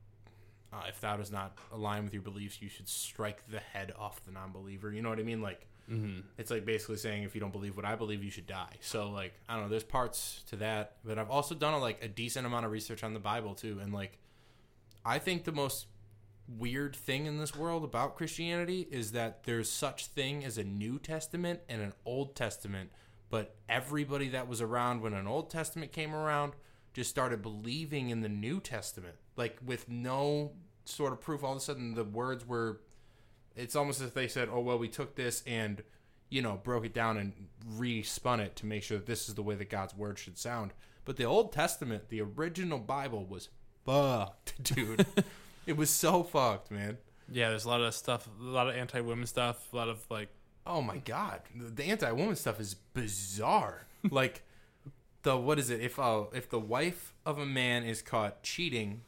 [0.77, 4.25] uh, if thou does not align with your beliefs, you should strike the head off
[4.27, 4.93] the non-believer.
[4.93, 5.41] You know what I mean?
[5.43, 6.23] Like, Mm-hmm.
[6.37, 8.75] it's like basically saying if you don't believe what I believe, you should die.
[8.81, 12.03] So like I don't know, there's parts to that, but I've also done a, like
[12.03, 14.19] a decent amount of research on the Bible too, and like
[15.05, 15.87] I think the most
[16.49, 20.99] weird thing in this world about Christianity is that there's such thing as a New
[20.99, 22.91] Testament and an Old Testament,
[23.31, 26.55] but everybody that was around when an Old Testament came around
[26.95, 30.51] just started believing in the New Testament, like with no
[30.89, 31.45] sort of proof.
[31.45, 32.81] All of a sudden, the words were
[33.55, 35.83] it's almost as if they said, "Oh well, we took this and
[36.29, 37.33] you know broke it down and
[37.79, 40.73] respun it to make sure that this is the way that God's word should sound."
[41.05, 43.49] But the Old Testament, the original Bible, was
[43.85, 45.07] fucked, dude.
[45.67, 46.99] it was so fucked, man.
[47.31, 50.29] Yeah, there's a lot of stuff, a lot of anti-women stuff, a lot of like
[50.67, 53.87] Oh my god, the, anti-woman stuff is bizarre.
[54.11, 54.43] like
[55.23, 55.81] the what is it?
[55.81, 59.03] If uh, if the wife of a man is caught cheating,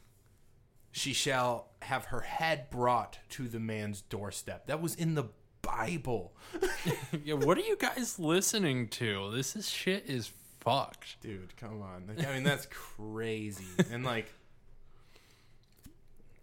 [0.99, 4.67] she shall have her head brought to the man's doorstep.
[4.67, 5.25] That was in the
[5.63, 6.33] Bible.
[7.25, 9.31] yeah, what are you guys listening to?
[9.35, 10.31] This is shit is
[10.61, 11.21] fucked.
[11.21, 12.05] Dude, come on.
[12.09, 13.65] Like, I mean, that's crazy.
[13.91, 14.33] And like,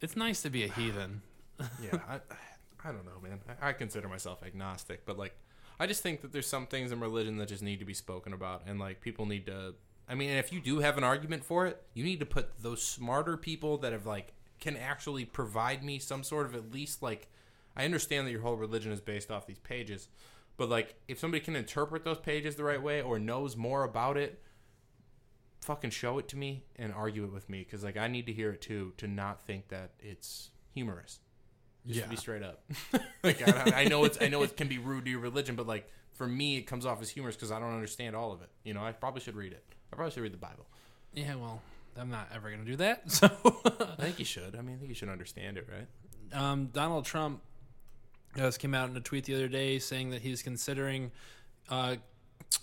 [0.02, 1.22] It's nice to be a heathen.
[1.82, 2.20] yeah, I,
[2.84, 3.40] I don't know, man.
[3.62, 5.36] I, I consider myself agnostic, but like,
[5.80, 8.32] I just think that there's some things in religion that just need to be spoken
[8.32, 9.76] about, and like, people need to.
[10.08, 12.84] I mean, if you do have an argument for it, you need to put those
[12.84, 17.30] smarter people that have like can actually provide me some sort of at least like.
[17.78, 20.08] I understand that your whole religion is based off these pages,
[20.56, 24.16] but like, if somebody can interpret those pages the right way or knows more about
[24.16, 24.42] it,
[25.66, 28.34] fucking show it to me and argue it with me because like I need to
[28.34, 31.20] hear it too to not think that it's humorous.
[31.88, 32.64] Just to be straight up.
[33.24, 35.68] like I, I know it's I know it can be rude to your religion, but
[35.68, 38.50] like for me, it comes off as humorous because I don't understand all of it.
[38.64, 39.64] You know, I probably should read it.
[39.92, 40.66] I probably should read the Bible.
[41.14, 41.62] Yeah, well,
[42.00, 43.04] I'm not ever gonna do that.
[43.12, 43.28] So,
[43.98, 44.56] I think you should.
[44.56, 45.88] I mean, I think you should understand it, right?
[46.40, 47.42] um, Donald Trump
[48.36, 51.12] just came out in a tweet the other day saying that he's considering
[51.70, 51.96] uh,
[52.50, 52.60] c-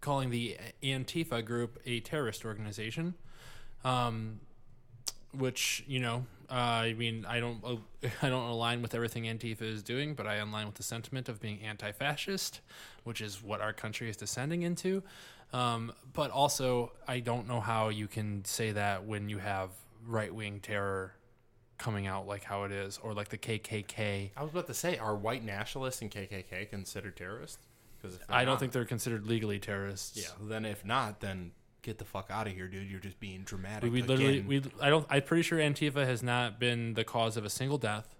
[0.00, 3.14] calling the Antifa group a terrorist organization.
[3.84, 4.40] Um,
[5.32, 7.76] which you know, uh, I mean, I don't, uh,
[8.22, 11.40] I don't align with everything Antifa is doing, but I align with the sentiment of
[11.40, 12.60] being anti-fascist,
[13.04, 15.02] which is what our country is descending into.
[15.54, 19.70] Um, but also, I don't know how you can say that when you have
[20.04, 21.14] right-wing terror
[21.78, 24.30] coming out like how it is, or like the KKK.
[24.36, 27.58] I was about to say, are white nationalists and KKK considered terrorists?
[28.00, 30.16] Because I don't think they're considered legally terrorists.
[30.16, 30.48] Yeah.
[30.48, 31.52] Then if not, then
[31.82, 32.90] get the fuck out of here, dude.
[32.90, 33.84] You're just being dramatic.
[33.84, 35.06] We, we literally, we I don't.
[35.08, 38.14] I'm pretty sure Antifa has not been the cause of a single death,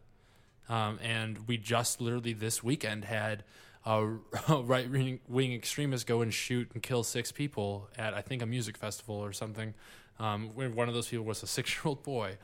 [0.69, 3.45] um, and we just literally this weekend had
[3.87, 4.07] a,
[4.49, 4.89] right
[5.29, 9.17] wing extremist go and shoot and kill six people at I think a music festival
[9.17, 9.75] or something.
[10.19, 12.37] Um, one of those people was a six year old boy.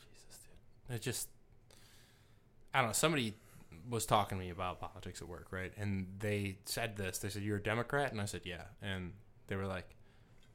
[0.00, 0.38] Jesus,
[0.88, 0.96] dude.
[0.96, 1.28] It just,
[2.72, 2.92] I don't know.
[2.92, 3.34] Somebody
[3.88, 5.72] was talking to me about politics at work, right?
[5.76, 7.18] And they said this.
[7.18, 9.12] They said, "You're a Democrat," and I said, "Yeah." And
[9.48, 9.96] they were like,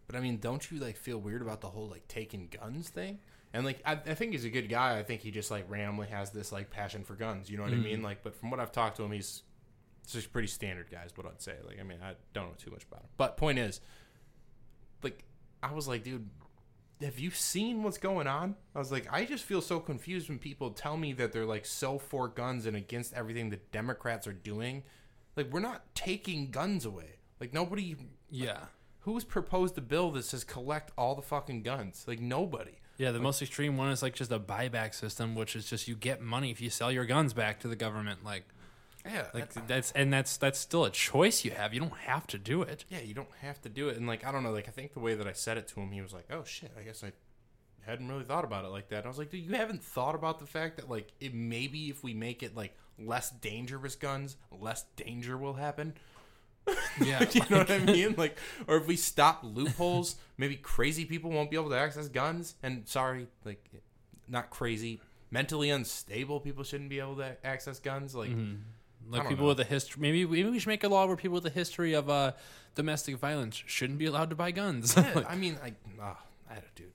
[0.07, 3.19] "But I mean, don't you like feel weird about the whole like taking guns thing?"
[3.53, 4.97] And like, I, I think he's a good guy.
[4.97, 7.49] I think he just like randomly has this like passion for guns.
[7.49, 7.97] You know what I mean?
[7.97, 8.05] Mm-hmm.
[8.05, 9.43] Like, but from what I've talked to him, he's
[10.07, 11.03] just pretty standard guy.
[11.05, 11.55] Is what I'd say.
[11.65, 13.09] Like, I mean, I don't know too much about him.
[13.17, 13.79] But point is,
[15.01, 15.23] like,
[15.63, 16.29] I was like, dude,
[17.01, 18.55] have you seen what's going on?
[18.75, 21.65] I was like, I just feel so confused when people tell me that they're like
[21.65, 24.83] so for guns and against everything the Democrats are doing
[25.35, 27.17] Like we're not taking guns away.
[27.39, 27.95] Like nobody
[28.29, 28.65] Yeah.
[29.01, 32.03] who's proposed a bill that says collect all the fucking guns?
[32.07, 32.79] Like nobody.
[32.97, 35.95] Yeah, the most extreme one is like just a buyback system, which is just you
[35.95, 38.23] get money if you sell your guns back to the government.
[38.25, 38.45] Like,
[39.05, 41.73] Yeah, like that's and that's that's still a choice you have.
[41.73, 42.85] You don't have to do it.
[42.89, 43.97] yeah, you don't have to do it.
[43.97, 45.79] And like I don't know, like I think the way that I said it to
[45.79, 47.11] him, he was like, "Oh shit, I guess I
[47.85, 50.15] hadn't really thought about it like that." And I was like, "Dude, you haven't thought
[50.15, 54.37] about the fact that like it maybe if we make it like less dangerous guns,
[54.51, 55.93] less danger will happen."
[56.99, 58.15] Yeah, you know what I mean?
[58.17, 58.37] Like,
[58.67, 62.55] or if we stop loopholes, maybe crazy people won't be able to access guns.
[62.63, 63.63] And sorry, like,
[64.27, 64.99] not crazy,
[65.29, 68.15] mentally unstable people shouldn't be able to access guns.
[68.15, 68.31] Like,
[69.09, 69.49] like don't people know.
[69.49, 70.01] with a history.
[70.01, 72.33] Maybe maybe we should make a law where people with a history of uh,
[72.75, 74.95] domestic violence shouldn't be allowed to buy guns.
[74.97, 76.19] yeah, Like, I mean, I, ah,
[76.49, 76.91] I don't, dude,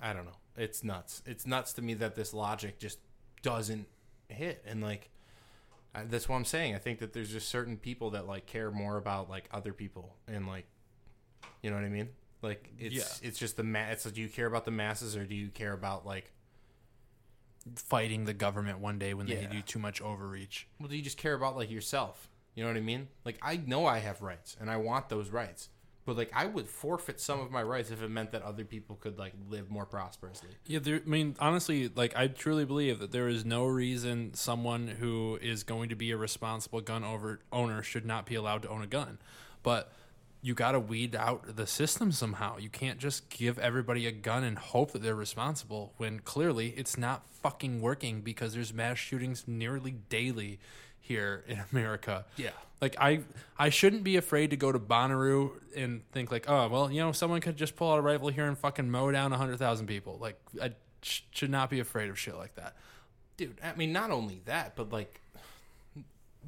[0.00, 0.36] I don't know.
[0.56, 1.22] It's nuts.
[1.26, 2.98] It's nuts to me that this logic just
[3.42, 3.86] doesn't
[4.28, 4.62] hit.
[4.66, 5.10] And like,
[5.94, 6.74] I, that's what I'm saying.
[6.74, 10.16] I think that there's just certain people that like care more about like other people
[10.26, 10.66] and like,
[11.62, 12.08] you know what I mean?
[12.42, 13.28] Like, it's Yeah.
[13.28, 15.72] it's just the ma- It's do you care about the masses or do you care
[15.72, 16.30] about like
[17.76, 19.48] fighting the government one day when they Yeah.
[19.48, 20.66] do too much overreach.
[20.78, 22.28] Well, do you just care about like yourself?
[22.54, 23.08] You know what I mean?
[23.24, 25.68] Like I know I have rights and I want those rights.
[26.04, 28.96] But like I would forfeit some of my rights if it meant that other people
[28.96, 30.50] could like live more prosperously.
[30.66, 34.86] Yeah, there, I mean, honestly, like I truly believe that there is no reason someone
[34.86, 38.68] who is going to be a responsible gun over owner should not be allowed to
[38.68, 39.18] own a gun.
[39.62, 39.92] But
[40.44, 42.58] you got to weed out the system somehow.
[42.58, 46.98] You can't just give everybody a gun and hope that they're responsible when clearly it's
[46.98, 50.60] not fucking working because there's mass shootings nearly daily
[51.04, 52.24] here in America.
[52.36, 52.50] Yeah.
[52.80, 53.20] Like I
[53.58, 57.12] I shouldn't be afraid to go to Bonnaroo and think like, oh well, you know,
[57.12, 60.18] someone could just pull out a rifle here and fucking mow down hundred thousand people.
[60.20, 60.72] Like I
[61.02, 62.74] sh- should not be afraid of shit like that.
[63.36, 65.20] Dude, I mean not only that, but like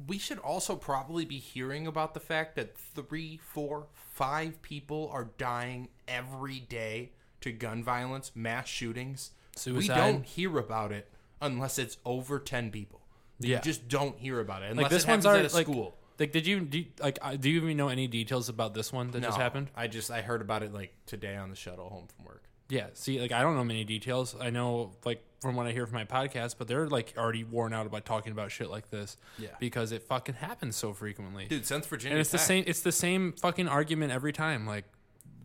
[0.07, 5.29] we should also probably be hearing about the fact that three, four, five people are
[5.37, 7.11] dying every day
[7.41, 9.31] to gun violence, mass shootings.
[9.65, 11.09] We don't hear about it
[11.41, 12.96] unless it's over ten people.
[13.39, 13.61] You Yeah.
[13.61, 15.95] just don't hear about it unless Like this it one's already at a like school.
[16.19, 18.91] Like did you do you, like uh, do you even know any details about this
[18.91, 19.69] one that just No, happened?
[19.75, 22.43] I just I heard about it like today on the shuttle home from work.
[22.69, 22.87] Yeah.
[22.95, 24.35] See, like I don't know many details.
[24.39, 27.71] I know like from what I hear from my podcast, but they're like already worn
[27.71, 29.15] out about talking about shit like this.
[29.37, 29.49] Yeah.
[29.59, 31.45] Because it fucking happens so frequently.
[31.45, 34.65] Dude, since Virginia and it's the Tech- same it's the same fucking argument every time
[34.65, 34.85] like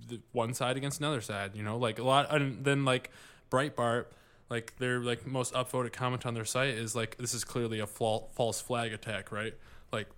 [0.08, 3.10] the one side against another side you know like a lot and then like
[3.50, 4.06] breitbart
[4.50, 7.86] like their like most upvoted comment on their site is like this is clearly a
[7.86, 9.54] fal- false flag attack right?
[9.92, 10.08] Like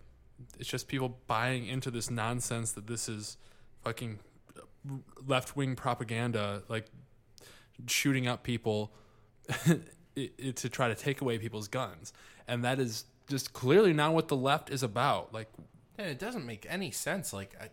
[0.59, 3.37] it's just people buying into this nonsense that this is
[3.83, 4.19] fucking
[5.27, 6.87] left-wing propaganda like
[7.87, 8.93] shooting up people
[10.15, 12.13] to try to take away people's guns.
[12.47, 15.33] And that is just clearly not what the left is about.
[15.33, 15.49] Like
[15.99, 17.33] And it doesn't make any sense.
[17.33, 17.69] Like, I,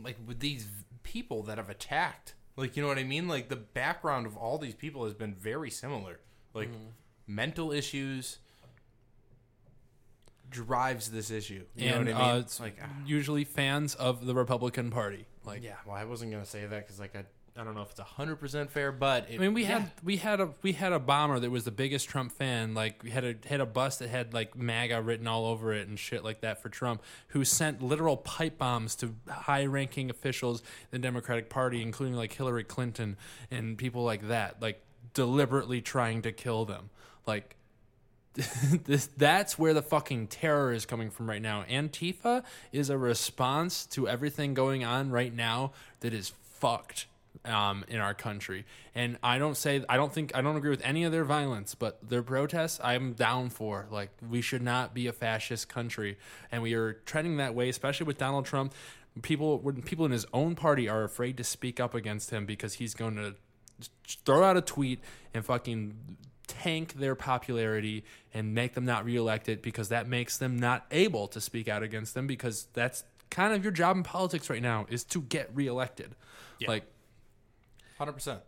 [0.00, 0.66] like with these
[1.02, 3.28] people that have attacked, like you know what I mean.
[3.28, 6.18] Like the background of all these people has been very similar.
[6.54, 6.70] Like
[7.26, 8.38] mental issues
[10.50, 11.64] drives this issue.
[11.76, 12.42] You and know what I uh, mean?
[12.42, 15.26] it's like, ah, usually fans of the Republican Party.
[15.44, 15.76] Like, yeah.
[15.86, 17.24] Well, I wasn't gonna say that because like I,
[17.58, 19.80] I don't know if it's hundred percent fair, but it, I mean, we yeah.
[19.80, 22.72] had we had a we had a bomber that was the biggest Trump fan.
[22.72, 25.88] Like, we had a had a bus that had like MAGA written all over it
[25.88, 30.60] and shit like that for Trump, who sent literal pipe bombs to high ranking officials
[30.92, 33.16] in the Democratic Party, including like Hillary Clinton
[33.50, 34.80] and people like that, like
[35.12, 36.90] deliberately trying to kill them.
[37.26, 37.56] Like,
[38.84, 41.64] this that's where the fucking terror is coming from right now.
[41.68, 47.06] Antifa is a response to everything going on right now that is fucked
[47.44, 48.64] um, in our country.
[48.94, 51.74] And I don't say I don't think I don't agree with any of their violence,
[51.74, 53.86] but their protests I'm down for.
[53.90, 56.18] Like we should not be a fascist country,
[56.50, 58.74] and we are trending that way, especially with Donald Trump.
[59.22, 62.74] People when people in his own party are afraid to speak up against him because
[62.74, 63.34] he's going to
[64.24, 65.00] throw out a tweet
[65.34, 65.94] and fucking
[66.46, 71.40] tank their popularity and make them not reelected because that makes them not able to
[71.40, 75.04] speak out against them because that's kind of your job in politics right now is
[75.04, 76.14] to get reelected.
[76.68, 76.84] Like
[77.98, 78.40] hundred percent.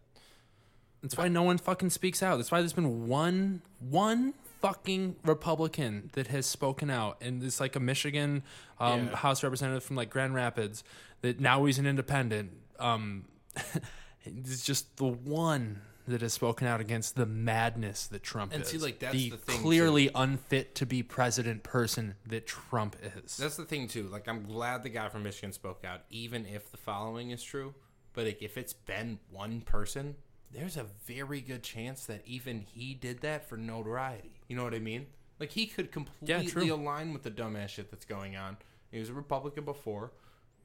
[1.02, 2.36] that's why no one fucking speaks out.
[2.36, 7.76] That's why there's been one one fucking Republican that has spoken out, and it's like
[7.76, 8.42] a Michigan
[8.78, 9.16] um, Yeah.
[9.16, 10.84] House representative from like Grand Rapids
[11.22, 12.52] that now he's an independent.
[12.78, 13.24] Um,
[14.24, 18.68] it's just the one that has spoken out against the madness that Trump And is.
[18.68, 23.36] see, like, that's the thing, clearly unfit to be president person that Trump is.
[23.36, 24.08] That's the thing too.
[24.08, 27.74] Like I'm glad the guy from Michigan spoke out, even if the following is true.
[28.20, 30.14] But like, if it's been one person,
[30.52, 34.42] there's a very good chance that even he did that for notoriety.
[34.46, 35.06] You know what I mean?
[35.38, 36.70] Like he could completely true.
[36.70, 38.58] align with the dumbass shit that's going on.
[38.92, 40.12] He was a Republican before,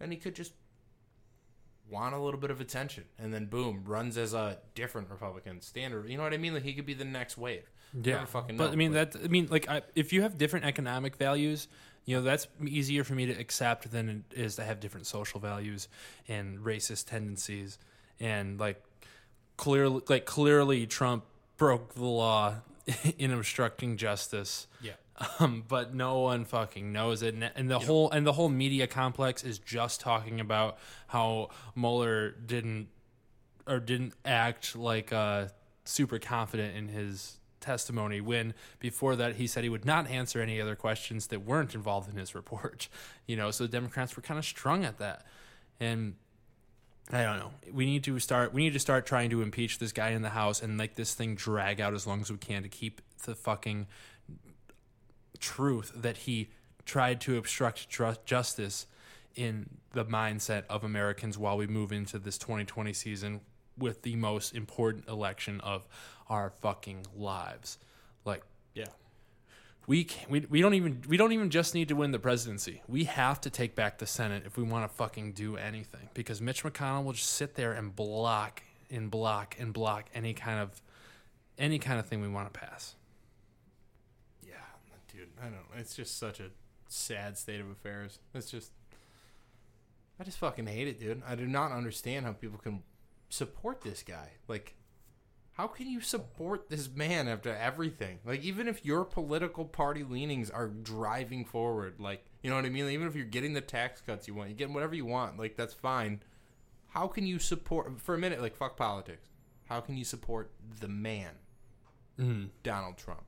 [0.01, 0.51] and he could just
[1.89, 6.09] want a little bit of attention, and then boom, runs as a different Republican standard.
[6.09, 6.53] You know what I mean?
[6.53, 7.69] Like he could be the next wave.
[7.93, 9.15] Never fucking but know, I mean that.
[9.23, 11.67] I mean, like, I, if you have different economic values,
[12.05, 15.39] you know, that's easier for me to accept than it is to have different social
[15.39, 15.87] values
[16.27, 17.77] and racist tendencies.
[18.19, 18.83] And like,
[19.57, 21.23] clearly, like clearly, Trump
[21.57, 22.55] broke the law
[23.17, 24.67] in obstructing justice.
[24.81, 24.93] Yeah.
[25.39, 29.45] Um, but no one fucking knows it, and, the whole and the whole media complex
[29.45, 30.77] is just talking about
[31.07, 32.89] how Mueller didn't
[33.65, 35.47] or didn't act like uh,
[35.85, 40.61] super confident in his testimony when before that he said he would not answer any
[40.61, 42.87] other questions that weren't involved in his report.
[43.27, 45.25] You know, so the Democrats were kind of strung at that,
[45.79, 46.13] and
[47.11, 47.51] I don't know.
[47.73, 48.53] We need to start.
[48.53, 51.15] We need to start trying to impeach this guy in the House and make this
[51.15, 53.87] thing drag out as long as we can to keep the fucking
[55.45, 56.49] truth that he
[56.85, 58.87] tried to obstruct tru- justice
[59.35, 63.41] in the mindset of Americans while we move into this 2020 season
[63.77, 65.87] with the most important election of
[66.29, 67.77] our fucking lives.
[68.23, 68.41] Like
[68.73, 68.85] Yeah.
[69.87, 72.81] we can, we we don't even we don't even just need to win the presidency.
[72.87, 76.41] We have to take back the Senate if we want to fucking do anything because
[76.41, 80.81] Mitch McConnell will just sit there and block and block and block any kind of
[81.57, 82.95] any kind of thing we want to pass.
[85.39, 85.53] I don't.
[85.53, 85.77] know.
[85.77, 86.49] It's just such a
[86.87, 88.19] sad state of affairs.
[88.33, 88.71] It's just,
[90.19, 91.21] I just fucking hate it, dude.
[91.27, 92.83] I do not understand how people can
[93.29, 94.31] support this guy.
[94.47, 94.75] Like,
[95.53, 98.19] how can you support this man after everything?
[98.25, 102.69] Like, even if your political party leanings are driving forward, like, you know what I
[102.69, 102.89] mean?
[102.89, 105.55] even if you're getting the tax cuts you want, you're getting whatever you want, like,
[105.55, 106.21] that's fine.
[106.87, 109.29] How can you support, for a minute, like, fuck politics?
[109.65, 111.31] How can you support the man,
[112.19, 112.45] mm-hmm.
[112.63, 113.23] Donald Trump?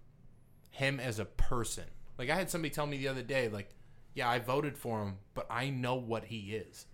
[0.78, 1.86] him as a person.
[2.18, 3.70] Like I had somebody tell me the other day, like,
[4.14, 6.86] yeah, I voted for him, but I know what he is.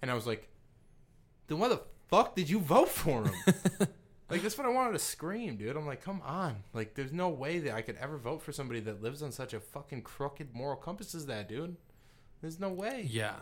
[0.00, 0.48] And I was like,
[1.48, 3.34] then why the fuck did you vote for him?
[4.30, 5.76] like that's what I wanted to scream, dude.
[5.76, 6.56] I'm like, come on.
[6.72, 9.52] Like there's no way that I could ever vote for somebody that lives on such
[9.54, 11.76] a fucking crooked moral compass as that, dude.
[12.40, 13.06] There's no way.
[13.08, 13.34] Yeah.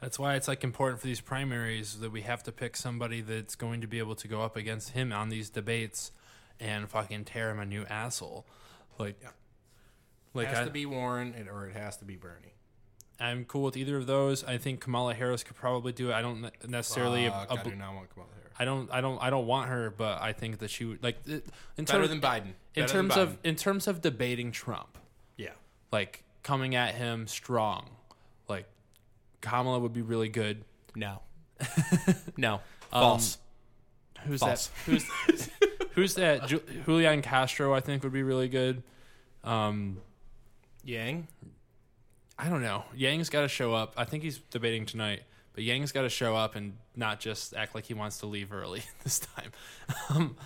[0.00, 3.54] That's why it's like important for these primaries that we have to pick somebody that's
[3.54, 6.10] going to be able to go up against him on these debates
[6.60, 8.44] and fucking tear him a new asshole.
[8.98, 9.30] Like, Yeah.
[10.34, 12.54] Like it has I, to be Warren or it has to be Bernie.
[13.20, 14.42] I'm cool with either of those.
[14.44, 16.14] I think Kamala Harris could probably do it.
[16.14, 17.28] I don't necessarily.
[17.28, 18.52] Fuck, a- I do not want Kamala Harris.
[18.58, 18.90] I don't.
[18.92, 19.18] I don't.
[19.22, 21.46] I don't want her, but I think that she would like it-
[21.76, 22.52] in Better terms than Biden.
[22.74, 23.36] in Better terms of Biden.
[23.44, 24.98] in terms of debating Trump.
[25.36, 25.50] yeah.
[25.92, 27.88] like coming at him strong.
[28.48, 28.66] Like
[29.40, 30.64] Kamala would be really good.
[30.96, 31.20] No.
[32.36, 32.54] no.
[32.54, 32.60] Um,
[33.02, 33.38] False.
[34.26, 34.66] Who's False.
[34.66, 34.90] that?
[34.90, 35.08] Who's
[35.92, 36.48] who's that?
[36.48, 38.82] Ju- Julian Castro, I think, would be really good.
[39.44, 39.98] Um,
[40.84, 41.28] Yang.
[42.38, 42.84] I don't know.
[42.94, 43.94] Yang's got to show up.
[43.96, 47.74] I think he's debating tonight, but Yang's got to show up and not just act
[47.74, 49.52] like he wants to leave early this time.
[50.10, 50.36] um,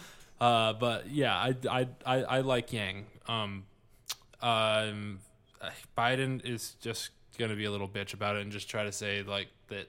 [0.40, 3.06] uh, but yeah, I, I, I, I like Yang.
[3.26, 3.64] Um,
[4.42, 5.20] um,
[5.96, 8.92] Biden is just going to be a little bitch about it and just try to
[8.92, 9.88] say like that.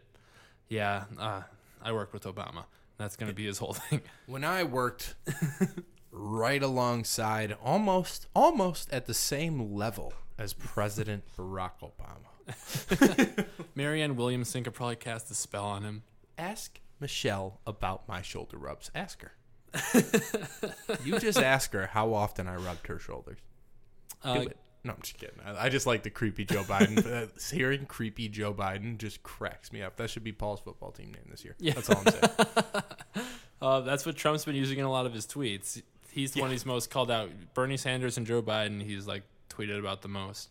[0.70, 1.42] Yeah, uh,
[1.82, 2.66] I worked with Obama.
[2.98, 4.02] That's going to be his whole thing.
[4.28, 5.16] when I worked
[6.12, 13.46] right alongside, almost, almost at the same level as President Barack Obama.
[13.76, 16.04] Marianne Williamson could probably cast a spell on him.
[16.38, 18.90] Ask Michelle about my shoulder rubs.
[18.96, 19.34] Ask her.
[21.06, 23.38] you just ask her how often I rubbed her shoulders.
[24.24, 24.58] Do Uh, it.
[24.84, 25.36] No, I'm just kidding.
[25.46, 27.06] I, I just like the creepy Joe Biden.
[27.06, 29.98] Uh, Hearing creepy Joe Biden just cracks me up.
[29.98, 31.56] That should be Paul's football team name this year.
[31.60, 31.74] Yeah.
[31.74, 32.84] That's all I'm saying.
[33.62, 35.82] Uh, that's what Trump's been using in a lot of his tweets.
[36.12, 36.54] He's the one Yeah.
[36.54, 37.30] he's most called out.
[37.54, 39.24] Bernie Sanders and Joe Biden, he's like
[39.60, 40.50] tweeted about the most.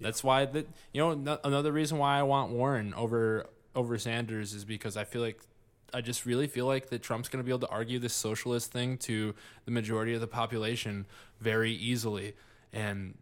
[0.00, 4.54] That's why that you know no- another reason why I want Warren over over Sanders
[4.54, 5.40] is because I feel like
[5.94, 8.72] I just really feel like that Trump's going to be able to argue this socialist
[8.72, 9.34] thing to
[9.64, 11.06] the majority of the population
[11.40, 12.34] very easily,
[12.72, 13.16] and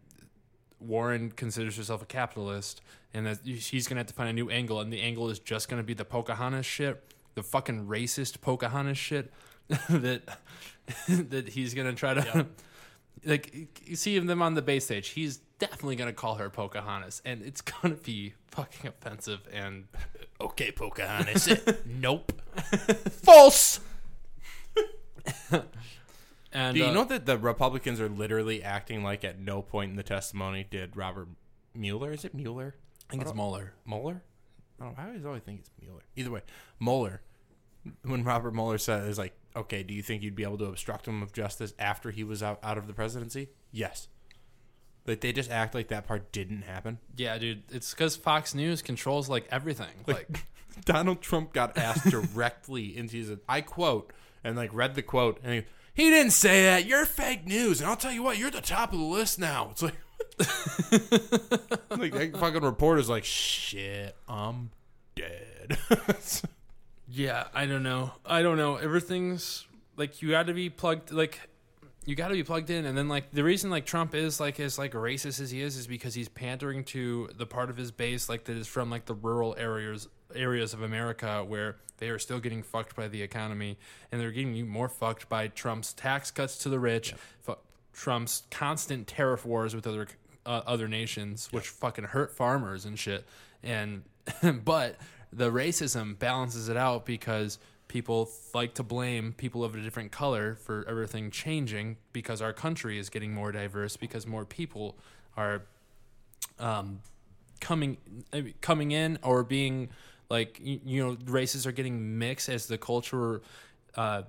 [0.79, 2.81] Warren considers herself a capitalist,
[3.13, 5.39] and that she's going to have to find a new angle, and the angle is
[5.39, 9.31] just going to be the Pocahontas shit, the fucking racist Pocahontas shit
[9.89, 10.39] that
[11.07, 12.47] that he's going to try to
[13.25, 15.09] like you see them on the base stage.
[15.09, 19.85] He's definitely going to call her Pocahontas, and it's going to be fucking offensive and
[20.41, 21.49] okay, Pocahontas.
[21.85, 22.31] nope.
[23.23, 23.79] False.
[26.53, 29.89] and Do you uh, know that the Republicans are literally acting like at no point
[29.91, 31.27] in the testimony did Robert
[31.73, 32.11] Mueller?
[32.11, 32.75] Is it Mueller?
[33.09, 33.73] I think it's Mueller.
[33.85, 34.23] Mueller?
[34.79, 35.03] I don't know.
[35.03, 36.03] I always always think it's Mueller.
[36.15, 36.41] Either way,
[36.79, 37.21] Mueller.
[38.03, 41.07] When Robert Mueller said, "Is like, okay, do you think you'd be able to obstruct
[41.07, 44.07] him of justice after he was out, out of the presidency?" Yes.
[45.07, 46.99] Like they just act like that part didn't happen.
[47.15, 47.63] Yeah, dude.
[47.71, 50.03] It's because Fox News controls like everything.
[50.07, 50.45] Like,
[50.85, 54.11] Donald Trump got asked directly into his I quote
[54.43, 55.63] and like read the quote and he
[55.95, 56.85] he didn't say that.
[56.85, 59.69] You're fake news, and I'll tell you what, you're the top of the list now.
[59.71, 59.95] It's like
[61.89, 64.71] like that fucking reporter's like, shit, I'm
[65.15, 65.77] dead.
[67.07, 68.13] Yeah, I don't know.
[68.25, 68.77] I don't know.
[68.77, 69.65] Everything's
[69.97, 71.11] like you got to be plugged.
[71.11, 71.39] Like
[72.05, 74.59] you got to be plugged in, and then like the reason like Trump is like
[74.59, 77.91] as like racist as he is is because he's pandering to the part of his
[77.91, 82.19] base like that is from like the rural areas areas of America where they are
[82.19, 83.77] still getting fucked by the economy,
[84.11, 87.55] and they're getting more fucked by Trump's tax cuts to the rich, fu-
[87.93, 90.07] Trump's constant tariff wars with other
[90.45, 93.25] uh, other nations, which fucking hurt farmers and shit.
[93.63, 94.03] And
[94.63, 94.97] but
[95.35, 100.55] the racism balances it out because people like to blame people of a different color
[100.55, 104.97] for everything changing because our country is getting more diverse because more people
[105.37, 105.63] are
[106.59, 106.99] um,
[107.59, 107.97] coming
[108.61, 109.89] coming in or being
[110.29, 113.41] like you know races are getting mixed as the culture
[113.95, 114.23] uh,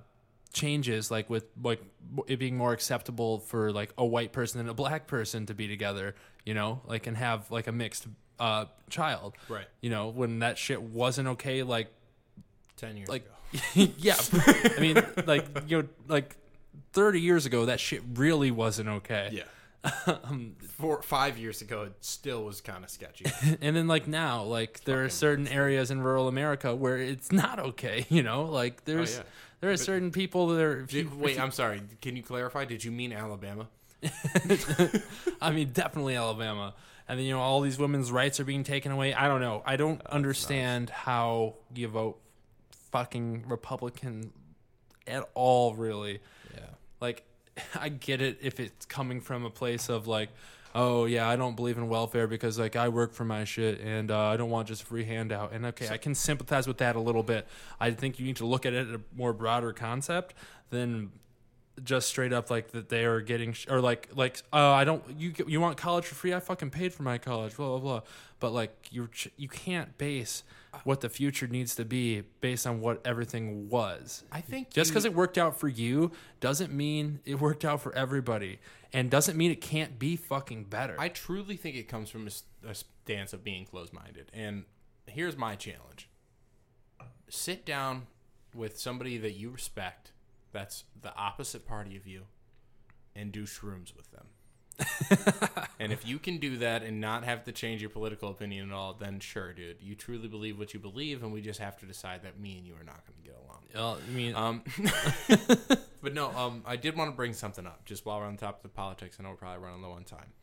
[0.53, 1.81] changes like with like
[2.27, 5.67] it being more acceptable for like a white person and a black person to be
[5.67, 6.15] together
[6.45, 8.07] you know like and have like a mixed
[8.39, 9.65] uh child Right.
[9.81, 11.87] you know when that shit wasn't okay like
[12.75, 13.91] Ten years like ago.
[13.97, 14.15] yeah
[14.77, 16.35] i mean like you know like
[16.93, 19.43] 30 years ago that shit really wasn't okay Yeah.
[20.77, 23.25] Four five years ago, it still was kind of sketchy.
[23.61, 27.31] and then like now like there are Fucking certain areas in rural america where it's
[27.31, 29.23] not okay you know like there's yeah.
[29.61, 31.81] there are certain people that are if you, wait, you- I'm sorry.
[32.01, 32.65] Can you clarify?
[32.65, 33.67] Did you mean Alabama?
[35.41, 36.73] i mean definitely alabama
[37.07, 39.13] and then you know all these women's rights are being taken away.
[39.13, 39.63] I don't know.
[39.65, 42.19] I don't understand how you vote
[42.91, 44.31] fucking republican
[45.05, 46.19] at all really.
[46.55, 46.61] Yeah.
[46.99, 47.23] like
[47.79, 50.29] i get it if it's coming from a place of like
[50.75, 54.11] oh yeah i don't believe in welfare because like i work for my shit and
[54.11, 55.51] uh, i don't want just free handout.
[55.53, 57.47] And okay i can sympathize with that a little bit.
[57.79, 60.33] I think you need to look at it at a more broader concept
[60.69, 61.11] than
[61.83, 65.03] just straight up like that they are getting sh- or like like uh, I don't
[65.17, 66.33] you you want college for free?
[66.33, 68.01] I fucking paid for my college blah blah blah.
[68.39, 70.43] But like you you can't base
[70.83, 74.23] what the future needs to be based on what everything was.
[74.31, 77.93] I think just because it worked out for you doesn't mean it worked out for
[77.95, 78.59] everybody
[78.93, 80.95] and doesn't mean it can't be fucking better.
[80.99, 82.27] I truly think it comes from
[82.65, 84.31] a stance of being closed minded.
[84.33, 84.65] And
[85.05, 86.09] here's my challenge.
[87.29, 88.07] Sit down
[88.53, 90.11] with somebody that you respect
[90.57, 92.23] that's the opposite party of you
[93.15, 94.25] and do shrooms with them.
[95.79, 98.75] and if you can do that and not have to change your political opinion at
[98.75, 99.77] all, then sure, dude.
[99.81, 102.65] You truly believe what you believe, and we just have to decide that me and
[102.65, 103.65] you are not going to get along.
[103.75, 104.63] well, I mean Um,
[106.01, 108.57] but no, um, I did want to bring something up just while we're on top
[108.57, 109.17] of the politics.
[109.19, 110.33] I know we're probably running low on time.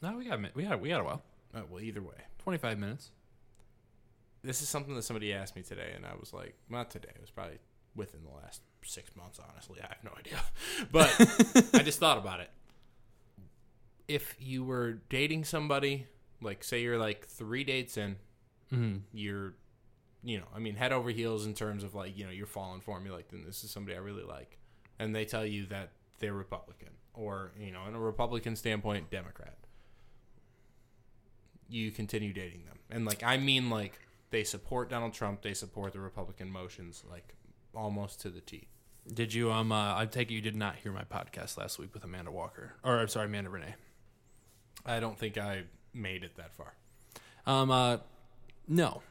[0.00, 1.22] no we got we got we got a while
[1.54, 3.10] Uh, well, either way, 25 minutes
[4.42, 7.10] this is something that somebody asked me today, and I was like, not today.
[7.14, 7.58] It was probably
[7.94, 9.40] within the last six months.
[9.52, 10.40] Honestly, I have no idea,
[10.92, 12.50] but I just thought about it.
[14.06, 16.06] If you were dating somebody,
[16.40, 18.16] like say you're like three dates in,
[18.72, 18.98] mm-hmm.
[19.12, 19.54] you're,
[20.22, 22.80] you know, I mean, head over heels in terms of like, you know, you're falling
[22.80, 23.10] for me.
[23.10, 24.58] Like, then this is somebody I really like,
[24.98, 29.56] and they tell you that they're Republican, or you know, in a Republican standpoint, Democrat.
[31.70, 34.00] You continue dating them, and like, I mean, like
[34.30, 37.34] they support Donald Trump, they support the Republican motions, like
[37.74, 38.68] almost to the T.
[39.12, 39.72] Did you um?
[39.72, 42.74] Uh, I take it you did not hear my podcast last week with Amanda Walker,
[42.84, 43.74] or I'm sorry, Amanda Renee.
[44.84, 45.62] I don't think I
[45.94, 46.74] made it that far.
[47.46, 47.70] Um.
[47.70, 47.98] Uh.
[48.66, 49.02] No.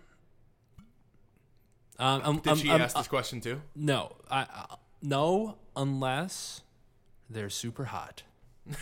[2.00, 2.22] Um.
[2.24, 3.62] um, Did um, she um, ask uh, this question too?
[3.76, 4.16] no.
[4.30, 4.42] I.
[4.42, 6.62] Uh, no, unless
[7.30, 8.24] they're super hot.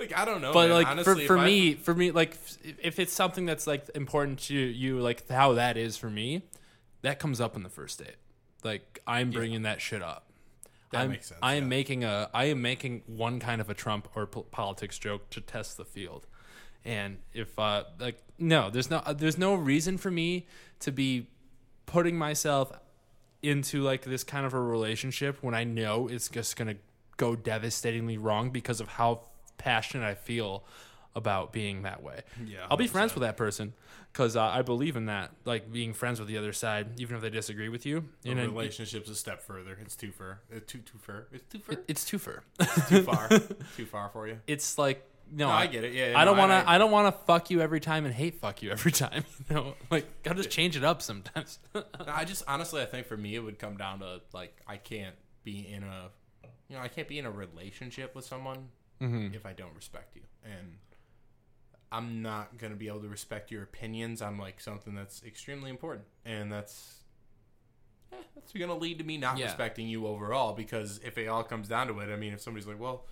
[0.00, 0.52] Like, I don't know.
[0.52, 0.78] But man.
[0.78, 2.36] like Honestly, for, for I- me, for me, like
[2.82, 6.42] if- it's something that's like important to you, like how that is for me,
[7.02, 8.16] that comes up in the first date.
[8.64, 10.26] Like I'm bringing that shit up.
[10.90, 11.68] That I'm, makes sense, I am yeah.
[11.68, 15.40] making a I am making one kind of a Trump or po- politics joke to
[15.40, 16.26] test the field.
[16.84, 20.46] And if uh like no, there's no there's no reason for me
[20.80, 21.28] to be
[21.86, 22.72] putting myself
[23.42, 26.76] into like this kind of a relationship when I know it's just going to
[27.16, 29.22] go devastatingly wrong because of how
[29.60, 30.64] passionate I feel
[31.14, 32.22] about being that way.
[32.44, 33.72] Yeah, I'll be friends with that person
[34.12, 37.22] because uh, I believe in that, like being friends with the other side, even if
[37.22, 38.04] they disagree with you.
[38.24, 39.76] Know, relationship's a step further.
[39.80, 40.40] It's too far.
[40.50, 41.26] It's too too far.
[41.32, 41.72] It's too far.
[41.74, 42.42] it- it's too far.
[42.88, 43.28] too far.
[43.76, 44.38] too far for you.
[44.46, 45.92] it's like no, No, I get it.
[45.92, 46.68] Yeah, I don't no, want to.
[46.68, 49.24] I- I, don't want to fuck you every time and hate fuck you every time.
[49.48, 51.58] You know, like gotta just change it up sometimes.
[52.06, 55.14] I just honestly, I think for me, it would come down to like I can't
[55.44, 56.10] be in a
[56.68, 58.68] you know, I can't be in a relationship with someone
[59.00, 59.34] Mm-hmm.
[59.34, 60.22] if I don't respect you.
[60.44, 60.76] And
[61.92, 65.70] I'm not going to be able to respect your opinions on like something that's extremely
[65.70, 66.04] important.
[66.24, 66.98] And that's
[68.12, 69.46] eh, that's going to lead to me not Yeah.
[69.46, 72.66] respecting you overall because if it all comes down to it, I mean, if somebody's
[72.68, 73.06] like, "Well,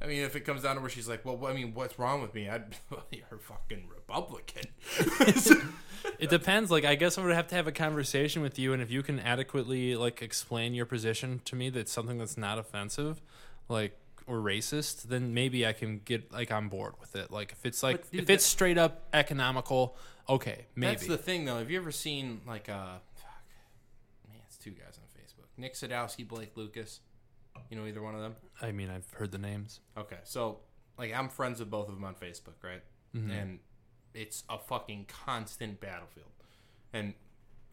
[0.00, 2.20] I mean, if it comes down to where she's like, "Well, I mean, what's wrong
[2.20, 2.76] with me?" I'd
[3.10, 4.64] "You're fucking Republican."
[6.18, 6.68] It depends.
[6.70, 9.02] Like, I guess I would have to have a conversation with you, and if you
[9.04, 13.22] can adequately like explain your position to me, that's something that's not offensive,
[13.68, 13.96] like
[14.26, 17.30] or racist, then maybe I can get like on board with it.
[17.30, 19.96] Like, if it's like But, dude, if it's straight up economical,
[20.28, 20.96] okay, maybe.
[20.96, 21.58] That's the thing, though.
[21.58, 23.30] Have you ever seen like uh, fuck,
[24.28, 27.00] man, it's two guys on Facebook: Nick Sadowski, Blake Lucas.
[27.70, 28.34] You know either one of them?
[28.60, 29.80] I mean, I've heard the names.
[29.96, 30.58] Okay, so
[30.98, 32.82] like I'm friends with both of them on Facebook, right?
[33.14, 33.58] And
[34.14, 36.28] it's a fucking constant battlefield.
[36.94, 37.12] And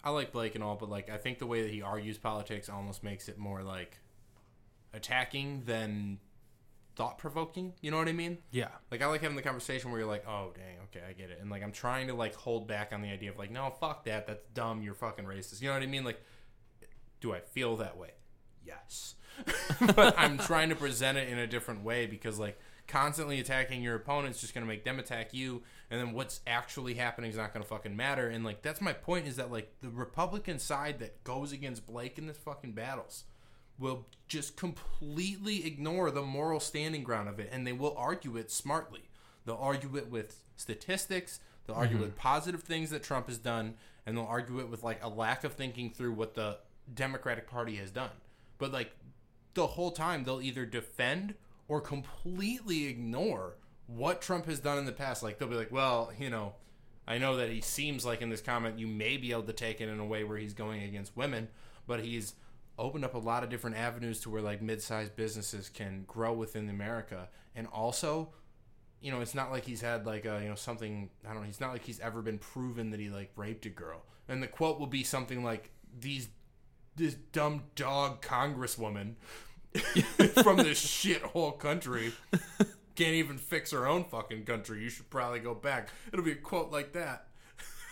[0.03, 2.69] I like Blake and all, but like I think the way that he argues politics
[2.69, 3.99] almost makes it more like
[4.93, 6.19] attacking than
[6.99, 7.71] thought provoking.
[7.79, 8.39] You know what I mean?
[8.51, 8.67] Yeah.
[8.91, 11.39] Like I like having the conversation where you're like, "Oh, dang, okay, I get it,"
[11.39, 14.03] and like I'm trying to like hold back on the idea of like, "No, fuck
[14.03, 14.83] that, that's dumb.
[14.83, 16.03] You're fucking racist." You know what I mean?
[16.03, 16.21] Like,
[17.21, 18.11] do I feel that way?
[18.65, 19.15] Yes,
[19.95, 23.95] but I'm trying to present it in a different way because like constantly attacking your
[23.95, 27.63] opponent's just gonna make them attack you, and then what's actually happening is not gonna
[27.63, 28.27] fucking matter.
[28.27, 32.17] And like that's my point is that like the Republican side that goes against Blake
[32.17, 33.23] in this fucking battles
[33.79, 38.51] will just completely ignore the moral standing ground of it and they will argue it
[38.51, 39.01] smartly.
[39.45, 42.05] They'll argue it with statistics, they'll argue mm-hmm.
[42.05, 43.75] with positive things that Trump has done,
[44.05, 46.57] and they'll argue it with like a lack of thinking through what the
[46.93, 48.11] Democratic Party has done.
[48.57, 48.91] But like
[49.53, 51.35] the whole time they'll either defend
[51.67, 53.55] or completely ignore
[53.87, 55.23] what Trump has done in the past.
[55.23, 56.53] Like they'll be like, well, you know,
[57.07, 59.81] I know that he seems like in this comment you may be able to take
[59.81, 61.47] it in a way where he's going against women,
[61.87, 62.33] but he's
[62.79, 66.69] opened up a lot of different avenues to where like mid-sized businesses can grow within
[66.69, 68.29] America, and also,
[69.01, 71.47] you know, it's not like he's had like a you know something I don't know.
[71.47, 74.47] He's not like he's ever been proven that he like raped a girl, and the
[74.47, 76.29] quote will be something like these
[76.95, 79.15] this dumb dog congresswoman
[80.43, 82.11] from this shithole country
[82.99, 84.83] can't even fix her own fucking country.
[84.83, 85.87] You should probably go back.
[86.11, 87.27] It'll be a quote like that.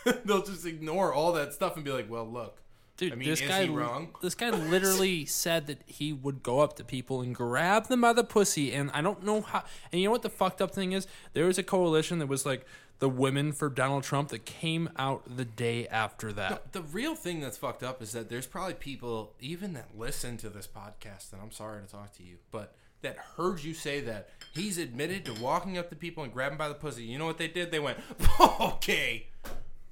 [0.26, 2.62] They'll just ignore all that stuff and be like, "Well, look,
[2.98, 4.10] Dude, I mean, this is guy wrong?
[4.24, 8.12] This guy literally said that he would go up to people and grab them by
[8.12, 9.64] the pussy, and I don't know how.
[9.92, 11.06] And you know what the fucked up thing is?
[11.34, 12.66] There was a coalition that was like
[12.98, 16.74] the women for Donald Trump that came out the day after that.
[16.74, 20.50] The real thing that's fucked up is that there's probably people even that listen to
[20.50, 24.30] this podcast, and I'm sorry to talk to you, but that heard you say that
[24.54, 27.04] he's admitted to walking up to people and grabbing by the pussy.
[27.04, 27.70] You know what they did?
[27.70, 28.00] They went,
[28.60, 29.28] "Okay,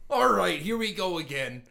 [0.10, 1.62] all right, here we go again."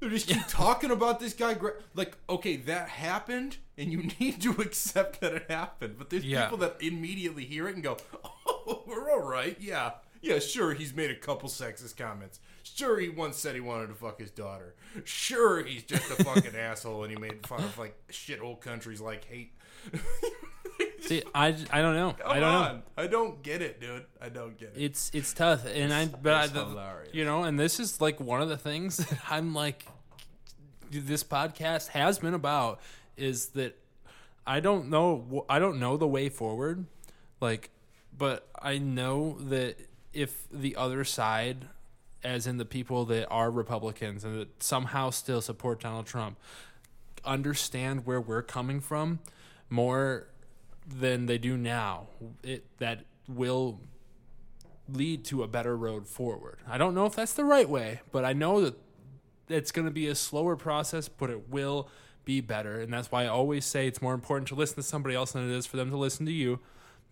[0.00, 1.56] They just keep talking about this guy.
[1.94, 5.96] Like, okay, that happened, and you need to accept that it happened.
[5.98, 6.44] But there's Yeah.
[6.44, 10.92] people that immediately hear it and go, "Oh, we're all right, yeah." Yeah, sure, he's
[10.94, 12.40] made a couple sexist comments.
[12.62, 14.74] Sure, he once said he wanted to fuck his daughter.
[15.04, 19.00] Sure, he's just a fucking asshole and he made fun of like shit old countries
[19.00, 19.54] like hate.
[21.06, 22.10] See, I, I don't know.
[22.10, 22.58] I Come don't know.
[22.58, 22.82] on.
[22.96, 24.04] I don't get it, dude.
[24.20, 24.82] I don't get it.
[24.82, 27.14] It's it's tough, and I but I, it's hilarious.
[27.14, 29.86] you know, and this is like one of the things that I'm like,
[30.90, 32.80] this podcast has been about
[33.16, 33.76] is that
[34.46, 36.86] I don't know I don't know the way forward,
[37.40, 37.70] like,
[38.16, 39.76] but I know that
[40.12, 41.66] if the other side,
[42.24, 46.36] as in the people that are Republicans and that somehow still support Donald Trump,
[47.24, 49.20] understand where we're coming from
[49.68, 50.26] more
[50.98, 52.08] than they do now,
[52.42, 53.80] it that will
[54.88, 56.58] lead to a better road forward.
[56.68, 58.76] I don't know if that's the right way, but I know that
[59.48, 61.88] it's going to be a slower process, but it will
[62.24, 62.80] be better.
[62.80, 65.48] And that's why I always say it's more important to listen to somebody else than
[65.48, 66.60] it is for them to listen to you.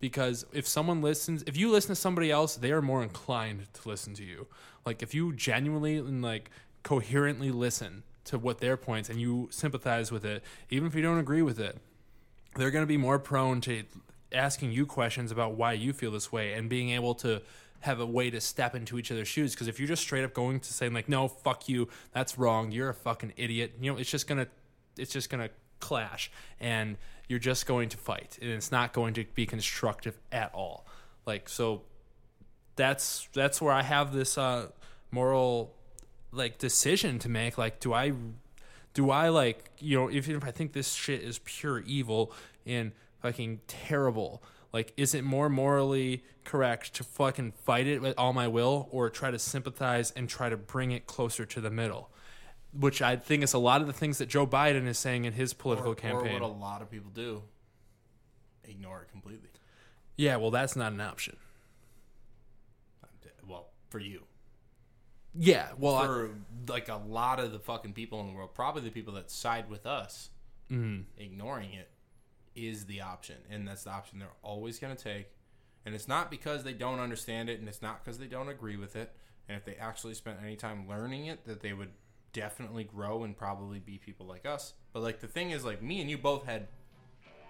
[0.00, 3.88] Because if someone listens, if you listen to somebody else, they are more inclined to
[3.88, 4.46] listen to you.
[4.86, 6.50] Like if you genuinely and like
[6.84, 11.18] coherently listen to what their points and you sympathize with it, even if you don't
[11.18, 11.78] agree with it,
[12.58, 13.84] they're going to be more prone to
[14.32, 17.40] asking you questions about why you feel this way and being able to
[17.80, 19.54] have a way to step into each other's shoes.
[19.54, 22.72] Because if you're just straight up going to saying like no fuck you that's wrong
[22.72, 24.48] you're a fucking idiot you know it's just to
[24.96, 26.30] it's just to clash
[26.60, 26.96] and
[27.28, 30.86] you're just going to fight and it's not going to be constructive at all.
[31.26, 31.82] Like so
[32.76, 34.68] that's that's where I have this uh
[35.10, 35.74] moral
[36.32, 37.56] like decision to make.
[37.56, 38.12] Like do I
[38.94, 42.32] do I like you know even if I think this shit is pure evil
[42.66, 42.92] and
[43.22, 44.42] fucking terrible
[44.72, 49.10] like is it more morally correct to fucking fight it with all my will or
[49.10, 52.10] try to sympathize and try to bring it closer to the middle
[52.72, 55.32] which I think is a lot of the things that Joe Biden is saying in
[55.32, 57.42] his political or, campaign Or what a lot of people do.
[58.64, 59.48] ignore it completely.
[60.16, 61.36] Yeah, well, that's not an option.
[63.46, 64.24] Well, for you.
[65.40, 66.30] Yeah, well, I- for
[66.68, 69.70] like a lot of the fucking people in the world, probably the people that side
[69.70, 70.30] with us,
[70.70, 71.02] Mm-hmm.
[71.16, 71.88] ignoring it
[72.54, 75.28] is the option, and that's the option they're always going to take.
[75.86, 78.76] And it's not because they don't understand it, and it's not because they don't agree
[78.76, 79.10] with it.
[79.48, 81.92] And if they actually spent any time learning it, that they would
[82.34, 84.74] definitely grow and probably be people like us.
[84.92, 86.66] But like the thing is, like me and you both had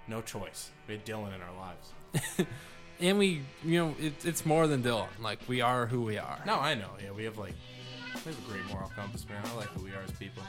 [0.06, 0.70] no choice.
[0.86, 2.46] We had Dylan in our lives.
[3.00, 5.08] and we, you know, it, it's more than Dylan.
[5.20, 6.38] Like we are who we are.
[6.46, 6.90] No, I know.
[7.02, 7.54] Yeah, we have like
[8.24, 9.42] we have a great moral compass, man.
[9.44, 10.42] I like who we are as people.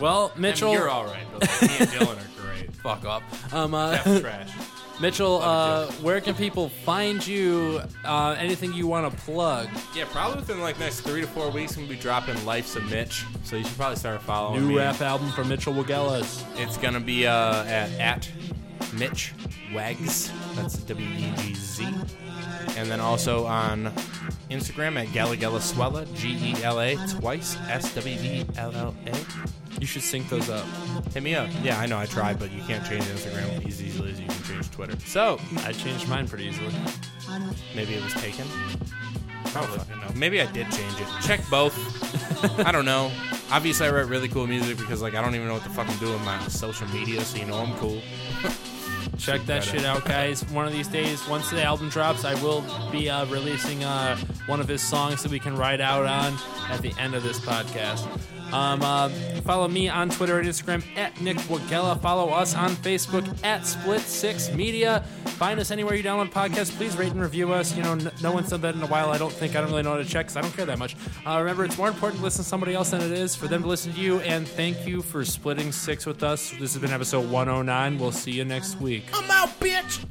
[0.00, 2.74] Well, I mean, Mitchell, you're all right, but like, me and Dylan are great.
[2.82, 3.54] fuck off.
[3.54, 4.50] Um, uh, F trash.
[5.00, 7.80] Mitchell, uh, where can people find you?
[8.04, 9.68] Uh, anything you want to plug?
[9.96, 12.80] Yeah, probably within like next three to four weeks, I'm gonna be dropping Life's a
[12.82, 13.24] Mitch.
[13.44, 14.76] So you should probably start following New me.
[14.78, 16.44] rap album from Mitchell Wagelas.
[16.58, 18.30] It's gonna be uh, at at
[18.94, 19.32] Mitch
[19.72, 20.30] Wegz.
[20.54, 21.86] That's W E G Z.
[22.76, 23.92] And then also on
[24.50, 29.80] Instagram at Galagella G E L A twice S W E L L A.
[29.80, 30.66] You should sync those up.
[31.14, 31.48] Hit me up.
[31.62, 34.42] Yeah, I know I tried, but you can't change Instagram as easily as you can
[34.44, 34.98] change Twitter.
[35.06, 36.72] So I changed mine pretty easily.
[37.74, 38.46] maybe it was taken.
[39.46, 39.80] Probably.
[39.80, 41.06] I Maybe I did change it.
[41.22, 41.74] Check both.
[42.66, 43.10] I don't know.
[43.50, 45.88] Obviously, I write really cool music because like I don't even know what the fuck
[45.88, 48.00] I'm doing with my social media, so you know I'm cool.
[49.20, 50.42] Check that shit out, guys.
[50.50, 54.16] One of these days, once the album drops, I will be uh, releasing uh,
[54.46, 56.38] one of his songs that we can ride out on
[56.70, 58.08] at the end of this podcast.
[58.52, 59.08] Um, uh,
[59.42, 62.00] follow me on Twitter and Instagram at Nick Wagella.
[62.00, 65.04] Follow us on Facebook at Split Six Media.
[65.38, 66.76] Find us anywhere you download podcasts.
[66.76, 67.74] Please rate and review us.
[67.76, 69.10] You know, n- no one's done that in a while.
[69.10, 69.56] I don't think.
[69.56, 70.96] I don't really know how to check because I don't care that much.
[71.26, 73.62] Uh, remember, it's more important to listen to somebody else than it is for them
[73.62, 74.20] to listen to you.
[74.20, 76.50] And thank you for splitting six with us.
[76.50, 77.98] This has been episode 109.
[77.98, 79.04] We'll see you next week.
[79.14, 80.04] I'm out, bitch.